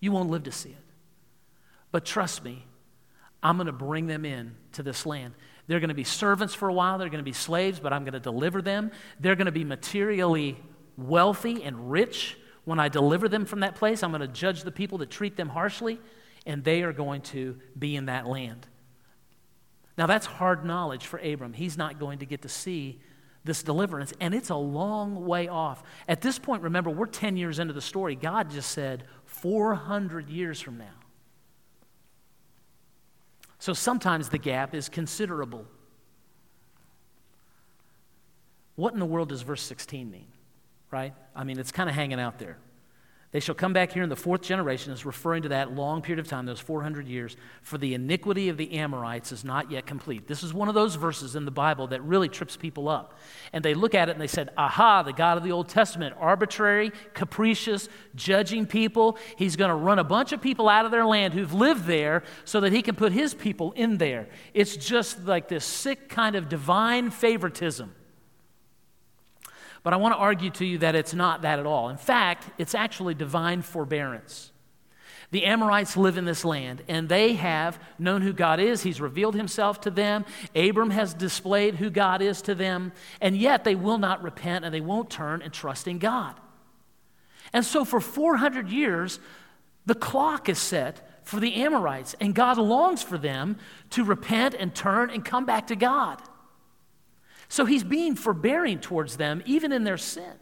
You 0.00 0.10
won't 0.10 0.30
live 0.30 0.42
to 0.44 0.52
see 0.52 0.70
it. 0.70 0.76
But 1.92 2.04
trust 2.04 2.42
me, 2.42 2.66
I'm 3.40 3.56
going 3.56 3.66
to 3.66 3.72
bring 3.72 4.06
them 4.08 4.24
in 4.24 4.56
to 4.72 4.82
this 4.82 5.06
land. 5.06 5.34
They're 5.68 5.80
going 5.80 5.88
to 5.88 5.94
be 5.94 6.04
servants 6.04 6.54
for 6.54 6.68
a 6.68 6.74
while, 6.74 6.98
they're 6.98 7.08
going 7.08 7.18
to 7.18 7.24
be 7.24 7.32
slaves, 7.32 7.78
but 7.78 7.92
I'm 7.92 8.02
going 8.02 8.14
to 8.14 8.20
deliver 8.20 8.60
them. 8.60 8.90
They're 9.20 9.36
going 9.36 9.46
to 9.46 9.52
be 9.52 9.64
materially 9.64 10.58
wealthy 10.96 11.62
and 11.62 11.90
rich 11.90 12.36
when 12.64 12.78
I 12.78 12.88
deliver 12.88 13.28
them 13.28 13.44
from 13.44 13.60
that 13.60 13.74
place. 13.74 14.02
I'm 14.02 14.10
going 14.10 14.20
to 14.20 14.28
judge 14.28 14.62
the 14.62 14.72
people 14.72 14.98
that 14.98 15.10
treat 15.10 15.36
them 15.36 15.48
harshly, 15.48 16.00
and 16.46 16.64
they 16.64 16.82
are 16.82 16.92
going 16.92 17.22
to 17.22 17.58
be 17.78 17.96
in 17.96 18.06
that 18.06 18.26
land. 18.26 18.66
Now, 19.96 20.06
that's 20.06 20.26
hard 20.26 20.64
knowledge 20.64 21.06
for 21.06 21.18
Abram. 21.18 21.52
He's 21.52 21.78
not 21.78 21.98
going 21.98 22.18
to 22.18 22.26
get 22.26 22.42
to 22.42 22.48
see 22.48 23.00
this 23.44 23.62
deliverance, 23.62 24.12
and 24.20 24.34
it's 24.34 24.50
a 24.50 24.56
long 24.56 25.26
way 25.26 25.48
off. 25.48 25.82
At 26.08 26.20
this 26.20 26.38
point, 26.38 26.62
remember, 26.62 26.90
we're 26.90 27.06
10 27.06 27.36
years 27.36 27.58
into 27.58 27.74
the 27.74 27.82
story. 27.82 28.16
God 28.16 28.50
just 28.50 28.70
said 28.70 29.04
400 29.26 30.28
years 30.28 30.60
from 30.60 30.78
now. 30.78 30.86
So 33.58 33.72
sometimes 33.72 34.30
the 34.30 34.38
gap 34.38 34.74
is 34.74 34.88
considerable. 34.88 35.66
What 38.76 38.94
in 38.94 38.98
the 38.98 39.06
world 39.06 39.28
does 39.28 39.42
verse 39.42 39.62
16 39.62 40.10
mean? 40.10 40.26
Right? 40.94 41.12
I 41.34 41.42
mean, 41.42 41.58
it's 41.58 41.72
kind 41.72 41.88
of 41.88 41.96
hanging 41.96 42.20
out 42.20 42.38
there. 42.38 42.56
They 43.32 43.40
shall 43.40 43.56
come 43.56 43.72
back 43.72 43.90
here 43.90 44.04
in 44.04 44.08
the 44.08 44.14
fourth 44.14 44.42
generation, 44.42 44.92
is 44.92 45.04
referring 45.04 45.42
to 45.42 45.48
that 45.48 45.74
long 45.74 46.02
period 46.02 46.20
of 46.20 46.28
time, 46.28 46.46
those 46.46 46.60
400 46.60 47.08
years, 47.08 47.36
for 47.62 47.78
the 47.78 47.94
iniquity 47.94 48.48
of 48.48 48.56
the 48.56 48.74
Amorites 48.74 49.32
is 49.32 49.44
not 49.44 49.72
yet 49.72 49.86
complete. 49.86 50.28
This 50.28 50.44
is 50.44 50.54
one 50.54 50.68
of 50.68 50.76
those 50.76 50.94
verses 50.94 51.34
in 51.34 51.46
the 51.46 51.50
Bible 51.50 51.88
that 51.88 52.00
really 52.04 52.28
trips 52.28 52.56
people 52.56 52.88
up. 52.88 53.18
And 53.52 53.64
they 53.64 53.74
look 53.74 53.92
at 53.92 54.08
it 54.08 54.12
and 54.12 54.20
they 54.20 54.28
said, 54.28 54.50
Aha, 54.56 55.02
the 55.02 55.12
God 55.12 55.36
of 55.36 55.42
the 55.42 55.50
Old 55.50 55.68
Testament, 55.68 56.14
arbitrary, 56.20 56.92
capricious, 57.12 57.88
judging 58.14 58.64
people. 58.64 59.18
He's 59.36 59.56
going 59.56 59.70
to 59.70 59.74
run 59.74 59.98
a 59.98 60.04
bunch 60.04 60.30
of 60.30 60.40
people 60.40 60.68
out 60.68 60.84
of 60.84 60.92
their 60.92 61.04
land 61.04 61.34
who've 61.34 61.52
lived 61.52 61.86
there 61.86 62.22
so 62.44 62.60
that 62.60 62.72
he 62.72 62.82
can 62.82 62.94
put 62.94 63.10
his 63.10 63.34
people 63.34 63.72
in 63.72 63.98
there. 63.98 64.28
It's 64.54 64.76
just 64.76 65.24
like 65.24 65.48
this 65.48 65.64
sick 65.64 66.08
kind 66.08 66.36
of 66.36 66.48
divine 66.48 67.10
favoritism. 67.10 67.92
But 69.84 69.92
I 69.92 69.96
want 69.96 70.14
to 70.14 70.18
argue 70.18 70.50
to 70.50 70.64
you 70.64 70.78
that 70.78 70.96
it's 70.96 71.14
not 71.14 71.42
that 71.42 71.60
at 71.60 71.66
all. 71.66 71.90
In 71.90 71.98
fact, 71.98 72.46
it's 72.58 72.74
actually 72.74 73.14
divine 73.14 73.62
forbearance. 73.62 74.50
The 75.30 75.44
Amorites 75.44 75.96
live 75.96 76.16
in 76.16 76.24
this 76.24 76.44
land, 76.44 76.82
and 76.88 77.08
they 77.08 77.34
have 77.34 77.78
known 77.98 78.22
who 78.22 78.32
God 78.32 78.60
is. 78.60 78.82
He's 78.82 79.00
revealed 79.00 79.34
himself 79.34 79.80
to 79.82 79.90
them. 79.90 80.24
Abram 80.54 80.90
has 80.90 81.12
displayed 81.12 81.74
who 81.74 81.90
God 81.90 82.22
is 82.22 82.40
to 82.42 82.54
them, 82.54 82.92
and 83.20 83.36
yet 83.36 83.64
they 83.64 83.74
will 83.74 83.98
not 83.98 84.22
repent 84.22 84.64
and 84.64 84.72
they 84.72 84.80
won't 84.80 85.10
turn 85.10 85.42
and 85.42 85.52
trust 85.52 85.86
in 85.86 85.98
God. 85.98 86.34
And 87.52 87.64
so, 87.64 87.84
for 87.84 88.00
400 88.00 88.68
years, 88.68 89.20
the 89.86 89.94
clock 89.94 90.48
is 90.48 90.58
set 90.58 91.26
for 91.26 91.40
the 91.40 91.56
Amorites, 91.56 92.14
and 92.20 92.34
God 92.34 92.56
longs 92.56 93.02
for 93.02 93.18
them 93.18 93.56
to 93.90 94.04
repent 94.04 94.54
and 94.54 94.74
turn 94.74 95.10
and 95.10 95.24
come 95.24 95.44
back 95.44 95.66
to 95.66 95.76
God. 95.76 96.22
So 97.48 97.64
he's 97.64 97.84
being 97.84 98.14
forbearing 98.14 98.78
towards 98.78 99.16
them, 99.16 99.42
even 99.44 99.72
in 99.72 99.84
their 99.84 99.98
sin. 99.98 100.32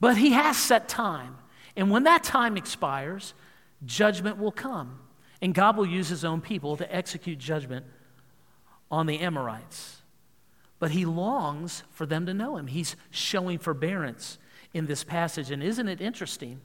But 0.00 0.16
he 0.16 0.32
has 0.32 0.56
set 0.56 0.88
time. 0.88 1.36
And 1.76 1.90
when 1.90 2.04
that 2.04 2.24
time 2.24 2.56
expires, 2.56 3.34
judgment 3.84 4.38
will 4.38 4.52
come. 4.52 4.98
And 5.40 5.54
God 5.54 5.76
will 5.76 5.86
use 5.86 6.08
his 6.08 6.24
own 6.24 6.40
people 6.40 6.76
to 6.76 6.94
execute 6.94 7.38
judgment 7.38 7.86
on 8.90 9.06
the 9.06 9.20
Amorites. 9.20 10.02
But 10.78 10.90
he 10.90 11.04
longs 11.04 11.84
for 11.90 12.06
them 12.06 12.26
to 12.26 12.34
know 12.34 12.56
him. 12.56 12.66
He's 12.66 12.96
showing 13.10 13.58
forbearance 13.58 14.38
in 14.74 14.86
this 14.86 15.04
passage. 15.04 15.50
And 15.50 15.62
isn't 15.62 15.88
it 15.88 16.00
interesting 16.00 16.60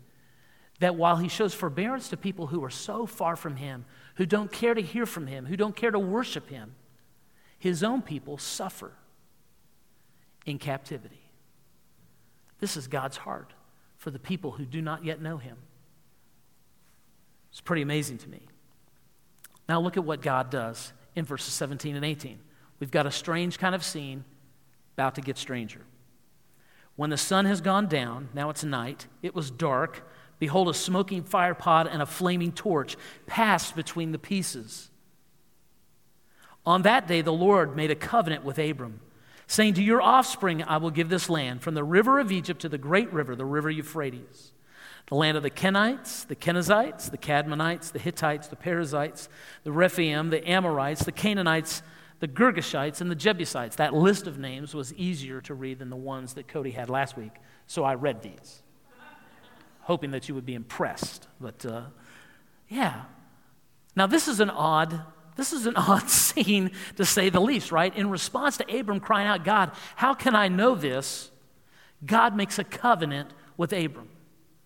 that 0.80 0.96
while 0.96 1.18
he 1.18 1.28
shows 1.28 1.54
forbearance 1.54 2.10
to 2.10 2.18
people 2.18 2.48
who 2.48 2.64
are 2.64 2.70
so 2.70 3.06
far 3.06 3.36
from 3.36 3.56
him, 3.56 3.86
who 4.16 4.26
don't 4.26 4.52
care 4.52 4.74
to 4.74 4.82
hear 4.82 5.06
from 5.06 5.28
him, 5.28 5.46
who 5.46 5.58
don't 5.58 5.76
care 5.76 5.92
to 5.92 6.00
worship 6.00 6.50
him, 6.50 6.76
his 7.60 7.84
own 7.84 8.02
people 8.02 8.38
suffer 8.38 8.92
in 10.46 10.58
captivity. 10.58 11.22
This 12.60 12.78
is 12.78 12.88
God's 12.88 13.18
heart 13.18 13.54
for 13.98 14.12
the 14.12 14.20
people 14.20 14.52
who 14.52 14.66
do 14.66 14.82
not 14.82 15.04
yet 15.04 15.22
know 15.22 15.38
him. 15.38 15.58
It's 17.52 17.62
pretty 17.62 17.82
amazing 17.82 18.20
to 18.20 18.30
me. 18.30 18.42
Now, 19.68 19.82
look 19.82 19.98
at 19.98 20.04
what 20.04 20.22
God 20.22 20.50
does 20.50 20.94
in 21.16 21.26
verses 21.26 21.54
17 21.54 21.96
and 21.96 22.06
18. 22.06 22.40
We've 22.80 22.92
got 22.92 23.06
a 23.06 23.12
strange 23.12 23.58
kind 23.58 23.76
of 23.76 23.84
scene 23.84 24.24
about 24.96 25.16
to 25.16 25.22
get 25.22 25.38
stranger. 25.38 25.82
When 26.96 27.10
the 27.10 27.18
sun 27.18 27.46
has 27.46 27.62
gone 27.62 27.88
down, 27.88 28.30
now 28.34 28.50
it's 28.50 28.64
night, 28.64 29.08
it 29.22 29.36
was 29.36 29.52
dark. 29.52 30.08
Behold, 30.40 30.70
a 30.70 30.74
smoking 30.74 31.24
firepot 31.24 31.88
and 31.92 32.02
a 32.02 32.06
flaming 32.06 32.52
torch 32.52 32.96
passed 33.26 33.76
between 33.76 34.12
the 34.12 34.20
pieces. 34.20 34.90
On 36.68 36.82
that 36.82 37.08
day, 37.08 37.22
the 37.22 37.32
Lord 37.32 37.78
made 37.78 37.92
a 37.92 37.96
covenant 37.96 38.44
with 38.44 38.60
Abram, 38.60 39.00
saying, 39.48 39.76
To 39.76 39.82
your 39.82 40.02
offspring 40.02 40.62
I 40.64 40.76
will 40.76 40.92
give 40.92 41.08
this 41.08 41.30
land, 41.30 41.62
from 41.62 41.76
the 41.76 41.84
river 41.84 42.20
of 42.20 42.30
Egypt 42.30 42.60
to 42.60 42.70
the 42.70 42.78
great 42.78 43.12
river, 43.14 43.38
the 43.38 43.46
river 43.46 43.70
Euphrates, 43.70 44.52
the 45.06 45.16
land 45.16 45.38
of 45.38 45.44
the 45.44 45.50
Kenites, 45.50 46.28
the 46.28 46.36
Kenizzites, 46.36 47.10
the 47.10 47.18
Cadmonites, 47.18 47.94
the 47.94 48.00
Hittites, 48.00 48.50
the 48.50 48.58
Perizzites, 48.58 49.30
the 49.64 49.72
Rephaim, 49.72 50.30
the 50.30 50.46
Amorites, 50.46 51.06
the 51.06 51.14
Canaanites, 51.14 51.84
the 52.20 52.28
Girgashites, 52.28 53.00
and 53.00 53.10
the 53.10 53.16
Jebusites. 53.16 53.78
That 53.78 53.94
list 53.94 54.28
of 54.28 54.38
names 54.38 54.76
was 54.76 54.94
easier 54.96 55.40
to 55.44 55.54
read 55.54 55.80
than 55.80 55.90
the 55.90 55.96
ones 55.96 56.34
that 56.34 56.50
Cody 56.50 56.72
had 56.72 56.90
last 56.90 57.16
week, 57.16 57.36
so 57.66 57.86
I 57.86 57.96
read 57.96 58.22
these, 58.22 58.62
hoping 59.84 60.12
that 60.12 60.28
you 60.28 60.36
would 60.36 60.46
be 60.46 60.56
impressed. 60.56 61.30
But 61.40 61.66
uh, 61.66 61.84
yeah. 62.68 63.04
Now, 63.96 64.06
this 64.06 64.28
is 64.28 64.42
an 64.42 64.50
odd 64.50 65.02
this 65.38 65.54
is 65.54 65.66
an 65.66 65.76
odd 65.78 66.10
scene 66.10 66.72
to 66.98 67.06
say 67.06 67.30
the 67.30 67.40
least, 67.40 67.72
right? 67.72 67.96
In 67.96 68.10
response 68.10 68.58
to 68.58 68.78
Abram 68.80 69.00
crying 69.00 69.28
out, 69.28 69.46
God, 69.46 69.72
how 69.96 70.14
can 70.14 70.36
I 70.36 70.48
know 70.48 70.76
this? 70.76 71.32
God 72.06 72.36
makes 72.36 72.60
a 72.60 72.64
covenant 72.64 73.32
with 73.56 73.72
Abram. 73.72 74.10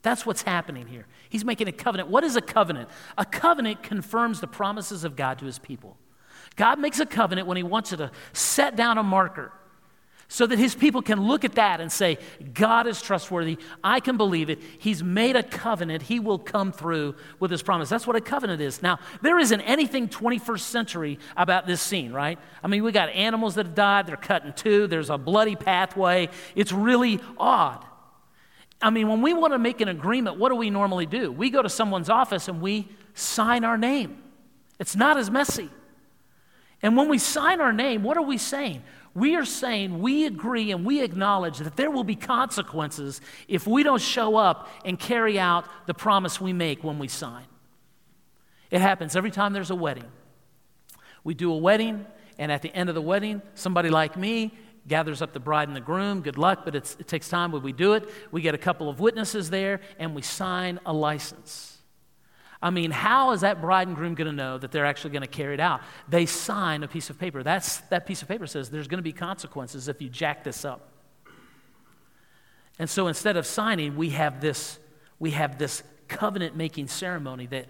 That's 0.02 0.26
what's 0.26 0.42
happening 0.42 0.88
here. 0.88 1.06
He's 1.30 1.46
making 1.46 1.68
a 1.68 1.72
covenant. 1.72 2.10
What 2.10 2.24
is 2.24 2.36
a 2.36 2.42
covenant? 2.42 2.90
A 3.18 3.26
covenant 3.26 3.84
confirms 3.84 4.42
the 4.42 4.48
promises 4.48 5.04
of 5.04 5.16
God 5.16 5.38
to 5.40 5.46
his 5.46 5.60
people. 5.60 5.98
God 6.56 6.80
makes 6.80 7.00
a 7.00 7.06
covenant 7.06 7.48
when 7.48 7.58
he 7.58 7.64
wants 7.64 7.92
to 7.92 8.12
set 8.34 8.76
down 8.76 8.98
a 8.98 9.04
marker 9.04 9.54
so 10.32 10.48
that 10.48 10.58
his 10.58 10.74
people 10.74 11.02
can 11.02 11.28
look 11.28 11.44
at 11.44 11.56
that 11.56 11.82
and 11.82 11.92
say, 11.92 12.18
God 12.54 12.88
is 12.88 13.02
trustworthy. 13.02 13.58
I 13.84 14.00
can 14.00 14.16
believe 14.16 14.50
it. 14.50 14.60
He's 14.80 15.04
made 15.04 15.36
a 15.36 15.44
covenant. 15.44 16.04
He 16.04 16.22
will 16.22 16.40
come 16.40 16.72
through 16.72 17.16
with 17.42 17.52
his 17.52 17.62
promise. 17.62 17.90
That's 17.90 18.08
what 18.08 18.16
a 18.16 18.22
covenant 18.22 18.62
is. 18.62 18.82
Now, 18.82 19.00
there 19.22 19.38
isn't 19.40 19.60
anything 19.60 20.08
21st 20.08 20.62
century 20.62 21.20
about 21.36 21.68
this 21.68 21.82
scene, 21.82 22.14
right? 22.14 22.40
I 22.64 22.68
mean, 22.70 22.82
we 22.82 22.94
got 22.94 23.10
animals 23.10 23.56
that 23.56 23.66
have 23.66 23.76
died, 23.76 24.08
they're 24.08 24.16
cut 24.16 24.46
in 24.46 24.54
two, 24.54 24.88
there's 24.88 25.10
a 25.10 25.18
bloody 25.18 25.58
pathway. 25.58 26.30
It's 26.56 26.72
really 26.72 27.20
odd. 27.38 27.84
I 28.82 28.90
mean, 28.90 29.10
when 29.10 29.22
we 29.22 29.34
want 29.34 29.52
to 29.52 29.60
make 29.60 29.82
an 29.82 29.90
agreement, 29.90 30.38
what 30.38 30.48
do 30.48 30.56
we 30.56 30.70
normally 30.70 31.08
do? 31.08 31.30
We 31.30 31.50
go 31.50 31.62
to 31.62 31.70
someone's 31.70 32.10
office 32.10 32.48
and 32.48 32.62
we 32.62 32.88
sign 33.16 33.66
our 33.66 33.78
name. 33.78 34.24
It's 34.80 34.96
not 34.96 35.18
as 35.18 35.30
messy. 35.30 35.70
And 36.82 36.98
when 36.98 37.10
we 37.10 37.18
sign 37.18 37.62
our 37.62 37.74
name, 37.74 38.02
what 38.02 38.18
are 38.18 38.24
we 38.24 38.38
saying? 38.38 38.82
We 39.14 39.36
are 39.36 39.46
saying 39.46 40.00
we 40.00 40.26
agree 40.26 40.72
and 40.72 40.86
we 40.86 41.02
acknowledge 41.02 41.58
that 41.60 41.76
there 41.76 41.92
will 41.92 42.06
be 42.06 42.16
consequences 42.16 43.20
if 43.48 43.68
we 43.68 43.84
don't 43.84 44.02
show 44.02 44.38
up 44.38 44.70
and 44.86 44.98
carry 44.98 45.38
out 45.38 45.66
the 45.86 45.94
promise 45.94 46.40
we 46.40 46.54
make 46.54 46.84
when 46.84 46.98
we 46.98 47.10
sign. 47.10 47.46
It 48.70 48.80
happens 48.80 49.16
every 49.18 49.32
time 49.32 49.52
there's 49.52 49.70
a 49.70 49.76
wedding. 49.76 50.10
We 51.26 51.34
do 51.34 51.52
a 51.52 51.58
wedding, 51.58 52.06
and 52.38 52.52
at 52.52 52.62
the 52.62 52.74
end 52.74 52.88
of 52.88 52.96
the 52.96 53.02
wedding, 53.02 53.42
somebody 53.54 53.90
like 53.90 54.16
me 54.18 54.54
gathers 54.88 55.22
up 55.22 55.34
the 55.34 55.40
bride 55.40 55.68
and 55.68 55.76
the 55.76 55.82
groom. 55.82 56.22
Good 56.22 56.38
luck, 56.38 56.62
but 56.64 56.74
it 56.74 56.96
takes 57.06 57.30
time 57.30 57.52
when 57.52 57.62
we 57.62 57.74
do 57.74 57.94
it. 57.94 58.10
We 58.32 58.42
get 58.42 58.56
a 58.56 58.58
couple 58.58 58.90
of 58.90 59.00
witnesses 59.00 59.50
there, 59.50 59.82
and 60.00 60.16
we 60.16 60.22
sign 60.22 60.80
a 60.86 60.94
license. 60.94 61.78
I 62.62 62.70
mean, 62.70 62.92
how 62.92 63.32
is 63.32 63.42
that 63.42 63.60
bride 63.60 63.88
and 63.88 63.96
groom 63.96 64.14
going 64.14 64.28
to 64.28 64.34
know 64.34 64.58
that 64.58 64.72
they're 64.72 64.86
actually 64.86 65.12
going 65.12 65.24
to 65.24 65.28
carry 65.28 65.56
it 65.56 65.60
out? 65.60 65.82
They 66.08 66.28
sign 66.28 66.84
a 66.84 66.88
piece 66.88 67.10
of 67.10 67.18
paper. 67.18 67.42
That's, 67.42 67.78
that 67.90 68.06
piece 68.06 68.22
of 68.22 68.28
paper 68.28 68.46
says 68.46 68.70
there's 68.70 68.88
going 68.88 69.00
to 69.00 69.04
be 69.04 69.14
consequences 69.14 69.88
if 69.88 70.02
you 70.02 70.10
jack 70.10 70.44
this 70.44 70.64
up. 70.64 70.90
And 72.78 72.90
so 72.90 73.08
instead 73.08 73.36
of 73.36 73.46
signing, 73.46 73.96
we 73.96 74.10
have 74.12 74.42
this, 74.42 74.78
we 75.20 75.32
have 75.32 75.58
this 75.58 75.84
covenant 76.08 76.56
making 76.56 76.88
ceremony 76.88 77.48
that 77.48 77.66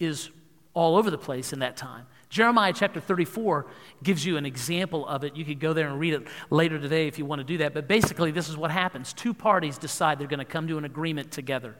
is 0.00 0.30
all 0.74 0.96
over 0.96 1.10
the 1.10 1.18
place 1.18 1.52
in 1.52 1.60
that 1.60 1.76
time. 1.76 2.06
Jeremiah 2.28 2.72
chapter 2.74 3.00
34 3.00 3.66
gives 4.02 4.24
you 4.24 4.36
an 4.36 4.44
example 4.44 5.06
of 5.06 5.24
it. 5.24 5.34
You 5.34 5.44
could 5.44 5.60
go 5.60 5.72
there 5.72 5.88
and 5.88 5.98
read 5.98 6.14
it 6.14 6.26
later 6.50 6.78
today 6.78 7.06
if 7.06 7.18
you 7.18 7.24
want 7.24 7.40
to 7.40 7.44
do 7.44 7.58
that. 7.58 7.72
But 7.72 7.88
basically, 7.88 8.30
this 8.30 8.48
is 8.48 8.56
what 8.56 8.70
happens 8.70 9.12
two 9.12 9.32
parties 9.32 9.78
decide 9.78 10.18
they're 10.18 10.26
going 10.26 10.38
to 10.38 10.44
come 10.44 10.68
to 10.68 10.76
an 10.76 10.84
agreement 10.84 11.30
together. 11.30 11.76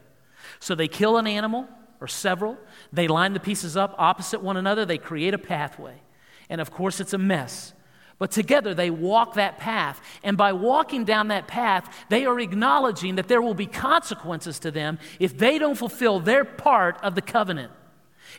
So 0.59 0.73
they 0.73 0.87
kill 0.87 1.17
an 1.17 1.27
animal 1.27 1.67
or 2.01 2.07
several. 2.07 2.57
They 2.93 3.07
line 3.07 3.33
the 3.33 3.39
pieces 3.39 3.75
up 3.75 3.95
opposite 3.97 4.41
one 4.41 4.57
another. 4.57 4.85
They 4.85 4.97
create 4.97 5.33
a 5.33 5.37
pathway. 5.37 6.01
And 6.49 6.61
of 6.61 6.71
course, 6.71 6.99
it's 6.99 7.13
a 7.13 7.17
mess. 7.17 7.73
But 8.17 8.31
together 8.31 8.73
they 8.73 8.89
walk 8.89 9.35
that 9.35 9.57
path. 9.57 10.01
And 10.23 10.37
by 10.37 10.53
walking 10.53 11.05
down 11.05 11.29
that 11.29 11.47
path, 11.47 12.05
they 12.09 12.25
are 12.25 12.39
acknowledging 12.39 13.15
that 13.15 13.27
there 13.27 13.41
will 13.41 13.53
be 13.53 13.65
consequences 13.65 14.59
to 14.59 14.71
them 14.71 14.99
if 15.19 15.37
they 15.37 15.57
don't 15.57 15.75
fulfill 15.75 16.19
their 16.19 16.43
part 16.43 16.97
of 17.01 17.15
the 17.15 17.21
covenant. 17.21 17.71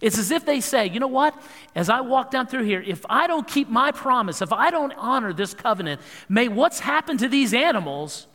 It's 0.01 0.19
as 0.19 0.31
if 0.31 0.45
they 0.45 0.61
say, 0.61 0.89
you 0.89 1.01
know 1.01 1.09
what? 1.09 1.35
As 1.75 1.91
I 1.91 2.01
walk 2.03 2.31
down 2.31 2.47
through 2.47 2.65
here, 2.65 2.83
if 2.87 3.05
I 3.09 3.27
don't 3.27 3.47
keep 3.49 3.69
my 3.69 3.91
promise, 3.91 4.41
if 4.41 4.53
I 4.53 4.71
don't 4.71 4.93
honor 4.97 5.33
this 5.33 5.53
covenant, 5.55 6.01
may 6.29 6.49
what's 6.49 6.81
happened 6.81 7.19
to 7.21 7.29
these 7.29 7.53
animals 7.53 8.27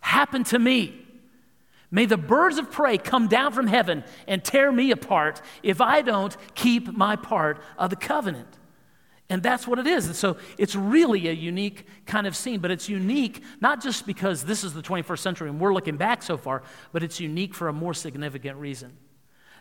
happen 0.00 0.44
to 0.44 0.58
me. 0.58 1.06
May 1.90 2.06
the 2.06 2.16
birds 2.16 2.58
of 2.58 2.70
prey 2.70 2.98
come 2.98 3.26
down 3.26 3.52
from 3.52 3.66
heaven 3.66 4.04
and 4.28 4.44
tear 4.44 4.70
me 4.70 4.92
apart 4.92 5.42
if 5.62 5.80
I 5.80 6.02
don't 6.02 6.36
keep 6.54 6.92
my 6.92 7.16
part 7.16 7.60
of 7.76 7.90
the 7.90 7.96
covenant. 7.96 8.58
And 9.28 9.42
that's 9.42 9.66
what 9.66 9.78
it 9.78 9.86
is. 9.86 10.06
And 10.06 10.16
so 10.16 10.36
it's 10.58 10.74
really 10.74 11.28
a 11.28 11.32
unique 11.32 11.86
kind 12.06 12.26
of 12.26 12.34
scene, 12.36 12.60
but 12.60 12.70
it's 12.72 12.88
unique 12.88 13.42
not 13.60 13.80
just 13.80 14.06
because 14.06 14.44
this 14.44 14.64
is 14.64 14.72
the 14.72 14.82
21st 14.82 15.18
century 15.18 15.48
and 15.48 15.60
we're 15.60 15.72
looking 15.72 15.96
back 15.96 16.22
so 16.22 16.36
far, 16.36 16.62
but 16.92 17.02
it's 17.02 17.20
unique 17.20 17.54
for 17.54 17.68
a 17.68 17.72
more 17.72 17.94
significant 17.94 18.58
reason. 18.58 18.96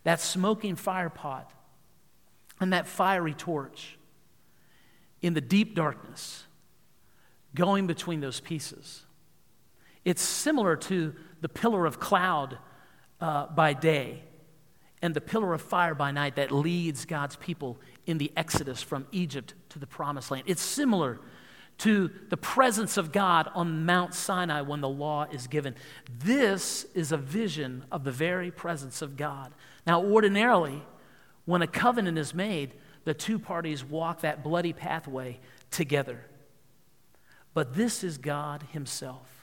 That 0.04 0.22
smoking 0.22 0.76
fire 0.76 1.10
pot 1.10 1.52
and 2.60 2.74
that 2.74 2.88
fiery 2.88 3.34
torch 3.34 3.98
in 5.22 5.34
the 5.34 5.42
deep 5.42 5.76
darkness 5.76 6.46
going 7.54 7.88
between 7.88 8.22
those 8.22 8.40
pieces. 8.40 9.04
It's 10.10 10.24
similar 10.24 10.76
to 10.76 11.14
the 11.42 11.50
pillar 11.50 11.86
of 11.86 12.00
cloud 12.00 12.58
uh, 13.22 13.46
by 13.46 13.74
day 13.74 14.24
and 15.04 15.14
the 15.14 15.22
pillar 15.22 15.54
of 15.54 15.62
fire 15.62 15.94
by 15.94 16.10
night 16.10 16.38
that 16.38 16.52
leads 16.52 17.06
God's 17.06 17.36
people 17.36 17.78
in 18.08 18.18
the 18.18 18.32
exodus 18.36 18.82
from 18.82 19.06
Egypt 19.12 19.54
to 19.70 19.78
the 19.78 19.86
promised 19.86 20.32
land. 20.32 20.46
It's 20.48 20.64
similar 20.64 21.20
to 21.78 22.10
the 22.30 22.38
presence 22.38 22.98
of 22.98 23.12
God 23.12 23.52
on 23.54 23.86
Mount 23.86 24.16
Sinai 24.16 24.62
when 24.62 24.82
the 24.82 24.90
law 24.90 25.28
is 25.32 25.46
given. 25.46 25.76
This 26.18 26.88
is 26.96 27.12
a 27.12 27.18
vision 27.18 27.86
of 27.92 28.04
the 28.04 28.12
very 28.12 28.50
presence 28.50 29.04
of 29.04 29.16
God. 29.16 29.54
Now, 29.86 30.04
ordinarily, 30.04 30.82
when 31.46 31.62
a 31.62 31.68
covenant 31.68 32.18
is 32.18 32.34
made, 32.34 32.74
the 33.04 33.14
two 33.14 33.38
parties 33.38 33.86
walk 33.86 34.22
that 34.22 34.44
bloody 34.44 34.74
pathway 34.74 35.40
together. 35.70 36.26
But 37.54 37.76
this 37.76 38.04
is 38.04 38.18
God 38.18 38.64
Himself 38.72 39.39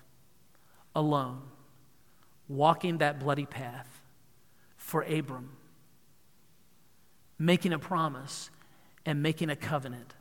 alone 0.97 1.43
walking 2.49 2.99
that 2.99 3.21
bloody 3.21 3.47
path 3.47 4.03
for 4.77 5.03
Abram, 5.03 5.51
making 7.39 7.73
a 7.73 7.79
promise 7.79 8.51
and 9.05 9.23
making 9.23 9.51
a 9.51 9.57
covenant, 9.57 10.15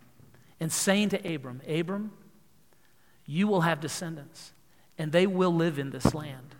and 0.60 0.72
saying 0.72 1.10
to 1.10 1.34
Abram, 1.34 1.62
Abram, 1.68 2.12
you 3.26 3.48
will 3.48 3.62
have 3.62 3.80
descendants, 3.80 4.54
and 4.98 5.12
they 5.12 5.26
will 5.26 5.54
live 5.54 5.80
in 5.80 5.90
this 5.90 6.14
land. 6.14 6.56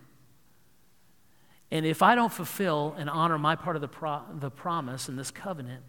And 1.72 1.86
if 1.86 2.02
I 2.02 2.16
don't 2.16 2.32
fulfill 2.32 2.96
and 2.98 3.10
honor 3.10 3.38
my 3.38 3.56
part 3.56 3.76
of 3.76 3.82
the, 3.82 3.88
pro- 3.88 4.24
the 4.40 4.52
promise 4.52 5.10
and 5.10 5.18
this 5.18 5.32
covenant, 5.32 5.84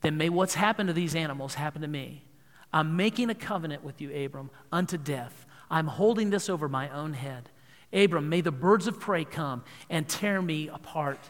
then 0.00 0.16
may 0.16 0.28
what's 0.28 0.54
happened 0.54 0.88
to 0.88 0.92
these 0.92 1.14
animals 1.14 1.54
happen 1.54 1.82
to 1.82 1.88
me. 1.88 2.24
I'm 2.72 2.96
making 2.96 3.30
a 3.30 3.34
covenant 3.34 3.84
with 3.84 4.00
you, 4.00 4.12
Abram, 4.12 4.50
unto 4.72 4.96
death. 4.96 5.43
I'm 5.70 5.86
holding 5.86 6.30
this 6.30 6.48
over 6.48 6.68
my 6.68 6.88
own 6.90 7.12
head. 7.12 7.50
Abram, 7.92 8.28
may 8.28 8.40
the 8.40 8.52
birds 8.52 8.86
of 8.86 8.98
prey 8.98 9.24
come 9.24 9.62
and 9.88 10.08
tear 10.08 10.42
me 10.42 10.68
apart. 10.68 11.20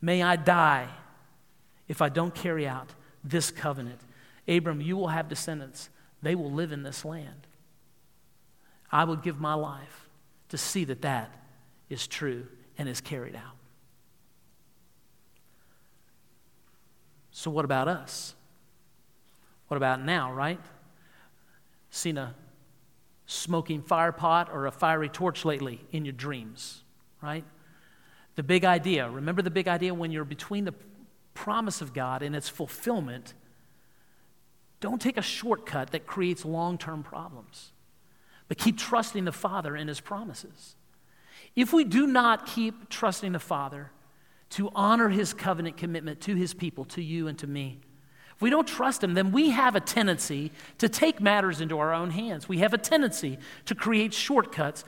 May 0.00 0.22
I 0.22 0.36
die 0.36 0.88
if 1.88 2.00
I 2.00 2.08
don't 2.08 2.34
carry 2.34 2.66
out 2.66 2.88
this 3.22 3.50
covenant. 3.50 4.00
Abram, 4.48 4.80
you 4.80 4.96
will 4.96 5.08
have 5.08 5.28
descendants. 5.28 5.90
They 6.22 6.34
will 6.34 6.50
live 6.50 6.72
in 6.72 6.82
this 6.82 7.04
land. 7.04 7.46
I 8.90 9.04
will 9.04 9.16
give 9.16 9.40
my 9.40 9.54
life 9.54 10.08
to 10.48 10.58
see 10.58 10.84
that 10.84 11.02
that 11.02 11.30
is 11.88 12.06
true 12.06 12.46
and 12.78 12.88
is 12.88 13.00
carried 13.00 13.36
out. 13.36 13.56
So, 17.30 17.50
what 17.50 17.64
about 17.64 17.88
us? 17.88 18.34
What 19.68 19.76
about 19.76 20.00
now, 20.00 20.32
right? 20.32 20.60
Seen 21.90 22.16
a 22.16 22.34
smoking 23.26 23.82
fire 23.82 24.12
pot 24.12 24.50
or 24.52 24.66
a 24.66 24.70
fiery 24.70 25.08
torch 25.08 25.44
lately 25.44 25.80
in 25.90 26.04
your 26.04 26.12
dreams, 26.12 26.82
right? 27.22 27.44
The 28.36 28.42
big 28.42 28.64
idea. 28.64 29.08
Remember 29.08 29.42
the 29.42 29.50
big 29.50 29.68
idea 29.68 29.94
when 29.94 30.10
you're 30.10 30.24
between 30.24 30.64
the 30.64 30.74
promise 31.34 31.80
of 31.80 31.92
God 31.92 32.22
and 32.22 32.34
its 32.34 32.48
fulfillment. 32.48 33.34
Don't 34.80 35.00
take 35.00 35.16
a 35.16 35.22
shortcut 35.22 35.90
that 35.90 36.06
creates 36.06 36.44
long 36.44 36.78
term 36.78 37.02
problems, 37.02 37.72
but 38.48 38.58
keep 38.58 38.78
trusting 38.78 39.24
the 39.24 39.32
Father 39.32 39.74
and 39.74 39.88
His 39.88 40.00
promises. 40.00 40.76
If 41.56 41.72
we 41.72 41.84
do 41.84 42.06
not 42.06 42.46
keep 42.46 42.88
trusting 42.88 43.32
the 43.32 43.38
Father 43.38 43.90
to 44.50 44.70
honor 44.74 45.08
His 45.08 45.32
covenant 45.32 45.76
commitment 45.76 46.20
to 46.22 46.34
His 46.34 46.52
people, 46.52 46.84
to 46.86 47.02
you 47.02 47.28
and 47.28 47.38
to 47.38 47.46
me, 47.46 47.80
if 48.36 48.42
we 48.42 48.50
don't 48.50 48.66
trust 48.66 49.02
Him, 49.04 49.14
then 49.14 49.30
we 49.30 49.50
have 49.50 49.76
a 49.76 49.80
tendency 49.80 50.50
to 50.78 50.88
take 50.88 51.20
matters 51.20 51.60
into 51.60 51.78
our 51.78 51.92
own 51.92 52.10
hands. 52.10 52.48
We 52.48 52.58
have 52.58 52.74
a 52.74 52.78
tendency 52.78 53.38
to 53.66 53.74
create 53.74 54.12
shortcuts. 54.12 54.84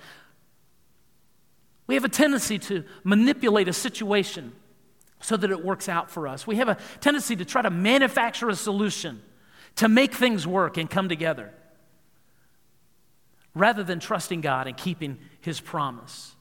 We 1.86 1.94
have 1.94 2.04
a 2.04 2.08
tendency 2.08 2.58
to 2.58 2.84
manipulate 3.04 3.68
a 3.68 3.72
situation 3.72 4.52
so 5.20 5.36
that 5.36 5.50
it 5.50 5.64
works 5.64 5.88
out 5.88 6.10
for 6.10 6.26
us. 6.26 6.46
We 6.46 6.56
have 6.56 6.68
a 6.68 6.76
tendency 7.00 7.36
to 7.36 7.44
try 7.44 7.62
to 7.62 7.70
manufacture 7.70 8.48
a 8.48 8.56
solution 8.56 9.22
to 9.76 9.88
make 9.88 10.14
things 10.14 10.46
work 10.46 10.76
and 10.76 10.90
come 10.90 11.08
together 11.08 11.52
rather 13.54 13.82
than 13.82 14.00
trusting 14.00 14.40
God 14.40 14.66
and 14.66 14.76
keeping 14.76 15.18
His 15.40 15.60
promise. 15.60 16.34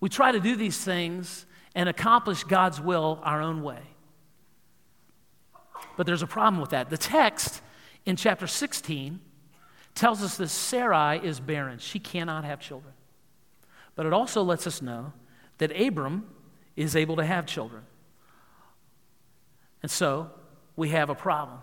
We 0.00 0.08
try 0.08 0.32
to 0.32 0.40
do 0.40 0.54
these 0.54 0.78
things 0.78 1.44
and 1.74 1.88
accomplish 1.88 2.44
God's 2.44 2.80
will 2.80 3.20
our 3.22 3.42
own 3.42 3.62
way. 3.62 3.80
But 5.96 6.06
there's 6.06 6.22
a 6.22 6.26
problem 6.26 6.60
with 6.60 6.70
that. 6.70 6.90
The 6.90 6.98
text 6.98 7.62
in 8.04 8.16
chapter 8.16 8.46
16 8.46 9.20
tells 9.94 10.22
us 10.22 10.36
that 10.36 10.48
Sarai 10.48 11.20
is 11.24 11.40
barren. 11.40 11.78
She 11.78 11.98
cannot 11.98 12.44
have 12.44 12.60
children. 12.60 12.94
But 13.94 14.06
it 14.06 14.12
also 14.12 14.42
lets 14.42 14.66
us 14.66 14.82
know 14.82 15.12
that 15.58 15.70
Abram 15.80 16.26
is 16.76 16.96
able 16.96 17.16
to 17.16 17.24
have 17.24 17.46
children. 17.46 17.82
And 19.82 19.90
so 19.90 20.30
we 20.76 20.88
have 20.88 21.10
a 21.10 21.14
problem. 21.14 21.58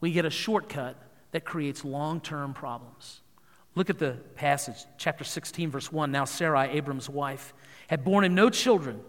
We 0.00 0.12
get 0.12 0.24
a 0.24 0.30
shortcut 0.30 0.96
that 1.32 1.44
creates 1.44 1.84
long 1.84 2.20
term 2.20 2.54
problems. 2.54 3.20
Look 3.74 3.88
at 3.88 3.98
the 3.98 4.18
passage, 4.36 4.76
chapter 4.98 5.24
16, 5.24 5.70
verse 5.70 5.90
1. 5.90 6.12
Now, 6.12 6.26
Sarai, 6.26 6.68
Abram's 6.76 7.08
wife, 7.08 7.54
had 7.88 8.04
borne 8.04 8.24
him 8.24 8.34
no 8.34 8.50
children. 8.50 9.00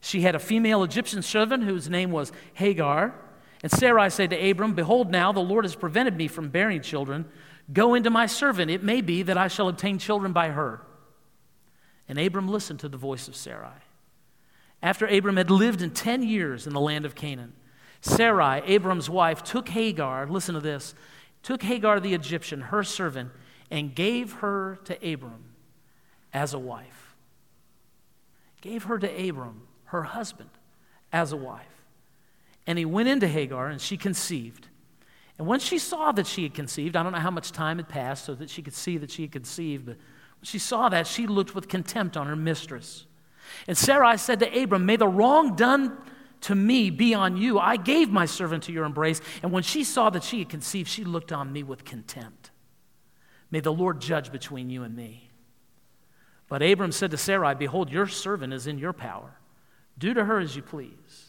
She 0.00 0.22
had 0.22 0.34
a 0.34 0.40
female 0.40 0.82
Egyptian 0.82 1.22
servant 1.22 1.62
whose 1.62 1.88
name 1.88 2.10
was 2.10 2.32
Hagar. 2.54 3.14
And 3.62 3.72
Sarai 3.72 4.10
said 4.10 4.30
to 4.30 4.50
Abram, 4.50 4.74
Behold, 4.74 5.10
now 5.10 5.32
the 5.32 5.40
Lord 5.40 5.64
has 5.64 5.74
prevented 5.74 6.16
me 6.16 6.28
from 6.28 6.48
bearing 6.48 6.80
children. 6.80 7.26
Go 7.72 7.94
into 7.94 8.10
my 8.10 8.26
servant. 8.26 8.70
It 8.70 8.82
may 8.82 9.00
be 9.00 9.22
that 9.22 9.36
I 9.36 9.48
shall 9.48 9.68
obtain 9.68 9.98
children 9.98 10.32
by 10.32 10.50
her. 10.50 10.82
And 12.08 12.18
Abram 12.18 12.48
listened 12.48 12.80
to 12.80 12.88
the 12.88 12.96
voice 12.96 13.28
of 13.28 13.36
Sarai. 13.36 13.82
After 14.82 15.06
Abram 15.06 15.36
had 15.36 15.50
lived 15.50 15.82
in 15.82 15.90
10 15.90 16.22
years 16.22 16.66
in 16.66 16.72
the 16.72 16.80
land 16.80 17.04
of 17.04 17.14
Canaan, 17.14 17.52
Sarai, 18.00 18.62
Abram's 18.64 19.10
wife, 19.10 19.42
took 19.42 19.68
Hagar, 19.70 20.26
listen 20.28 20.54
to 20.54 20.60
this, 20.60 20.94
took 21.42 21.62
Hagar 21.64 21.98
the 21.98 22.14
Egyptian, 22.14 22.60
her 22.60 22.84
servant, 22.84 23.30
and 23.70 23.94
gave 23.94 24.34
her 24.34 24.78
to 24.84 24.94
Abram 25.12 25.44
as 26.32 26.54
a 26.54 26.58
wife. 26.58 27.16
Gave 28.60 28.84
her 28.84 28.98
to 28.98 29.28
Abram, 29.28 29.62
her 29.86 30.04
husband, 30.04 30.50
as 31.12 31.32
a 31.32 31.36
wife. 31.36 31.77
And 32.68 32.78
he 32.78 32.84
went 32.84 33.08
into 33.08 33.26
Hagar, 33.26 33.68
and 33.68 33.80
she 33.80 33.96
conceived. 33.96 34.68
And 35.38 35.46
when 35.46 35.58
she 35.58 35.78
saw 35.78 36.12
that 36.12 36.26
she 36.26 36.42
had 36.42 36.52
conceived, 36.52 36.96
I 36.96 37.02
don't 37.02 37.12
know 37.12 37.18
how 37.18 37.30
much 37.30 37.50
time 37.50 37.78
had 37.78 37.88
passed 37.88 38.26
so 38.26 38.34
that 38.34 38.50
she 38.50 38.60
could 38.60 38.74
see 38.74 38.98
that 38.98 39.10
she 39.10 39.22
had 39.22 39.32
conceived, 39.32 39.86
but 39.86 39.96
when 39.96 40.44
she 40.44 40.58
saw 40.58 40.90
that, 40.90 41.06
she 41.06 41.26
looked 41.26 41.54
with 41.54 41.66
contempt 41.66 42.14
on 42.14 42.26
her 42.26 42.36
mistress. 42.36 43.06
And 43.66 43.76
Sarai 43.76 44.18
said 44.18 44.40
to 44.40 44.62
Abram, 44.62 44.84
May 44.84 44.96
the 44.96 45.08
wrong 45.08 45.56
done 45.56 45.96
to 46.42 46.54
me 46.54 46.90
be 46.90 47.14
on 47.14 47.38
you. 47.38 47.58
I 47.58 47.78
gave 47.78 48.10
my 48.10 48.26
servant 48.26 48.64
to 48.64 48.72
your 48.72 48.84
embrace. 48.84 49.22
And 49.42 49.50
when 49.50 49.62
she 49.62 49.82
saw 49.82 50.10
that 50.10 50.22
she 50.22 50.40
had 50.40 50.50
conceived, 50.50 50.90
she 50.90 51.04
looked 51.04 51.32
on 51.32 51.50
me 51.50 51.62
with 51.62 51.86
contempt. 51.86 52.50
May 53.50 53.60
the 53.60 53.72
Lord 53.72 53.98
judge 54.02 54.30
between 54.30 54.68
you 54.68 54.82
and 54.82 54.94
me. 54.94 55.30
But 56.48 56.62
Abram 56.62 56.92
said 56.92 57.12
to 57.12 57.16
Sarai, 57.16 57.54
Behold, 57.54 57.90
your 57.90 58.06
servant 58.06 58.52
is 58.52 58.66
in 58.66 58.78
your 58.78 58.92
power. 58.92 59.38
Do 59.96 60.12
to 60.12 60.26
her 60.26 60.38
as 60.38 60.54
you 60.54 60.60
please. 60.60 61.27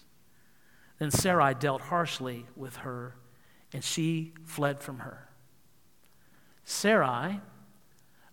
Then 0.99 1.11
Sarai 1.11 1.53
dealt 1.55 1.81
harshly 1.81 2.45
with 2.55 2.77
her, 2.77 3.15
and 3.73 3.83
she 3.83 4.33
fled 4.45 4.79
from 4.79 4.99
her. 4.99 5.29
Sarai 6.65 7.39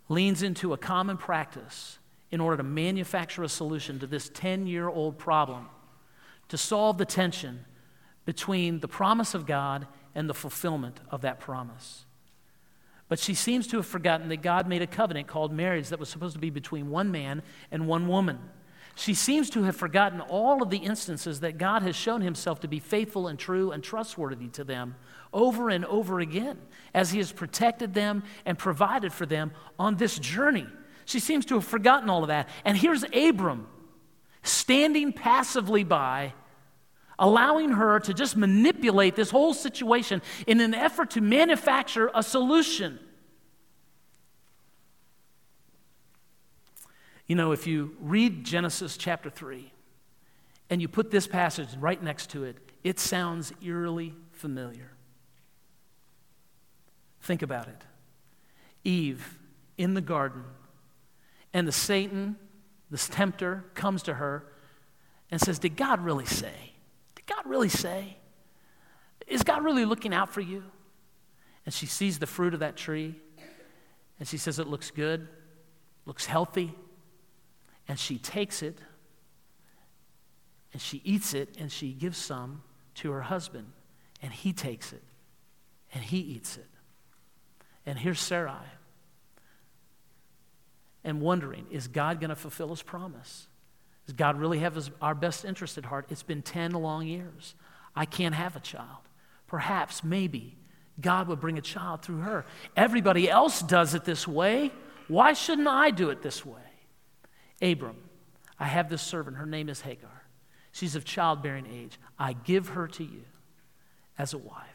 leans 0.09 0.43
into 0.43 0.73
a 0.73 0.77
common 0.77 1.17
practice 1.17 1.99
in 2.31 2.41
order 2.41 2.59
to 2.59 2.63
manufacture 2.63 3.43
a 3.43 3.49
solution 3.49 3.99
to 4.01 4.07
this 4.07 4.29
10 4.35 4.67
year 4.67 4.89
old 4.89 5.17
problem 5.17 5.69
to 6.49 6.57
solve 6.57 6.99
the 6.99 7.05
tension 7.05 7.65
between 8.25 8.81
the 8.81 8.89
promise 8.89 9.35
of 9.35 9.47
God 9.47 9.87
and 10.15 10.29
the 10.29 10.35
fulfillment 10.35 11.01
of 11.11 11.23
that 11.23 11.41
promise. 11.41 12.05
But 13.09 13.21
she 13.21 13.35
seems 13.35 13.67
to 13.69 13.77
have 13.77 13.87
forgotten 13.87 14.29
that 14.29 14.43
God 14.43 14.67
made 14.67 14.83
a 14.83 14.87
covenant 14.87 15.29
called 15.29 15.53
marriage 15.53 15.89
that 15.89 16.01
was 16.01 16.09
supposed 16.09 16.35
to 16.35 16.41
be 16.41 16.51
between 16.51 16.91
one 16.91 17.13
man 17.13 17.43
and 17.71 17.87
one 17.87 18.09
woman. 18.09 18.39
She 18.99 19.13
seems 19.13 19.51
to 19.51 19.65
have 19.65 19.77
forgotten 19.77 20.23
all 20.23 20.63
of 20.63 20.71
the 20.71 20.79
instances 20.79 21.41
that 21.41 21.59
God 21.59 21.83
has 21.83 21.95
shown 21.95 22.23
himself 22.23 22.61
to 22.61 22.69
be 22.69 22.81
faithful 22.81 23.29
and 23.29 23.39
true 23.39 23.71
and 23.71 23.85
trustworthy 23.85 24.49
to 24.49 24.65
them 24.65 24.97
over 25.35 25.69
and 25.69 25.85
over 25.85 26.19
again 26.19 26.59
as 26.95 27.11
he 27.11 27.19
has 27.19 27.31
protected 27.31 27.93
them 27.93 28.23
and 28.47 28.59
provided 28.59 29.13
for 29.13 29.27
them 29.27 29.53
on 29.79 29.97
this 29.97 30.19
journey. 30.19 30.67
She 31.05 31.21
seems 31.21 31.45
to 31.47 31.57
have 31.57 31.67
forgotten 31.67 32.09
all 32.09 32.23
of 32.23 32.29
that. 32.29 32.49
And 32.65 32.75
here's 32.75 33.05
Abram 33.13 33.67
standing 34.43 35.13
passively 35.13 35.85
by, 35.85 36.33
allowing 37.19 37.73
her 37.73 38.01
to 38.01 38.15
just 38.15 38.35
manipulate 38.35 39.15
this 39.15 39.31
whole 39.31 39.53
situation 39.53 40.23
in 40.47 40.59
an 40.63 40.73
effort 40.73 41.11
to 41.11 41.21
manufacture 41.21 42.11
a 42.15 42.23
solution. 42.23 42.99
You 47.27 47.35
know, 47.35 47.53
if 47.53 47.67
you 47.67 47.97
read 48.01 48.45
Genesis 48.45 48.97
chapter 48.97 49.31
3 49.31 49.73
and 50.71 50.81
you 50.81 50.89
put 50.89 51.11
this 51.11 51.27
passage 51.27 51.69
right 51.79 52.01
next 52.01 52.31
to 52.31 52.45
it, 52.45 52.57
it 52.85 53.01
sounds 53.01 53.53
eerily 53.63 54.15
familiar. 54.33 54.93
Think 57.21 57.43
about 57.43 57.67
it. 57.69 57.83
Eve 58.85 59.39
in 59.77 59.95
the 59.95 60.01
garden, 60.01 60.45
and 61.53 61.67
the 61.67 61.73
Satan, 61.73 62.37
this 62.91 63.09
tempter, 63.09 63.65
comes 63.75 64.03
to 64.05 64.15
her 64.15 64.47
and 65.31 65.41
says, 65.41 65.59
Did 65.59 65.77
God 65.77 66.01
really 66.05 66.27
say? 66.27 66.73
Did 67.15 67.27
God 67.27 67.45
really 67.47 67.69
say? 67.69 68.17
Is 69.27 69.43
God 69.43 69.65
really 69.65 69.85
looking 69.85 70.15
out 70.15 70.33
for 70.33 70.41
you? 70.41 70.63
And 71.65 71.75
she 71.75 71.87
sees 71.87 72.19
the 72.19 72.27
fruit 72.27 72.55
of 72.55 72.61
that 72.61 72.77
tree 72.77 73.17
and 74.19 74.29
she 74.29 74.39
says, 74.39 74.59
It 74.59 74.69
looks 74.69 74.91
good, 74.91 75.29
looks 76.05 76.27
healthy. 76.27 76.73
And 77.89 77.99
she 77.99 78.19
takes 78.19 78.63
it 78.63 78.79
and 80.73 80.83
she 80.83 81.01
eats 81.05 81.35
it 81.35 81.57
and 81.59 81.71
she 81.71 81.93
gives 81.93 82.19
some 82.19 82.63
to 82.97 83.13
her 83.13 83.23
husband. 83.23 83.67
And 84.23 84.33
he 84.33 84.53
takes 84.53 84.93
it 84.93 85.03
and 85.93 86.03
he 86.03 86.19
eats 86.19 86.57
it. 86.57 86.69
And 87.85 87.99
here's 87.99 88.21
Sarai. 88.21 88.67
And 91.05 91.21
wondering, 91.21 91.67
is 91.71 91.87
God 91.87 92.21
going 92.21 92.31
to 92.31 92.37
fulfill 92.37 92.71
his 92.71 92.83
promise? 92.83 93.47
Does 94.07 94.15
God 94.15 94.39
really 94.39 94.59
have 94.59 94.75
his, 94.75 94.91
our 95.01 95.15
best 95.15 95.45
interest 95.45 95.79
at 95.79 95.85
heart? 95.85 96.07
It's 96.11 96.23
been 96.23 96.43
10 96.43 96.73
long 96.73 97.07
years. 97.07 97.55
I 97.95 98.05
can't 98.05 98.35
have 98.35 98.57
a 98.57 98.61
child. 98.61 99.09
Perhaps, 99.47 100.03
maybe, 100.03 100.57
God 101.01 101.29
would 101.29 101.41
bring 101.41 101.59
a 101.59 101.63
child 101.63 102.03
through 102.03 102.19
her. 102.19 102.45
Everybody 102.77 103.31
else 103.31 103.63
does 103.63 103.95
it 103.95 104.05
this 104.05 104.27
way. 104.27 104.73
Why 105.09 105.33
shouldn't 105.33 105.69
I 105.69 105.91
do 105.91 106.11
it 106.11 106.23
this 106.23 106.45
way? 106.45 106.61
Abram, 107.63 107.97
I 108.59 108.67
have 108.67 108.89
this 108.89 109.03
servant. 109.03 109.37
Her 109.37 109.47
name 109.47 109.69
is 109.69 109.81
Hagar. 109.81 110.23
She's 110.73 110.95
of 110.95 111.05
childbearing 111.05 111.67
age. 111.67 111.99
I 112.19 112.35
give 112.35 112.71
her 112.71 112.87
to 112.89 113.05
you 113.05 113.23
as 114.19 114.35
a 114.35 114.39
wife. 114.39 114.67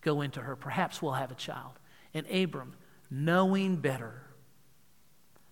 Go 0.00 0.20
into 0.20 0.40
her. 0.40 0.56
Perhaps 0.56 1.02
we'll 1.02 1.12
have 1.12 1.30
a 1.30 1.36
child. 1.36 1.72
And 2.14 2.26
Abram, 2.30 2.74
knowing 3.10 3.76
better, 3.76 4.22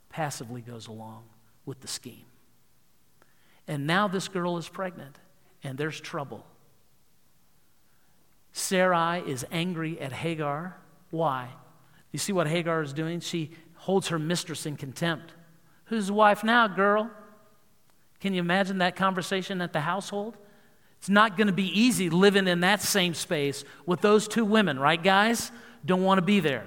passively 0.09 0.61
goes 0.61 0.87
along 0.87 1.24
with 1.66 1.81
the 1.81 1.88
scheme. 1.88 2.24
And 3.68 3.87
now 3.87 4.09
this 4.09 4.29
girl 4.29 4.57
is 4.57 4.68
pregnant, 4.68 5.16
and 5.62 5.79
there's 5.79 6.00
trouble. 6.00 6.44
Sarai 8.53 9.20
is 9.20 9.46
angry 9.53 10.00
at 10.00 10.12
Hagar. 10.12 10.76
Why? 11.11 11.50
You 12.12 12.18
see 12.18 12.33
what 12.33 12.48
Hagar 12.48 12.83
is 12.83 12.92
doing? 12.92 13.20
She 13.20 13.50
holds 13.74 14.09
her 14.09 14.18
mistress 14.18 14.66
in 14.66 14.76
contempt. 14.76 15.33
Who's 15.90 16.07
the 16.07 16.12
wife 16.12 16.44
now, 16.44 16.68
girl? 16.68 17.11
Can 18.20 18.33
you 18.33 18.38
imagine 18.38 18.79
that 18.79 18.94
conversation 18.94 19.61
at 19.61 19.72
the 19.72 19.81
household? 19.81 20.37
It's 20.98 21.09
not 21.09 21.37
going 21.37 21.48
to 21.48 21.53
be 21.53 21.66
easy 21.66 22.11
living 22.11 22.46
in 22.46 22.61
that 22.61 22.81
same 22.81 23.12
space 23.12 23.64
with 23.87 24.00
those 24.00 24.29
two 24.29 24.44
women, 24.44 24.79
right, 24.79 25.03
guys? 25.03 25.50
Don't 25.85 26.05
want 26.05 26.18
to 26.18 26.22
be 26.22 26.38
there. 26.38 26.64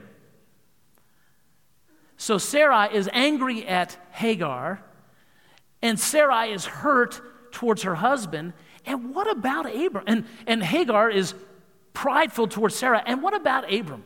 So 2.17 2.37
Sarah 2.37 2.89
is 2.91 3.09
angry 3.13 3.65
at 3.65 3.97
Hagar, 4.11 4.83
and 5.81 5.97
Sarai 5.97 6.51
is 6.51 6.65
hurt 6.65 7.21
towards 7.53 7.83
her 7.83 7.95
husband. 7.95 8.51
And 8.85 9.15
what 9.15 9.31
about 9.31 9.73
Abram? 9.73 10.03
And, 10.05 10.25
and 10.47 10.61
Hagar 10.61 11.09
is 11.09 11.33
prideful 11.93 12.49
towards 12.49 12.75
Sarah. 12.75 13.01
And 13.05 13.23
what 13.23 13.33
about 13.33 13.73
Abram? 13.73 14.03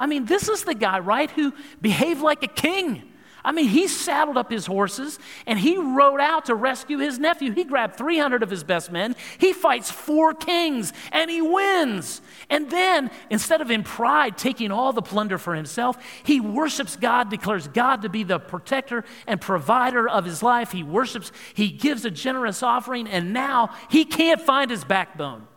I 0.00 0.06
mean, 0.06 0.24
this 0.24 0.48
is 0.48 0.64
the 0.64 0.74
guy, 0.74 0.98
right, 0.98 1.30
who 1.30 1.54
behaved 1.80 2.22
like 2.22 2.42
a 2.42 2.48
king. 2.48 3.07
I 3.48 3.52
mean, 3.52 3.68
he 3.68 3.88
saddled 3.88 4.36
up 4.36 4.50
his 4.50 4.66
horses 4.66 5.18
and 5.46 5.58
he 5.58 5.78
rode 5.78 6.20
out 6.20 6.44
to 6.44 6.54
rescue 6.54 6.98
his 6.98 7.18
nephew. 7.18 7.50
He 7.50 7.64
grabbed 7.64 7.96
300 7.96 8.42
of 8.42 8.50
his 8.50 8.62
best 8.62 8.92
men. 8.92 9.16
He 9.38 9.54
fights 9.54 9.90
four 9.90 10.34
kings 10.34 10.92
and 11.12 11.30
he 11.30 11.40
wins. 11.40 12.20
And 12.50 12.68
then, 12.68 13.10
instead 13.30 13.62
of 13.62 13.70
in 13.70 13.84
pride 13.84 14.36
taking 14.36 14.70
all 14.70 14.92
the 14.92 15.00
plunder 15.00 15.38
for 15.38 15.54
himself, 15.54 15.96
he 16.24 16.40
worships 16.40 16.96
God, 16.96 17.30
declares 17.30 17.66
God 17.68 18.02
to 18.02 18.10
be 18.10 18.22
the 18.22 18.38
protector 18.38 19.02
and 19.26 19.40
provider 19.40 20.06
of 20.06 20.26
his 20.26 20.42
life. 20.42 20.70
He 20.70 20.82
worships, 20.82 21.32
he 21.54 21.70
gives 21.70 22.04
a 22.04 22.10
generous 22.10 22.62
offering, 22.62 23.08
and 23.08 23.32
now 23.32 23.70
he 23.88 24.04
can't 24.04 24.42
find 24.42 24.70
his 24.70 24.84
backbone. 24.84 25.48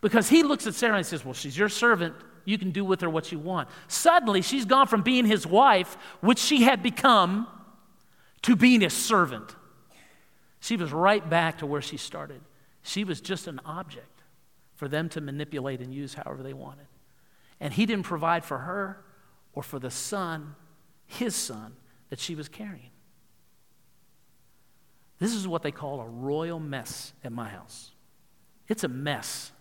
Because 0.00 0.28
he 0.28 0.44
looks 0.44 0.68
at 0.68 0.76
Sarah 0.76 0.98
and 0.98 1.04
says, 1.04 1.24
Well, 1.24 1.34
she's 1.34 1.58
your 1.58 1.68
servant. 1.68 2.14
You 2.44 2.58
can 2.58 2.70
do 2.70 2.84
with 2.84 3.00
her 3.00 3.10
what 3.10 3.30
you 3.32 3.38
want. 3.38 3.68
Suddenly, 3.88 4.42
she's 4.42 4.64
gone 4.64 4.86
from 4.86 5.02
being 5.02 5.24
his 5.24 5.46
wife, 5.46 5.96
which 6.20 6.38
she 6.38 6.62
had 6.62 6.82
become, 6.82 7.46
to 8.42 8.56
being 8.56 8.80
his 8.80 8.92
servant. 8.92 9.54
She 10.60 10.76
was 10.76 10.92
right 10.92 11.28
back 11.28 11.58
to 11.58 11.66
where 11.66 11.82
she 11.82 11.96
started. 11.96 12.40
She 12.82 13.04
was 13.04 13.20
just 13.20 13.46
an 13.46 13.60
object 13.64 14.22
for 14.74 14.88
them 14.88 15.08
to 15.10 15.20
manipulate 15.20 15.80
and 15.80 15.94
use 15.94 16.14
however 16.14 16.42
they 16.42 16.54
wanted. 16.54 16.86
And 17.60 17.72
he 17.72 17.86
didn't 17.86 18.04
provide 18.04 18.44
for 18.44 18.58
her 18.58 19.04
or 19.52 19.62
for 19.62 19.78
the 19.78 19.90
son, 19.90 20.54
his 21.06 21.34
son, 21.34 21.76
that 22.08 22.18
she 22.18 22.34
was 22.34 22.48
carrying. 22.48 22.90
This 25.18 25.34
is 25.34 25.46
what 25.46 25.62
they 25.62 25.70
call 25.70 26.00
a 26.00 26.08
royal 26.08 26.58
mess 26.58 27.12
at 27.22 27.30
my 27.32 27.48
house. 27.48 27.92
It's 28.68 28.84
a 28.84 28.88
mess. 28.88 29.52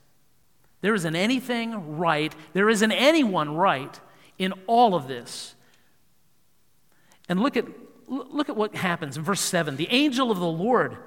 There 0.81 0.93
isn't 0.93 1.15
anything 1.15 1.97
right, 1.97 2.33
there 2.53 2.69
isn't 2.69 2.91
anyone 2.91 3.55
right 3.55 3.99
in 4.37 4.53
all 4.67 4.95
of 4.95 5.07
this. 5.07 5.55
And 7.27 7.41
look 7.41 7.57
at, 7.57 7.65
look 8.07 8.49
at 8.49 8.55
what 8.55 8.75
happens 8.75 9.17
in 9.17 9.23
verse 9.23 9.41
7. 9.41 9.75
The 9.75 9.89
angel 9.89 10.31
of 10.31 10.39
the 10.39 10.47
Lord 10.47 10.97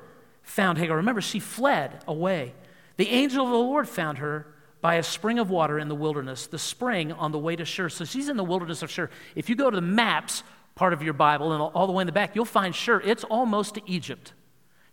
found 0.43 0.79
Hagar. 0.79 0.97
Remember, 0.97 1.21
she 1.21 1.41
fled 1.41 2.03
away. 2.07 2.55
The 2.97 3.09
angel 3.09 3.45
of 3.45 3.51
the 3.51 3.59
Lord 3.59 3.89
found 3.89 4.19
her 4.19 4.47
by 4.81 4.97
a 4.97 5.03
spring 5.03 5.39
of 5.39 5.49
water 5.49 5.79
in 5.79 5.89
the 5.89 5.95
wilderness, 5.95 6.47
the 6.49 6.59
spring 6.59 7.13
on 7.13 7.33
the 7.33 7.39
way 7.39 7.57
to 7.57 7.65
Shur. 7.65 7.89
So 7.89 8.05
she's 8.05 8.29
in 8.29 8.37
the 8.37 8.45
wilderness 8.45 8.83
of 8.83 8.91
Shur. 8.91 9.09
If 9.35 9.49
you 9.49 9.55
go 9.55 9.71
to 9.71 9.77
the 9.77 9.81
maps 9.81 10.43
part 10.75 10.93
of 10.93 11.03
your 11.03 11.15
Bible 11.15 11.53
and 11.53 11.63
all 11.63 11.87
the 11.87 11.93
way 11.93 12.03
in 12.03 12.07
the 12.07 12.13
back, 12.13 12.35
you'll 12.35 12.45
find 12.45 12.75
Shur. 12.75 13.01
It's 13.01 13.25
almost 13.25 13.75
to 13.77 13.83
Egypt. 13.87 14.33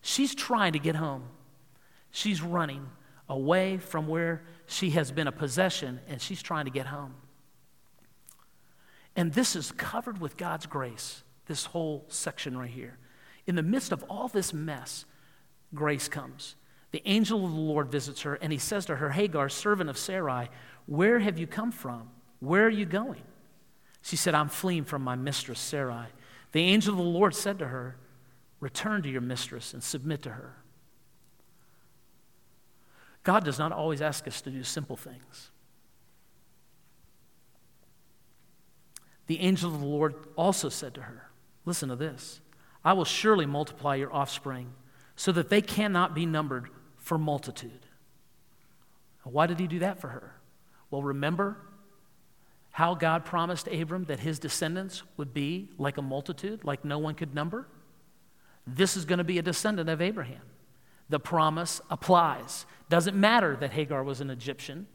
She's 0.02 0.34
trying 0.36 0.74
to 0.74 0.80
get 0.80 0.96
home. 0.96 1.24
She's 2.12 2.42
running 2.42 2.88
away 3.28 3.78
from 3.78 4.08
where 4.08 4.44
she 4.70 4.92
has 4.92 5.12
been 5.12 5.28
a 5.28 5.32
possession 5.32 6.00
and 6.08 6.22
she's 6.22 6.42
trying 6.42 6.66
to 6.66 6.72
get 6.72 6.86
home. 6.86 7.16
And 9.16 9.34
this 9.34 9.56
is 9.56 9.72
covered 9.72 10.22
with 10.22 10.38
God's 10.38 10.68
grace, 10.68 11.24
this 11.48 11.66
whole 11.66 12.06
section 12.08 12.56
right 12.56 12.70
here. 12.70 12.98
In 13.48 13.56
the 13.56 13.64
midst 13.64 13.92
of 13.92 14.04
all 14.10 14.28
this 14.28 14.54
mess, 14.54 15.06
grace 15.74 16.08
comes. 16.08 16.56
The 16.92 17.02
angel 17.06 17.46
of 17.46 17.52
the 17.52 17.60
Lord 17.60 17.90
visits 17.90 18.22
her 18.22 18.36
and 18.36 18.52
he 18.52 18.60
says 18.60 18.86
to 18.86 18.96
her, 18.96 19.10
Hagar, 19.10 19.50
servant 19.50 19.90
of 19.90 19.98
Sarai, 19.98 20.50
where 20.86 21.18
have 21.18 21.40
you 21.40 21.48
come 21.48 21.72
from? 21.72 22.10
Where 22.40 22.66
are 22.66 22.70
you 22.70 22.86
going? 22.86 23.24
She 24.04 24.16
said, 24.16 24.36
I'm 24.36 24.50
fleeing 24.50 24.86
from 24.86 25.02
my 25.02 25.16
mistress, 25.16 25.60
Sarai. 25.60 26.08
The 26.52 26.62
angel 26.62 26.94
of 26.94 26.98
the 26.98 27.04
Lord 27.04 27.34
said 27.34 27.60
to 27.60 27.68
her, 27.68 27.98
Return 28.60 29.02
to 29.04 29.10
your 29.10 29.22
mistress 29.22 29.74
and 29.74 29.82
submit 29.82 30.22
to 30.24 30.32
her. 30.32 30.59
God 33.24 33.44
does 33.44 33.60
not 33.60 33.72
always 33.72 34.02
ask 34.02 34.28
us 34.28 34.42
to 34.42 34.50
do 34.50 34.64
simple 34.64 34.96
things. 34.96 35.52
The 39.28 39.40
angel 39.42 39.74
of 39.74 39.80
the 39.80 39.86
Lord 39.86 40.16
also 40.36 40.70
said 40.70 40.96
to 40.96 41.02
her, 41.02 41.30
Listen 41.66 41.90
to 41.90 41.96
this 41.96 42.42
I 42.84 42.94
will 42.94 43.06
surely 43.06 43.46
multiply 43.46 43.96
your 43.96 44.14
offspring 44.14 44.74
so 45.16 45.32
that 45.34 45.50
they 45.50 45.62
cannot 45.62 46.16
be 46.16 46.26
numbered 46.26 46.70
for 46.98 47.18
multitude. 47.18 47.86
Why 49.24 49.48
did 49.48 49.60
he 49.60 49.68
do 49.68 49.80
that 49.80 50.00
for 50.00 50.08
her? 50.08 50.36
Well, 50.90 51.04
remember 51.04 51.58
how 52.72 52.96
God 52.96 53.26
promised 53.26 53.68
Abram 53.68 54.06
that 54.06 54.22
his 54.22 54.40
descendants 54.40 55.04
would 55.18 55.34
be 55.34 55.70
like 55.78 55.98
a 55.98 56.02
multitude, 56.02 56.64
like 56.64 56.86
no 56.86 56.98
one 56.98 57.14
could 57.16 57.36
number? 57.36 57.68
This 58.66 58.96
is 58.96 59.06
going 59.06 59.18
to 59.18 59.24
be 59.24 59.38
a 59.38 59.44
descendant 59.44 59.90
of 59.90 60.02
Abraham. 60.02 60.42
The 61.10 61.20
promise 61.20 61.82
applies. 61.90 62.66
Doesn't 62.90 63.18
matter 63.18 63.56
that 63.58 63.72
Hagar 63.72 64.04
was 64.04 64.22
an 64.22 64.30
Egyptian. 64.30 64.88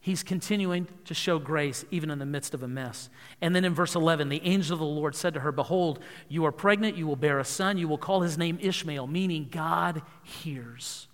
He's 0.00 0.22
continuing 0.22 0.86
to 1.04 1.14
show 1.14 1.38
grace 1.38 1.84
even 1.90 2.10
in 2.10 2.18
the 2.18 2.26
midst 2.26 2.54
of 2.54 2.62
a 2.62 2.68
mess. 2.68 3.10
And 3.40 3.54
then 3.54 3.64
in 3.64 3.74
verse 3.74 3.94
11, 3.94 4.28
the 4.28 4.42
angel 4.44 4.74
of 4.74 4.78
the 4.78 4.86
Lord 4.86 5.14
said 5.14 5.34
to 5.34 5.40
her, 5.40 5.52
Behold, 5.52 5.98
you 6.28 6.44
are 6.46 6.52
pregnant, 6.52 6.96
you 6.96 7.06
will 7.06 7.16
bear 7.16 7.38
a 7.38 7.44
son, 7.44 7.78
you 7.78 7.88
will 7.88 7.98
call 7.98 8.22
his 8.22 8.38
name 8.38 8.58
Ishmael, 8.60 9.06
meaning 9.06 9.48
God 9.50 10.02
hears. 10.22 11.08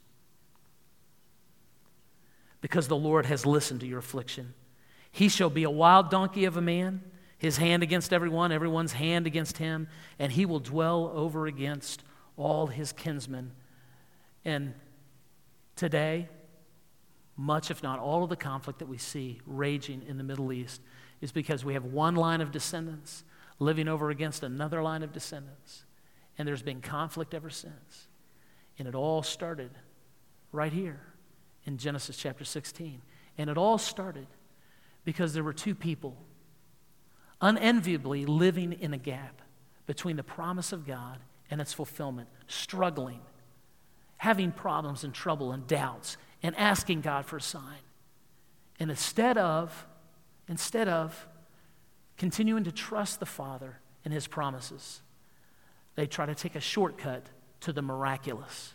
Because 2.61 2.89
the 2.89 2.97
Lord 2.97 3.27
has 3.27 3.47
listened 3.47 3.81
to 3.81 3.87
your 3.87 3.99
affliction. 3.99 4.55
He 5.11 5.29
shall 5.29 5.51
be 5.51 5.65
a 5.65 5.71
wild 5.71 6.11
donkey 6.11 6.45
of 6.45 6.57
a 6.57 6.63
man, 6.63 7.03
his 7.39 7.57
hand 7.57 7.83
against 7.83 8.13
everyone, 8.13 8.53
everyone's 8.53 8.93
hand 8.93 9.27
against 9.27 9.59
him, 9.59 9.89
and 10.19 10.33
he 10.33 10.47
will 10.47 10.61
dwell 10.61 11.11
over 11.15 11.47
against 11.47 12.05
all 12.37 12.67
his 12.67 12.93
kinsmen. 12.93 13.53
And 14.45 14.75
today, 15.77 16.29
much, 17.37 17.71
if 17.71 17.83
not 17.83 17.99
all, 17.99 18.23
of 18.23 18.31
the 18.31 18.37
conflict 18.37 18.79
that 18.79 18.89
we 18.89 18.99
see 18.99 19.41
raging 19.47 20.03
in 20.07 20.19
the 20.19 20.25
Middle 20.25 20.53
East 20.53 20.81
is 21.21 21.33
because 21.33 21.65
we 21.65 21.75
have 21.75 21.85
one 21.85 22.15
line 22.15 22.41
of 22.41 22.53
descendants 22.53 23.25
living 23.59 23.89
over 23.89 24.11
against 24.11 24.43
another 24.43 24.83
line 24.83 25.03
of 25.03 25.13
descendants. 25.13 25.85
And 26.39 26.47
there's 26.47 26.63
been 26.63 26.81
conflict 26.81 27.35
ever 27.35 27.51
since. 27.51 28.09
And 28.79 28.89
it 28.89 28.95
all 28.95 29.23
started 29.23 29.71
right 30.53 30.73
here 30.73 31.01
in 31.65 31.79
Genesis 31.79 32.17
chapter 32.17 32.45
16. 32.45 33.01
And 33.39 33.51
it 33.51 33.57
all 33.57 33.79
started 33.79 34.27
because 35.05 35.33
there 35.33 35.45
were 35.45 35.53
two 35.53 35.75
people 35.75 36.17
unenviably 37.41 38.27
living 38.27 38.73
in 38.73 38.95
a 38.95 38.99
gap 38.99 39.43
between 39.87 40.17
the 40.17 40.23
promise 40.23 40.73
of 40.73 40.87
God 40.87 41.19
and 41.51 41.61
its 41.61 41.73
fulfillment, 41.73 42.29
struggling, 42.47 43.21
having 44.25 44.51
problems 44.51 45.05
and 45.05 45.13
trouble 45.13 45.53
and 45.53 45.67
doubts, 45.67 46.17
and 46.43 46.57
asking 46.57 47.03
God 47.03 47.27
for 47.27 47.37
a 47.37 47.43
sign. 47.43 47.85
And 48.81 48.91
instead 48.91 49.37
of, 49.37 49.87
instead 50.49 50.89
of 50.89 51.29
continuing 52.17 52.65
to 52.65 52.73
trust 52.73 53.21
the 53.21 53.27
Father 53.27 53.81
and 54.03 54.15
His 54.15 54.27
promises, 54.27 55.03
they 55.95 56.07
try 56.07 56.25
to 56.25 56.35
take 56.35 56.55
a 56.55 56.61
shortcut 56.61 57.27
to 57.61 57.73
the 57.75 57.83
miraculous 57.83 58.73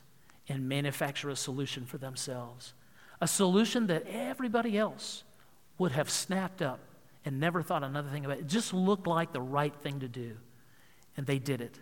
and 0.48 0.70
manufacture 0.70 1.32
a 1.32 1.36
solution 1.36 1.84
for 1.84 1.98
themselves. 1.98 2.76
A 3.20 3.28
solution 3.28 3.88
that 3.88 4.06
everybody 4.08 4.78
else 4.78 5.24
would 5.80 5.94
have 5.94 6.12
snapped 6.12 6.62
up 6.62 6.80
and 7.26 7.40
never 7.40 7.64
thought 7.64 7.84
another 7.84 8.10
thing 8.12 8.24
about 8.24 8.38
it. 8.38 8.42
It 8.42 8.48
just 8.48 8.72
looked 8.72 9.08
like 9.08 9.34
the 9.34 9.42
right 9.42 9.74
thing 9.82 10.02
to 10.02 10.08
do. 10.08 10.38
And 11.18 11.26
they 11.26 11.40
did 11.40 11.60
it. 11.60 11.80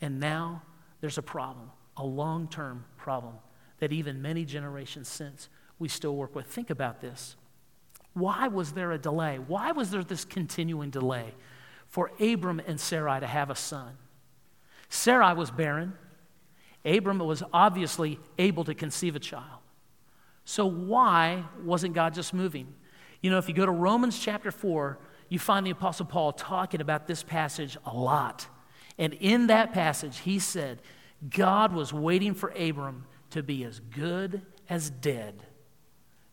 And 0.00 0.20
now 0.20 0.62
there's 1.00 1.18
a 1.18 1.22
problem, 1.22 1.72
a 2.00 2.04
long 2.04 2.48
term 2.48 2.84
problem 2.96 3.34
that 3.78 3.92
even 3.92 4.22
many 4.22 4.44
generations 4.44 5.08
since 5.08 5.48
we 5.78 5.88
still 5.88 6.16
work 6.16 6.34
with. 6.34 6.46
Think 6.46 6.70
about 6.70 7.00
this. 7.00 7.36
Why 8.14 8.48
was 8.48 8.72
there 8.72 8.92
a 8.92 8.98
delay? 8.98 9.38
Why 9.38 9.72
was 9.72 9.90
there 9.90 10.02
this 10.02 10.24
continuing 10.24 10.90
delay 10.90 11.34
for 11.86 12.10
Abram 12.20 12.60
and 12.66 12.80
Sarai 12.80 13.20
to 13.20 13.26
have 13.26 13.50
a 13.50 13.54
son? 13.54 13.96
Sarai 14.88 15.34
was 15.34 15.50
barren. 15.50 15.94
Abram 16.84 17.18
was 17.18 17.42
obviously 17.52 18.18
able 18.38 18.64
to 18.64 18.74
conceive 18.74 19.14
a 19.14 19.20
child. 19.20 19.60
So, 20.44 20.66
why 20.66 21.44
wasn't 21.62 21.94
God 21.94 22.14
just 22.14 22.34
moving? 22.34 22.74
You 23.20 23.30
know, 23.30 23.38
if 23.38 23.48
you 23.48 23.54
go 23.54 23.66
to 23.66 23.72
Romans 23.72 24.18
chapter 24.18 24.50
4, 24.50 24.98
you 25.28 25.38
find 25.38 25.66
the 25.66 25.70
Apostle 25.70 26.06
Paul 26.06 26.32
talking 26.32 26.80
about 26.80 27.06
this 27.06 27.22
passage 27.22 27.76
a 27.84 27.94
lot. 27.94 28.46
And 28.98 29.14
in 29.14 29.46
that 29.46 29.72
passage, 29.72 30.18
he 30.18 30.38
said, 30.38 30.82
God 31.28 31.72
was 31.72 31.92
waiting 31.92 32.34
for 32.34 32.50
Abram 32.50 33.04
to 33.30 33.42
be 33.42 33.64
as 33.64 33.80
good 33.80 34.42
as 34.68 34.90
dead 34.90 35.42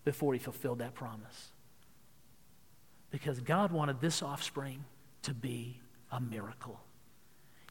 before 0.05 0.33
he 0.33 0.39
fulfilled 0.39 0.79
that 0.79 0.95
promise. 0.95 1.51
Because 3.09 3.39
God 3.41 3.71
wanted 3.71 3.99
this 3.99 4.21
offspring 4.21 4.85
to 5.23 5.33
be 5.33 5.81
a 6.11 6.21
miracle. 6.21 6.79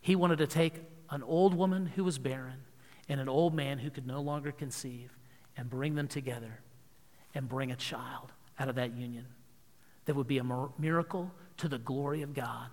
He 0.02 0.16
wanted 0.16 0.38
to 0.38 0.46
take 0.46 0.74
an 1.10 1.22
old 1.22 1.54
woman 1.54 1.86
who 1.86 2.04
was 2.04 2.18
barren 2.18 2.58
and 3.08 3.20
an 3.20 3.28
old 3.28 3.54
man 3.54 3.78
who 3.78 3.90
could 3.90 4.06
no 4.06 4.20
longer 4.20 4.52
conceive 4.52 5.16
and 5.56 5.70
bring 5.70 5.94
them 5.94 6.08
together 6.08 6.60
and 7.34 7.48
bring 7.48 7.70
a 7.70 7.76
child 7.76 8.32
out 8.58 8.68
of 8.68 8.74
that 8.74 8.94
union 8.94 9.26
that 10.04 10.14
would 10.14 10.26
be 10.26 10.38
a 10.38 10.68
miracle 10.78 11.30
to 11.56 11.68
the 11.68 11.78
glory 11.78 12.22
of 12.22 12.34
God. 12.34 12.68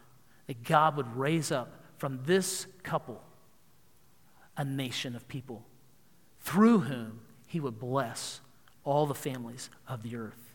That 0.47 0.63
God 0.63 0.97
would 0.97 1.15
raise 1.15 1.51
up 1.51 1.83
from 1.97 2.19
this 2.25 2.67
couple 2.83 3.21
a 4.57 4.63
nation 4.63 5.15
of 5.15 5.27
people 5.27 5.65
through 6.41 6.79
whom 6.79 7.21
he 7.47 7.59
would 7.59 7.79
bless 7.79 8.41
all 8.83 9.05
the 9.05 9.15
families 9.15 9.69
of 9.87 10.03
the 10.03 10.15
earth. 10.15 10.51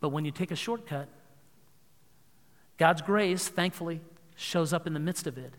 But 0.00 0.10
when 0.10 0.24
you 0.24 0.30
take 0.30 0.50
a 0.50 0.56
shortcut, 0.56 1.08
God's 2.78 3.02
grace, 3.02 3.48
thankfully, 3.48 4.00
shows 4.36 4.72
up 4.72 4.86
in 4.86 4.94
the 4.94 5.00
midst 5.00 5.26
of 5.26 5.36
it. 5.36 5.52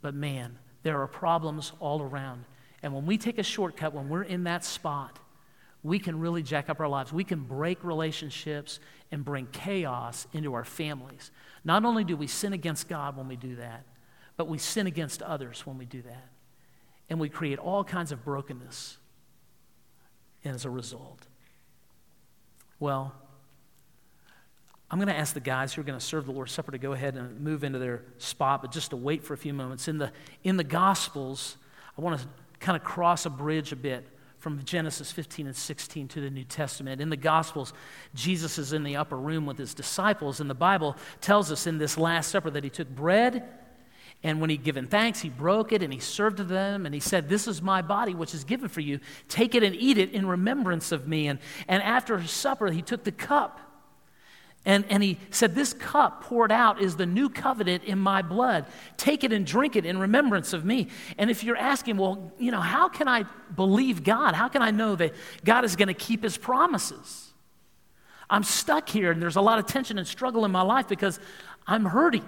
But 0.00 0.14
man, 0.14 0.58
there 0.82 1.00
are 1.00 1.06
problems 1.06 1.72
all 1.78 2.02
around. 2.02 2.44
And 2.82 2.94
when 2.94 3.06
we 3.06 3.18
take 3.18 3.38
a 3.38 3.42
shortcut, 3.42 3.92
when 3.92 4.08
we're 4.08 4.22
in 4.22 4.44
that 4.44 4.64
spot, 4.64 5.18
we 5.82 5.98
can 5.98 6.18
really 6.18 6.42
jack 6.42 6.70
up 6.70 6.80
our 6.80 6.88
lives. 6.88 7.12
We 7.12 7.24
can 7.24 7.40
break 7.40 7.82
relationships 7.84 8.80
and 9.10 9.24
bring 9.24 9.46
chaos 9.52 10.26
into 10.32 10.54
our 10.54 10.64
families. 10.64 11.30
Not 11.64 11.84
only 11.84 12.04
do 12.04 12.16
we 12.16 12.26
sin 12.26 12.52
against 12.52 12.88
God 12.88 13.16
when 13.16 13.28
we 13.28 13.36
do 13.36 13.56
that, 13.56 13.84
but 14.42 14.48
we 14.48 14.58
sin 14.58 14.88
against 14.88 15.22
others 15.22 15.64
when 15.64 15.78
we 15.78 15.84
do 15.84 16.02
that 16.02 16.28
and 17.08 17.20
we 17.20 17.28
create 17.28 17.60
all 17.60 17.84
kinds 17.84 18.10
of 18.10 18.24
brokenness 18.24 18.96
as 20.44 20.64
a 20.64 20.70
result. 20.70 21.28
Well, 22.80 23.14
I'm 24.90 24.98
going 24.98 25.06
to 25.06 25.16
ask 25.16 25.32
the 25.32 25.38
guys 25.38 25.72
who 25.72 25.80
are 25.80 25.84
going 25.84 25.96
to 25.96 26.04
serve 26.04 26.26
the 26.26 26.32
Lord's 26.32 26.50
Supper 26.50 26.72
to 26.72 26.78
go 26.78 26.90
ahead 26.90 27.14
and 27.14 27.40
move 27.40 27.62
into 27.62 27.78
their 27.78 28.02
spot, 28.18 28.62
but 28.62 28.72
just 28.72 28.90
to 28.90 28.96
wait 28.96 29.22
for 29.22 29.32
a 29.32 29.38
few 29.38 29.54
moments. 29.54 29.86
In 29.86 29.98
the, 29.98 30.10
in 30.42 30.56
the 30.56 30.64
Gospels, 30.64 31.56
I 31.96 32.00
want 32.00 32.18
to 32.18 32.26
kind 32.58 32.76
of 32.76 32.82
cross 32.82 33.26
a 33.26 33.30
bridge 33.30 33.70
a 33.70 33.76
bit 33.76 34.08
from 34.38 34.60
Genesis 34.64 35.12
15 35.12 35.46
and 35.46 35.54
16 35.54 36.08
to 36.08 36.20
the 36.20 36.30
New 36.30 36.42
Testament. 36.42 37.00
In 37.00 37.10
the 37.10 37.16
Gospels, 37.16 37.72
Jesus 38.12 38.58
is 38.58 38.72
in 38.72 38.82
the 38.82 38.96
upper 38.96 39.16
room 39.16 39.46
with 39.46 39.56
his 39.56 39.72
disciples, 39.72 40.40
and 40.40 40.50
the 40.50 40.54
Bible 40.54 40.96
tells 41.20 41.52
us 41.52 41.68
in 41.68 41.78
this 41.78 41.96
Last 41.96 42.32
Supper 42.32 42.50
that 42.50 42.64
he 42.64 42.70
took 42.70 42.88
bread 42.88 43.44
and 44.24 44.40
when 44.40 44.50
he'd 44.50 44.62
given 44.62 44.86
thanks, 44.86 45.20
he 45.20 45.28
broke 45.28 45.72
it 45.72 45.82
and 45.82 45.92
he 45.92 45.98
served 45.98 46.36
to 46.36 46.44
them 46.44 46.86
and 46.86 46.94
he 46.94 47.00
said, 47.00 47.28
This 47.28 47.48
is 47.48 47.60
my 47.60 47.82
body, 47.82 48.14
which 48.14 48.34
is 48.34 48.44
given 48.44 48.68
for 48.68 48.80
you. 48.80 49.00
Take 49.28 49.54
it 49.54 49.64
and 49.64 49.74
eat 49.74 49.98
it 49.98 50.12
in 50.12 50.26
remembrance 50.26 50.92
of 50.92 51.08
me. 51.08 51.26
And, 51.26 51.40
and 51.66 51.82
after 51.82 52.22
supper, 52.24 52.70
he 52.70 52.82
took 52.82 53.02
the 53.02 53.12
cup 53.12 53.58
and, 54.64 54.84
and 54.88 55.02
he 55.02 55.18
said, 55.30 55.56
This 55.56 55.72
cup 55.72 56.22
poured 56.22 56.52
out 56.52 56.80
is 56.80 56.94
the 56.94 57.06
new 57.06 57.28
covenant 57.28 57.82
in 57.82 57.98
my 57.98 58.22
blood. 58.22 58.66
Take 58.96 59.24
it 59.24 59.32
and 59.32 59.44
drink 59.44 59.74
it 59.74 59.84
in 59.84 59.98
remembrance 59.98 60.52
of 60.52 60.64
me. 60.64 60.86
And 61.18 61.28
if 61.28 61.42
you're 61.42 61.56
asking, 61.56 61.96
Well, 61.96 62.32
you 62.38 62.52
know, 62.52 62.60
how 62.60 62.88
can 62.88 63.08
I 63.08 63.24
believe 63.56 64.04
God? 64.04 64.34
How 64.34 64.46
can 64.46 64.62
I 64.62 64.70
know 64.70 64.94
that 64.94 65.14
God 65.44 65.64
is 65.64 65.74
going 65.74 65.88
to 65.88 65.94
keep 65.94 66.22
his 66.22 66.36
promises? 66.36 67.32
I'm 68.30 68.44
stuck 68.44 68.88
here 68.88 69.10
and 69.10 69.20
there's 69.20 69.36
a 69.36 69.42
lot 69.42 69.58
of 69.58 69.66
tension 69.66 69.98
and 69.98 70.06
struggle 70.06 70.44
in 70.44 70.52
my 70.52 70.62
life 70.62 70.86
because 70.86 71.18
I'm 71.66 71.84
hurting. 71.84 72.26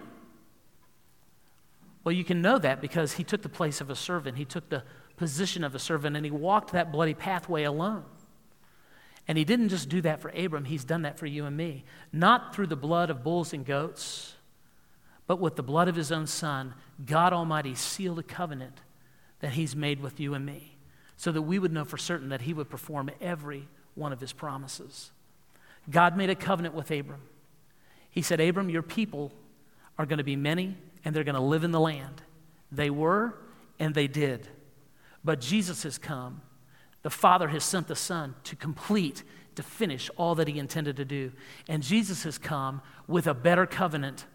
Well, 2.05 2.13
you 2.13 2.23
can 2.25 2.43
know 2.43 2.59
that 2.59 2.83
because 2.83 3.15
he 3.15 3.25
took 3.25 3.43
the 3.43 3.49
place 3.49 3.81
of 3.81 3.89
a 3.89 3.97
servant. 3.97 4.37
He 4.37 4.45
took 4.45 4.69
the 4.69 4.85
position 5.17 5.65
of 5.65 5.75
a 5.75 5.79
servant 5.79 6.17
and 6.17 6.25
he 6.25 6.31
walked 6.31 6.73
that 6.73 6.93
bloody 6.93 7.15
pathway 7.15 7.65
alone. 7.65 8.05
And 9.27 9.39
he 9.39 9.45
didn't 9.45 9.71
just 9.71 9.89
do 9.89 10.03
that 10.03 10.21
for 10.21 10.29
Abram, 10.29 10.67
he's 10.67 10.85
done 10.85 11.03
that 11.03 11.19
for 11.19 11.25
you 11.25 11.47
and 11.47 11.57
me. 11.57 11.85
Not 12.13 12.55
through 12.55 12.67
the 12.67 12.77
blood 12.77 13.09
of 13.09 13.25
bulls 13.25 13.55
and 13.55 13.65
goats, 13.65 14.35
but 15.27 15.41
with 15.41 15.57
the 15.57 15.63
blood 15.63 15.89
of 15.89 15.97
his 15.97 16.13
own 16.13 16.27
son, 16.27 16.75
God 17.07 17.33
Almighty 17.33 17.75
sealed 17.75 18.19
a 18.19 18.23
covenant 18.23 18.83
that 19.41 19.53
he's 19.53 19.75
made 19.75 20.01
with 20.01 20.21
you 20.21 20.35
and 20.35 20.45
me 20.45 20.77
so 21.17 21.33
that 21.33 21.43
we 21.43 21.59
would 21.59 21.73
know 21.73 21.85
for 21.85 21.97
certain 21.97 22.29
that 22.29 22.43
he 22.43 22.53
would 22.53 22.69
perform 22.69 23.11
every 23.21 23.67
one 23.95 24.13
of 24.13 24.21
his 24.21 24.33
promises. 24.35 25.11
God 25.91 26.17
made 26.17 26.29
a 26.29 26.35
covenant 26.35 26.75
with 26.75 26.91
Abram. 26.91 27.23
He 28.11 28.21
said, 28.21 28.41
Abram, 28.41 28.69
your 28.69 28.83
people 28.83 29.33
are 29.99 30.07
going 30.07 30.19
to 30.19 30.25
be 30.25 30.37
many 30.37 30.77
and 31.05 31.15
they're 31.15 31.25
going 31.25 31.35
to 31.35 31.41
live 31.41 31.65
in 31.65 31.73
the 31.73 31.81
land. 31.81 32.23
They 32.73 32.91
were 32.91 33.35
and 33.79 33.95
they 33.95 34.07
did. 34.07 34.49
But 35.25 35.41
Jesus 35.41 35.83
has 35.83 35.99
come. 35.99 36.43
The 37.03 37.11
Father 37.11 37.49
has 37.49 37.65
sent 37.65 37.89
the 37.89 37.97
Son 37.97 38.35
to 38.45 38.57
complete, 38.57 39.23
to 39.57 39.63
finish 39.63 40.11
all 40.17 40.35
that 40.37 40.49
He 40.49 40.59
intended 40.59 40.97
to 40.97 41.05
do. 41.05 41.33
And 41.69 41.83
Jesus 41.83 42.23
has 42.25 42.39
come 42.39 42.83
with 43.07 43.27
a 43.27 43.35
better 43.35 43.67
covenant. 43.67 44.27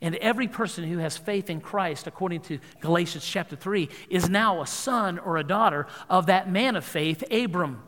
And 0.00 0.16
every 0.16 0.48
person 0.48 0.84
who 0.84 0.98
has 0.98 1.16
faith 1.16 1.48
in 1.48 1.60
Christ, 1.60 2.06
according 2.06 2.40
to 2.42 2.58
Galatians 2.80 3.24
chapter 3.24 3.54
3, 3.54 3.88
is 4.10 4.28
now 4.28 4.60
a 4.60 4.66
son 4.66 5.18
or 5.18 5.36
a 5.36 5.44
daughter 5.44 5.86
of 6.10 6.26
that 6.26 6.50
man 6.50 6.74
of 6.74 6.84
faith, 6.84 7.22
Abram. 7.30 7.82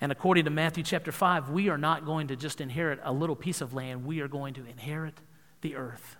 And 0.00 0.10
according 0.10 0.44
to 0.44 0.50
Matthew 0.50 0.82
chapter 0.82 1.12
5, 1.12 1.50
we 1.50 1.68
are 1.68 1.78
not 1.78 2.06
going 2.06 2.28
to 2.28 2.36
just 2.36 2.60
inherit 2.60 3.00
a 3.02 3.12
little 3.12 3.36
piece 3.36 3.60
of 3.60 3.74
land, 3.74 4.04
we 4.04 4.20
are 4.20 4.28
going 4.28 4.54
to 4.54 4.64
inherit 4.66 5.14
the 5.60 5.76
earth. 5.76 6.16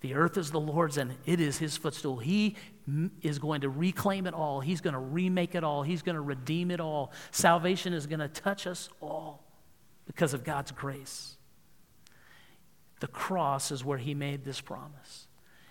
The 0.00 0.14
earth 0.14 0.36
is 0.36 0.50
the 0.50 0.60
Lord's 0.60 0.98
and 0.98 1.14
it 1.24 1.40
is 1.40 1.58
his 1.58 1.76
footstool. 1.76 2.18
He 2.18 2.54
is 3.22 3.38
going 3.38 3.62
to 3.62 3.68
reclaim 3.68 4.26
it 4.26 4.34
all. 4.34 4.60
He's 4.60 4.80
going 4.80 4.94
to 4.94 5.00
remake 5.00 5.54
it 5.54 5.64
all. 5.64 5.82
He's 5.82 6.02
going 6.02 6.14
to 6.14 6.20
redeem 6.20 6.70
it 6.70 6.80
all. 6.80 7.12
Salvation 7.30 7.92
is 7.92 8.06
going 8.06 8.20
to 8.20 8.28
touch 8.28 8.66
us 8.66 8.88
all 9.00 9.42
because 10.06 10.34
of 10.34 10.44
God's 10.44 10.70
grace. 10.70 11.36
The 13.00 13.08
cross 13.08 13.72
is 13.72 13.84
where 13.84 13.98
He 13.98 14.14
made 14.14 14.44
this 14.44 14.60
promise, 14.60 15.25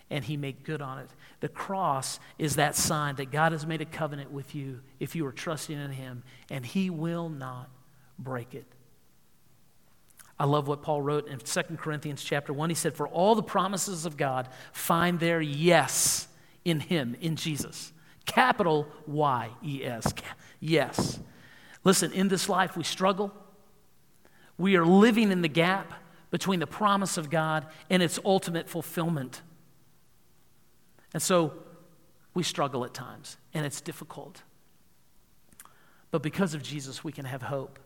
and 0.10 0.24
He 0.24 0.38
made 0.38 0.64
good 0.64 0.82
on 0.82 1.00
it. 1.00 1.10
The 1.40 1.50
cross 1.50 2.20
is 2.38 2.56
that 2.56 2.76
sign 2.76 3.16
that 3.16 3.32
God 3.32 3.52
has 3.52 3.66
made 3.66 3.82
a 3.82 3.86
covenant 3.86 4.32
with 4.32 4.56
you 4.56 4.82
if 5.00 5.16
you 5.16 5.26
are 5.26 5.32
trusting 5.32 5.78
in 5.78 5.92
Him, 5.92 6.24
and 6.50 6.66
He 6.66 6.90
will 6.90 7.30
not 7.30 7.70
break 8.20 8.54
it. 8.54 8.66
I 10.38 10.46
love 10.46 10.68
what 10.68 10.82
Paul 10.82 11.02
wrote 11.02 11.28
in 11.28 11.40
2 11.40 11.62
Corinthians 11.78 12.24
chapter 12.24 12.52
1. 12.52 12.70
He 12.70 12.76
said, 12.76 12.94
For 12.94 13.08
all 13.08 13.36
the 13.36 13.44
promises 13.44 14.06
of 14.06 14.18
God 14.18 14.50
find 14.74 15.20
their 15.20 15.42
yes 15.42 16.28
in 16.66 16.82
Him, 16.82 17.16
in 17.22 17.36
Jesus. 17.36 17.94
Capital 18.26 18.88
Y 19.08 19.50
E 19.64 19.84
S. 19.84 20.14
Yes. 20.60 21.20
Listen, 21.84 22.12
in 22.12 22.28
this 22.28 22.50
life 22.50 22.76
we 22.76 22.84
struggle. 22.84 23.32
We 24.58 24.76
are 24.76 24.86
living 24.86 25.32
in 25.32 25.42
the 25.42 25.48
gap 25.48 25.94
between 26.32 26.60
the 26.60 26.68
promise 26.68 27.18
of 27.18 27.30
God 27.30 27.68
and 27.90 28.02
its 28.02 28.20
ultimate 28.26 28.68
fulfillment. 28.68 29.42
And 31.16 31.24
so 31.24 31.54
we 32.34 32.44
struggle 32.44 32.84
at 32.84 32.94
times, 32.94 33.38
and 33.54 33.66
it's 33.66 33.80
difficult. 33.80 34.44
But 36.12 36.22
because 36.22 36.54
of 36.54 36.62
Jesus, 36.62 37.06
we 37.06 37.14
can 37.14 37.24
have 37.24 37.42
hope. 37.42 37.80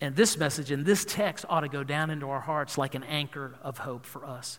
And 0.00 0.16
this 0.16 0.38
message 0.38 0.70
and 0.70 0.86
this 0.86 1.04
text 1.04 1.44
ought 1.50 1.60
to 1.60 1.68
go 1.68 1.84
down 1.84 2.08
into 2.08 2.30
our 2.30 2.40
hearts 2.40 2.78
like 2.78 2.94
an 2.94 3.04
anchor 3.04 3.58
of 3.62 3.76
hope 3.76 4.06
for 4.06 4.24
us 4.24 4.58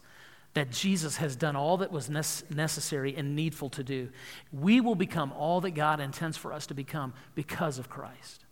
that 0.53 0.69
Jesus 0.69 1.17
has 1.17 1.36
done 1.36 1.55
all 1.55 1.77
that 1.77 1.91
was 1.91 2.07
necessary 2.07 3.15
and 3.15 3.36
needful 3.36 3.71
to 3.71 3.84
do. 3.84 4.09
We 4.51 4.79
will 4.79 4.93
become 4.93 5.32
all 5.32 5.59
that 5.61 5.71
God 5.71 5.99
intends 5.99 6.38
for 6.38 6.53
us 6.53 6.67
to 6.67 6.75
become 6.75 7.15
because 7.34 7.79
of 7.79 7.89
Christ. 7.89 8.45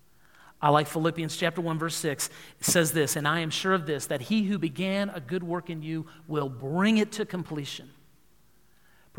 I 0.59 0.69
like 0.69 0.87
Philippians 0.87 1.37
chapter 1.37 1.61
1 1.61 1.77
verse 1.77 1.95
6. 1.97 2.31
It 2.61 2.65
says 2.65 2.93
this, 2.93 3.15
and 3.15 3.27
I 3.27 3.41
am 3.41 3.51
sure 3.51 3.75
of 3.75 3.85
this 3.85 4.07
that 4.07 4.21
he 4.21 4.45
who 4.45 4.57
began 4.57 5.11
a 5.11 5.19
good 5.19 5.43
work 5.43 5.69
in 5.69 5.83
you 5.83 6.07
will 6.27 6.49
bring 6.49 6.97
it 6.97 7.11
to 7.11 7.27
completion. 7.27 7.91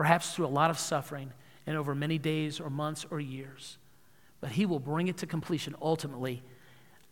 Perhaps 0.00 0.32
through 0.32 0.46
a 0.46 0.48
lot 0.48 0.70
of 0.70 0.78
suffering 0.78 1.30
and 1.66 1.76
over 1.76 1.94
many 1.94 2.16
days 2.16 2.58
or 2.58 2.70
months 2.70 3.04
or 3.10 3.20
years. 3.20 3.76
But 4.40 4.52
he 4.52 4.64
will 4.64 4.78
bring 4.78 5.08
it 5.08 5.18
to 5.18 5.26
completion 5.26 5.76
ultimately 5.82 6.42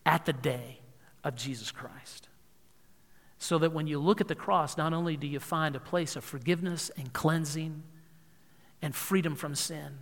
at 0.07 0.25
the 0.25 0.33
day 0.33 0.81
of 1.23 1.37
Jesus 1.37 1.71
Christ. 1.71 2.31
So 3.37 3.59
that 3.59 3.75
when 3.75 3.89
you 3.89 3.99
look 3.99 4.23
at 4.23 4.29
the 4.29 4.35
cross, 4.35 4.79
not 4.79 4.95
only 4.95 5.19
do 5.19 5.27
you 5.27 5.39
find 5.39 5.77
a 5.77 5.81
place 5.81 6.17
of 6.17 6.25
forgiveness 6.25 6.91
and 6.97 7.13
cleansing 7.13 7.83
and 8.81 8.95
freedom 8.95 9.37
from 9.37 9.55
sin, 9.55 9.99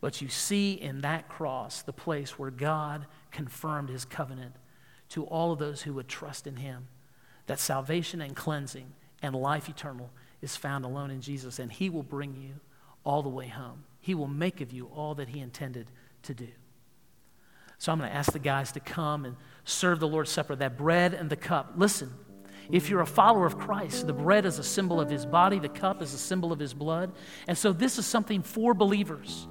but 0.00 0.20
you 0.20 0.28
see 0.28 0.72
in 0.72 1.02
that 1.02 1.28
cross 1.28 1.82
the 1.82 1.92
place 1.92 2.36
where 2.36 2.50
God 2.50 3.06
confirmed 3.30 3.90
his 3.90 4.04
covenant 4.04 4.56
to 5.10 5.22
all 5.26 5.52
of 5.52 5.60
those 5.60 5.82
who 5.82 5.94
would 5.94 6.08
trust 6.08 6.48
in 6.48 6.56
him 6.56 6.88
that 7.46 7.60
salvation 7.60 8.20
and 8.20 8.34
cleansing 8.34 8.92
and 9.22 9.36
life 9.36 9.68
eternal 9.68 10.10
is 10.42 10.56
found 10.56 10.84
alone 10.84 11.10
in 11.10 11.20
Jesus, 11.20 11.58
and 11.58 11.72
he 11.72 11.88
will 11.88 12.02
bring 12.02 12.34
you 12.36 12.54
all 13.04 13.22
the 13.22 13.28
way 13.28 13.48
home. 13.48 13.84
He 14.00 14.14
will 14.14 14.28
make 14.28 14.60
of 14.60 14.72
you 14.72 14.86
all 14.86 15.14
that 15.14 15.28
he 15.28 15.40
intended 15.40 15.86
to 16.24 16.34
do. 16.34 16.48
So 17.78 17.90
I'm 17.90 17.98
going 17.98 18.10
to 18.10 18.16
ask 18.16 18.32
the 18.32 18.38
guys 18.38 18.72
to 18.72 18.80
come 18.80 19.24
and 19.24 19.36
serve 19.64 19.98
the 20.00 20.08
Lord's 20.08 20.30
Supper, 20.30 20.54
that 20.56 20.76
bread 20.76 21.14
and 21.14 21.30
the 21.30 21.36
cup. 21.36 21.72
Listen, 21.76 22.12
if 22.70 22.88
you're 22.88 23.00
a 23.00 23.06
follower 23.06 23.46
of 23.46 23.58
Christ, 23.58 24.06
the 24.06 24.12
bread 24.12 24.44
is 24.46 24.58
a 24.58 24.62
symbol 24.62 25.00
of 25.00 25.10
his 25.10 25.26
body, 25.26 25.58
the 25.58 25.68
cup 25.68 26.00
is 26.00 26.14
a 26.14 26.18
symbol 26.18 26.52
of 26.52 26.58
his 26.58 26.74
blood. 26.74 27.12
And 27.48 27.58
so 27.58 27.72
this 27.72 27.98
is 27.98 28.06
something 28.06 28.42
for 28.42 28.74
believers. 28.74 29.48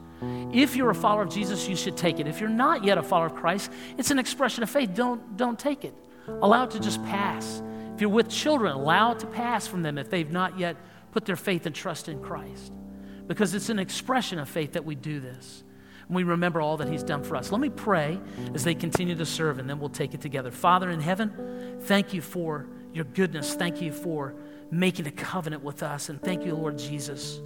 If 0.54 0.76
you're 0.76 0.92
a 0.92 0.96
follower 0.96 1.24
of 1.24 1.30
Jesus, 1.30 1.68
you 1.68 1.76
should 1.76 1.98
take 1.98 2.20
it. 2.20 2.28
If 2.28 2.40
you're 2.40 2.50
not 2.50 2.84
yet 2.84 2.98
a 2.98 3.04
follower 3.04 3.26
of 3.26 3.36
Christ, 3.36 3.72
it's 3.98 4.12
an 4.12 4.20
expression 4.20 4.62
of 4.62 4.70
faith. 4.70 4.94
Don't, 4.94 5.36
don't 5.36 5.58
take 5.58 5.84
it. 5.84 5.96
Allow 6.28 6.66
it 6.66 6.72
to 6.72 6.80
just 6.80 7.04
pass. 7.06 7.62
If 8.02 8.06
you're 8.06 8.10
with 8.16 8.30
children, 8.30 8.72
allow 8.72 9.12
it 9.12 9.20
to 9.20 9.28
pass 9.28 9.68
from 9.68 9.84
them 9.84 10.00
if 10.00 10.10
they've 10.10 10.32
not 10.32 10.58
yet 10.58 10.76
put 11.12 11.24
their 11.24 11.36
faith 11.36 11.68
and 11.68 11.76
trust 11.76 12.10
in 12.10 12.20
Christ. 12.20 12.74
Because 13.28 13.54
it's 13.54 13.70
an 13.70 13.78
expression 13.78 14.40
of 14.40 14.50
faith 14.50 14.74
that 14.74 14.86
we 14.86 14.96
do 14.96 15.20
this 15.20 15.64
and 16.08 16.16
we 16.16 16.24
remember 16.24 16.62
all 16.62 16.78
that 16.78 16.88
He's 16.88 17.04
done 17.04 17.24
for 17.24 17.36
us. 17.36 17.52
Let 17.52 17.62
me 17.62 17.70
pray 17.70 18.20
as 18.56 18.64
they 18.64 18.74
continue 18.74 19.14
to 19.14 19.26
serve, 19.28 19.60
and 19.60 19.70
then 19.70 19.80
we'll 19.80 19.90
take 19.90 20.16
it 20.16 20.22
together. 20.22 20.50
Father 20.50 20.90
in 20.90 21.00
heaven, 21.00 21.78
thank 21.82 22.12
you 22.12 22.22
for 22.22 22.66
your 22.92 23.06
goodness. 23.06 23.54
Thank 23.54 23.84
you 23.84 23.92
for 23.92 24.34
making 24.72 25.06
a 25.06 25.12
covenant 25.12 25.62
with 25.62 25.84
us. 25.84 26.10
And 26.10 26.20
thank 26.20 26.44
you, 26.44 26.56
Lord 26.56 26.80
Jesus, 26.80 27.40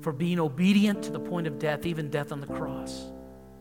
for 0.00 0.12
being 0.12 0.40
obedient 0.40 1.04
to 1.04 1.12
the 1.12 1.20
point 1.20 1.46
of 1.46 1.60
death, 1.60 1.86
even 1.86 2.10
death 2.10 2.32
on 2.32 2.40
the 2.40 2.48
cross. 2.48 3.04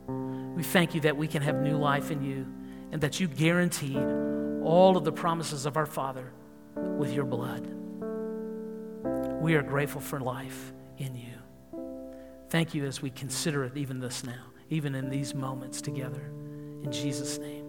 We 0.08 0.64
thank 0.64 0.96
you 0.96 1.02
that 1.02 1.18
we 1.18 1.28
can 1.28 1.44
have 1.44 1.58
new 1.58 1.78
life 1.78 2.10
in 2.10 2.24
you 2.24 2.48
and 2.92 3.00
that 3.02 3.20
you 3.20 3.28
guaranteed 3.28 4.34
all 4.66 4.98
of 4.98 5.04
the 5.04 5.12
promises 5.12 5.66
of 5.66 5.78
our 5.78 5.86
Father 5.86 6.34
with 6.76 7.14
your 7.14 7.26
blood. 7.26 7.66
We 9.42 9.56
are 9.56 9.62
grateful 9.62 10.02
for 10.02 10.20
life 10.20 10.74
in 10.98 11.16
you. 11.16 11.34
Thank 12.50 12.74
you 12.74 12.86
as 12.86 13.02
we 13.02 13.12
consider 13.12 13.64
it, 13.66 13.78
even 13.78 14.00
this 14.00 14.24
now, 14.24 14.46
even 14.70 14.96
in 14.96 15.10
these 15.10 15.36
moments 15.36 15.82
together. 15.82 16.32
In 16.84 16.92
Jesus' 16.92 17.38
name. 17.38 17.66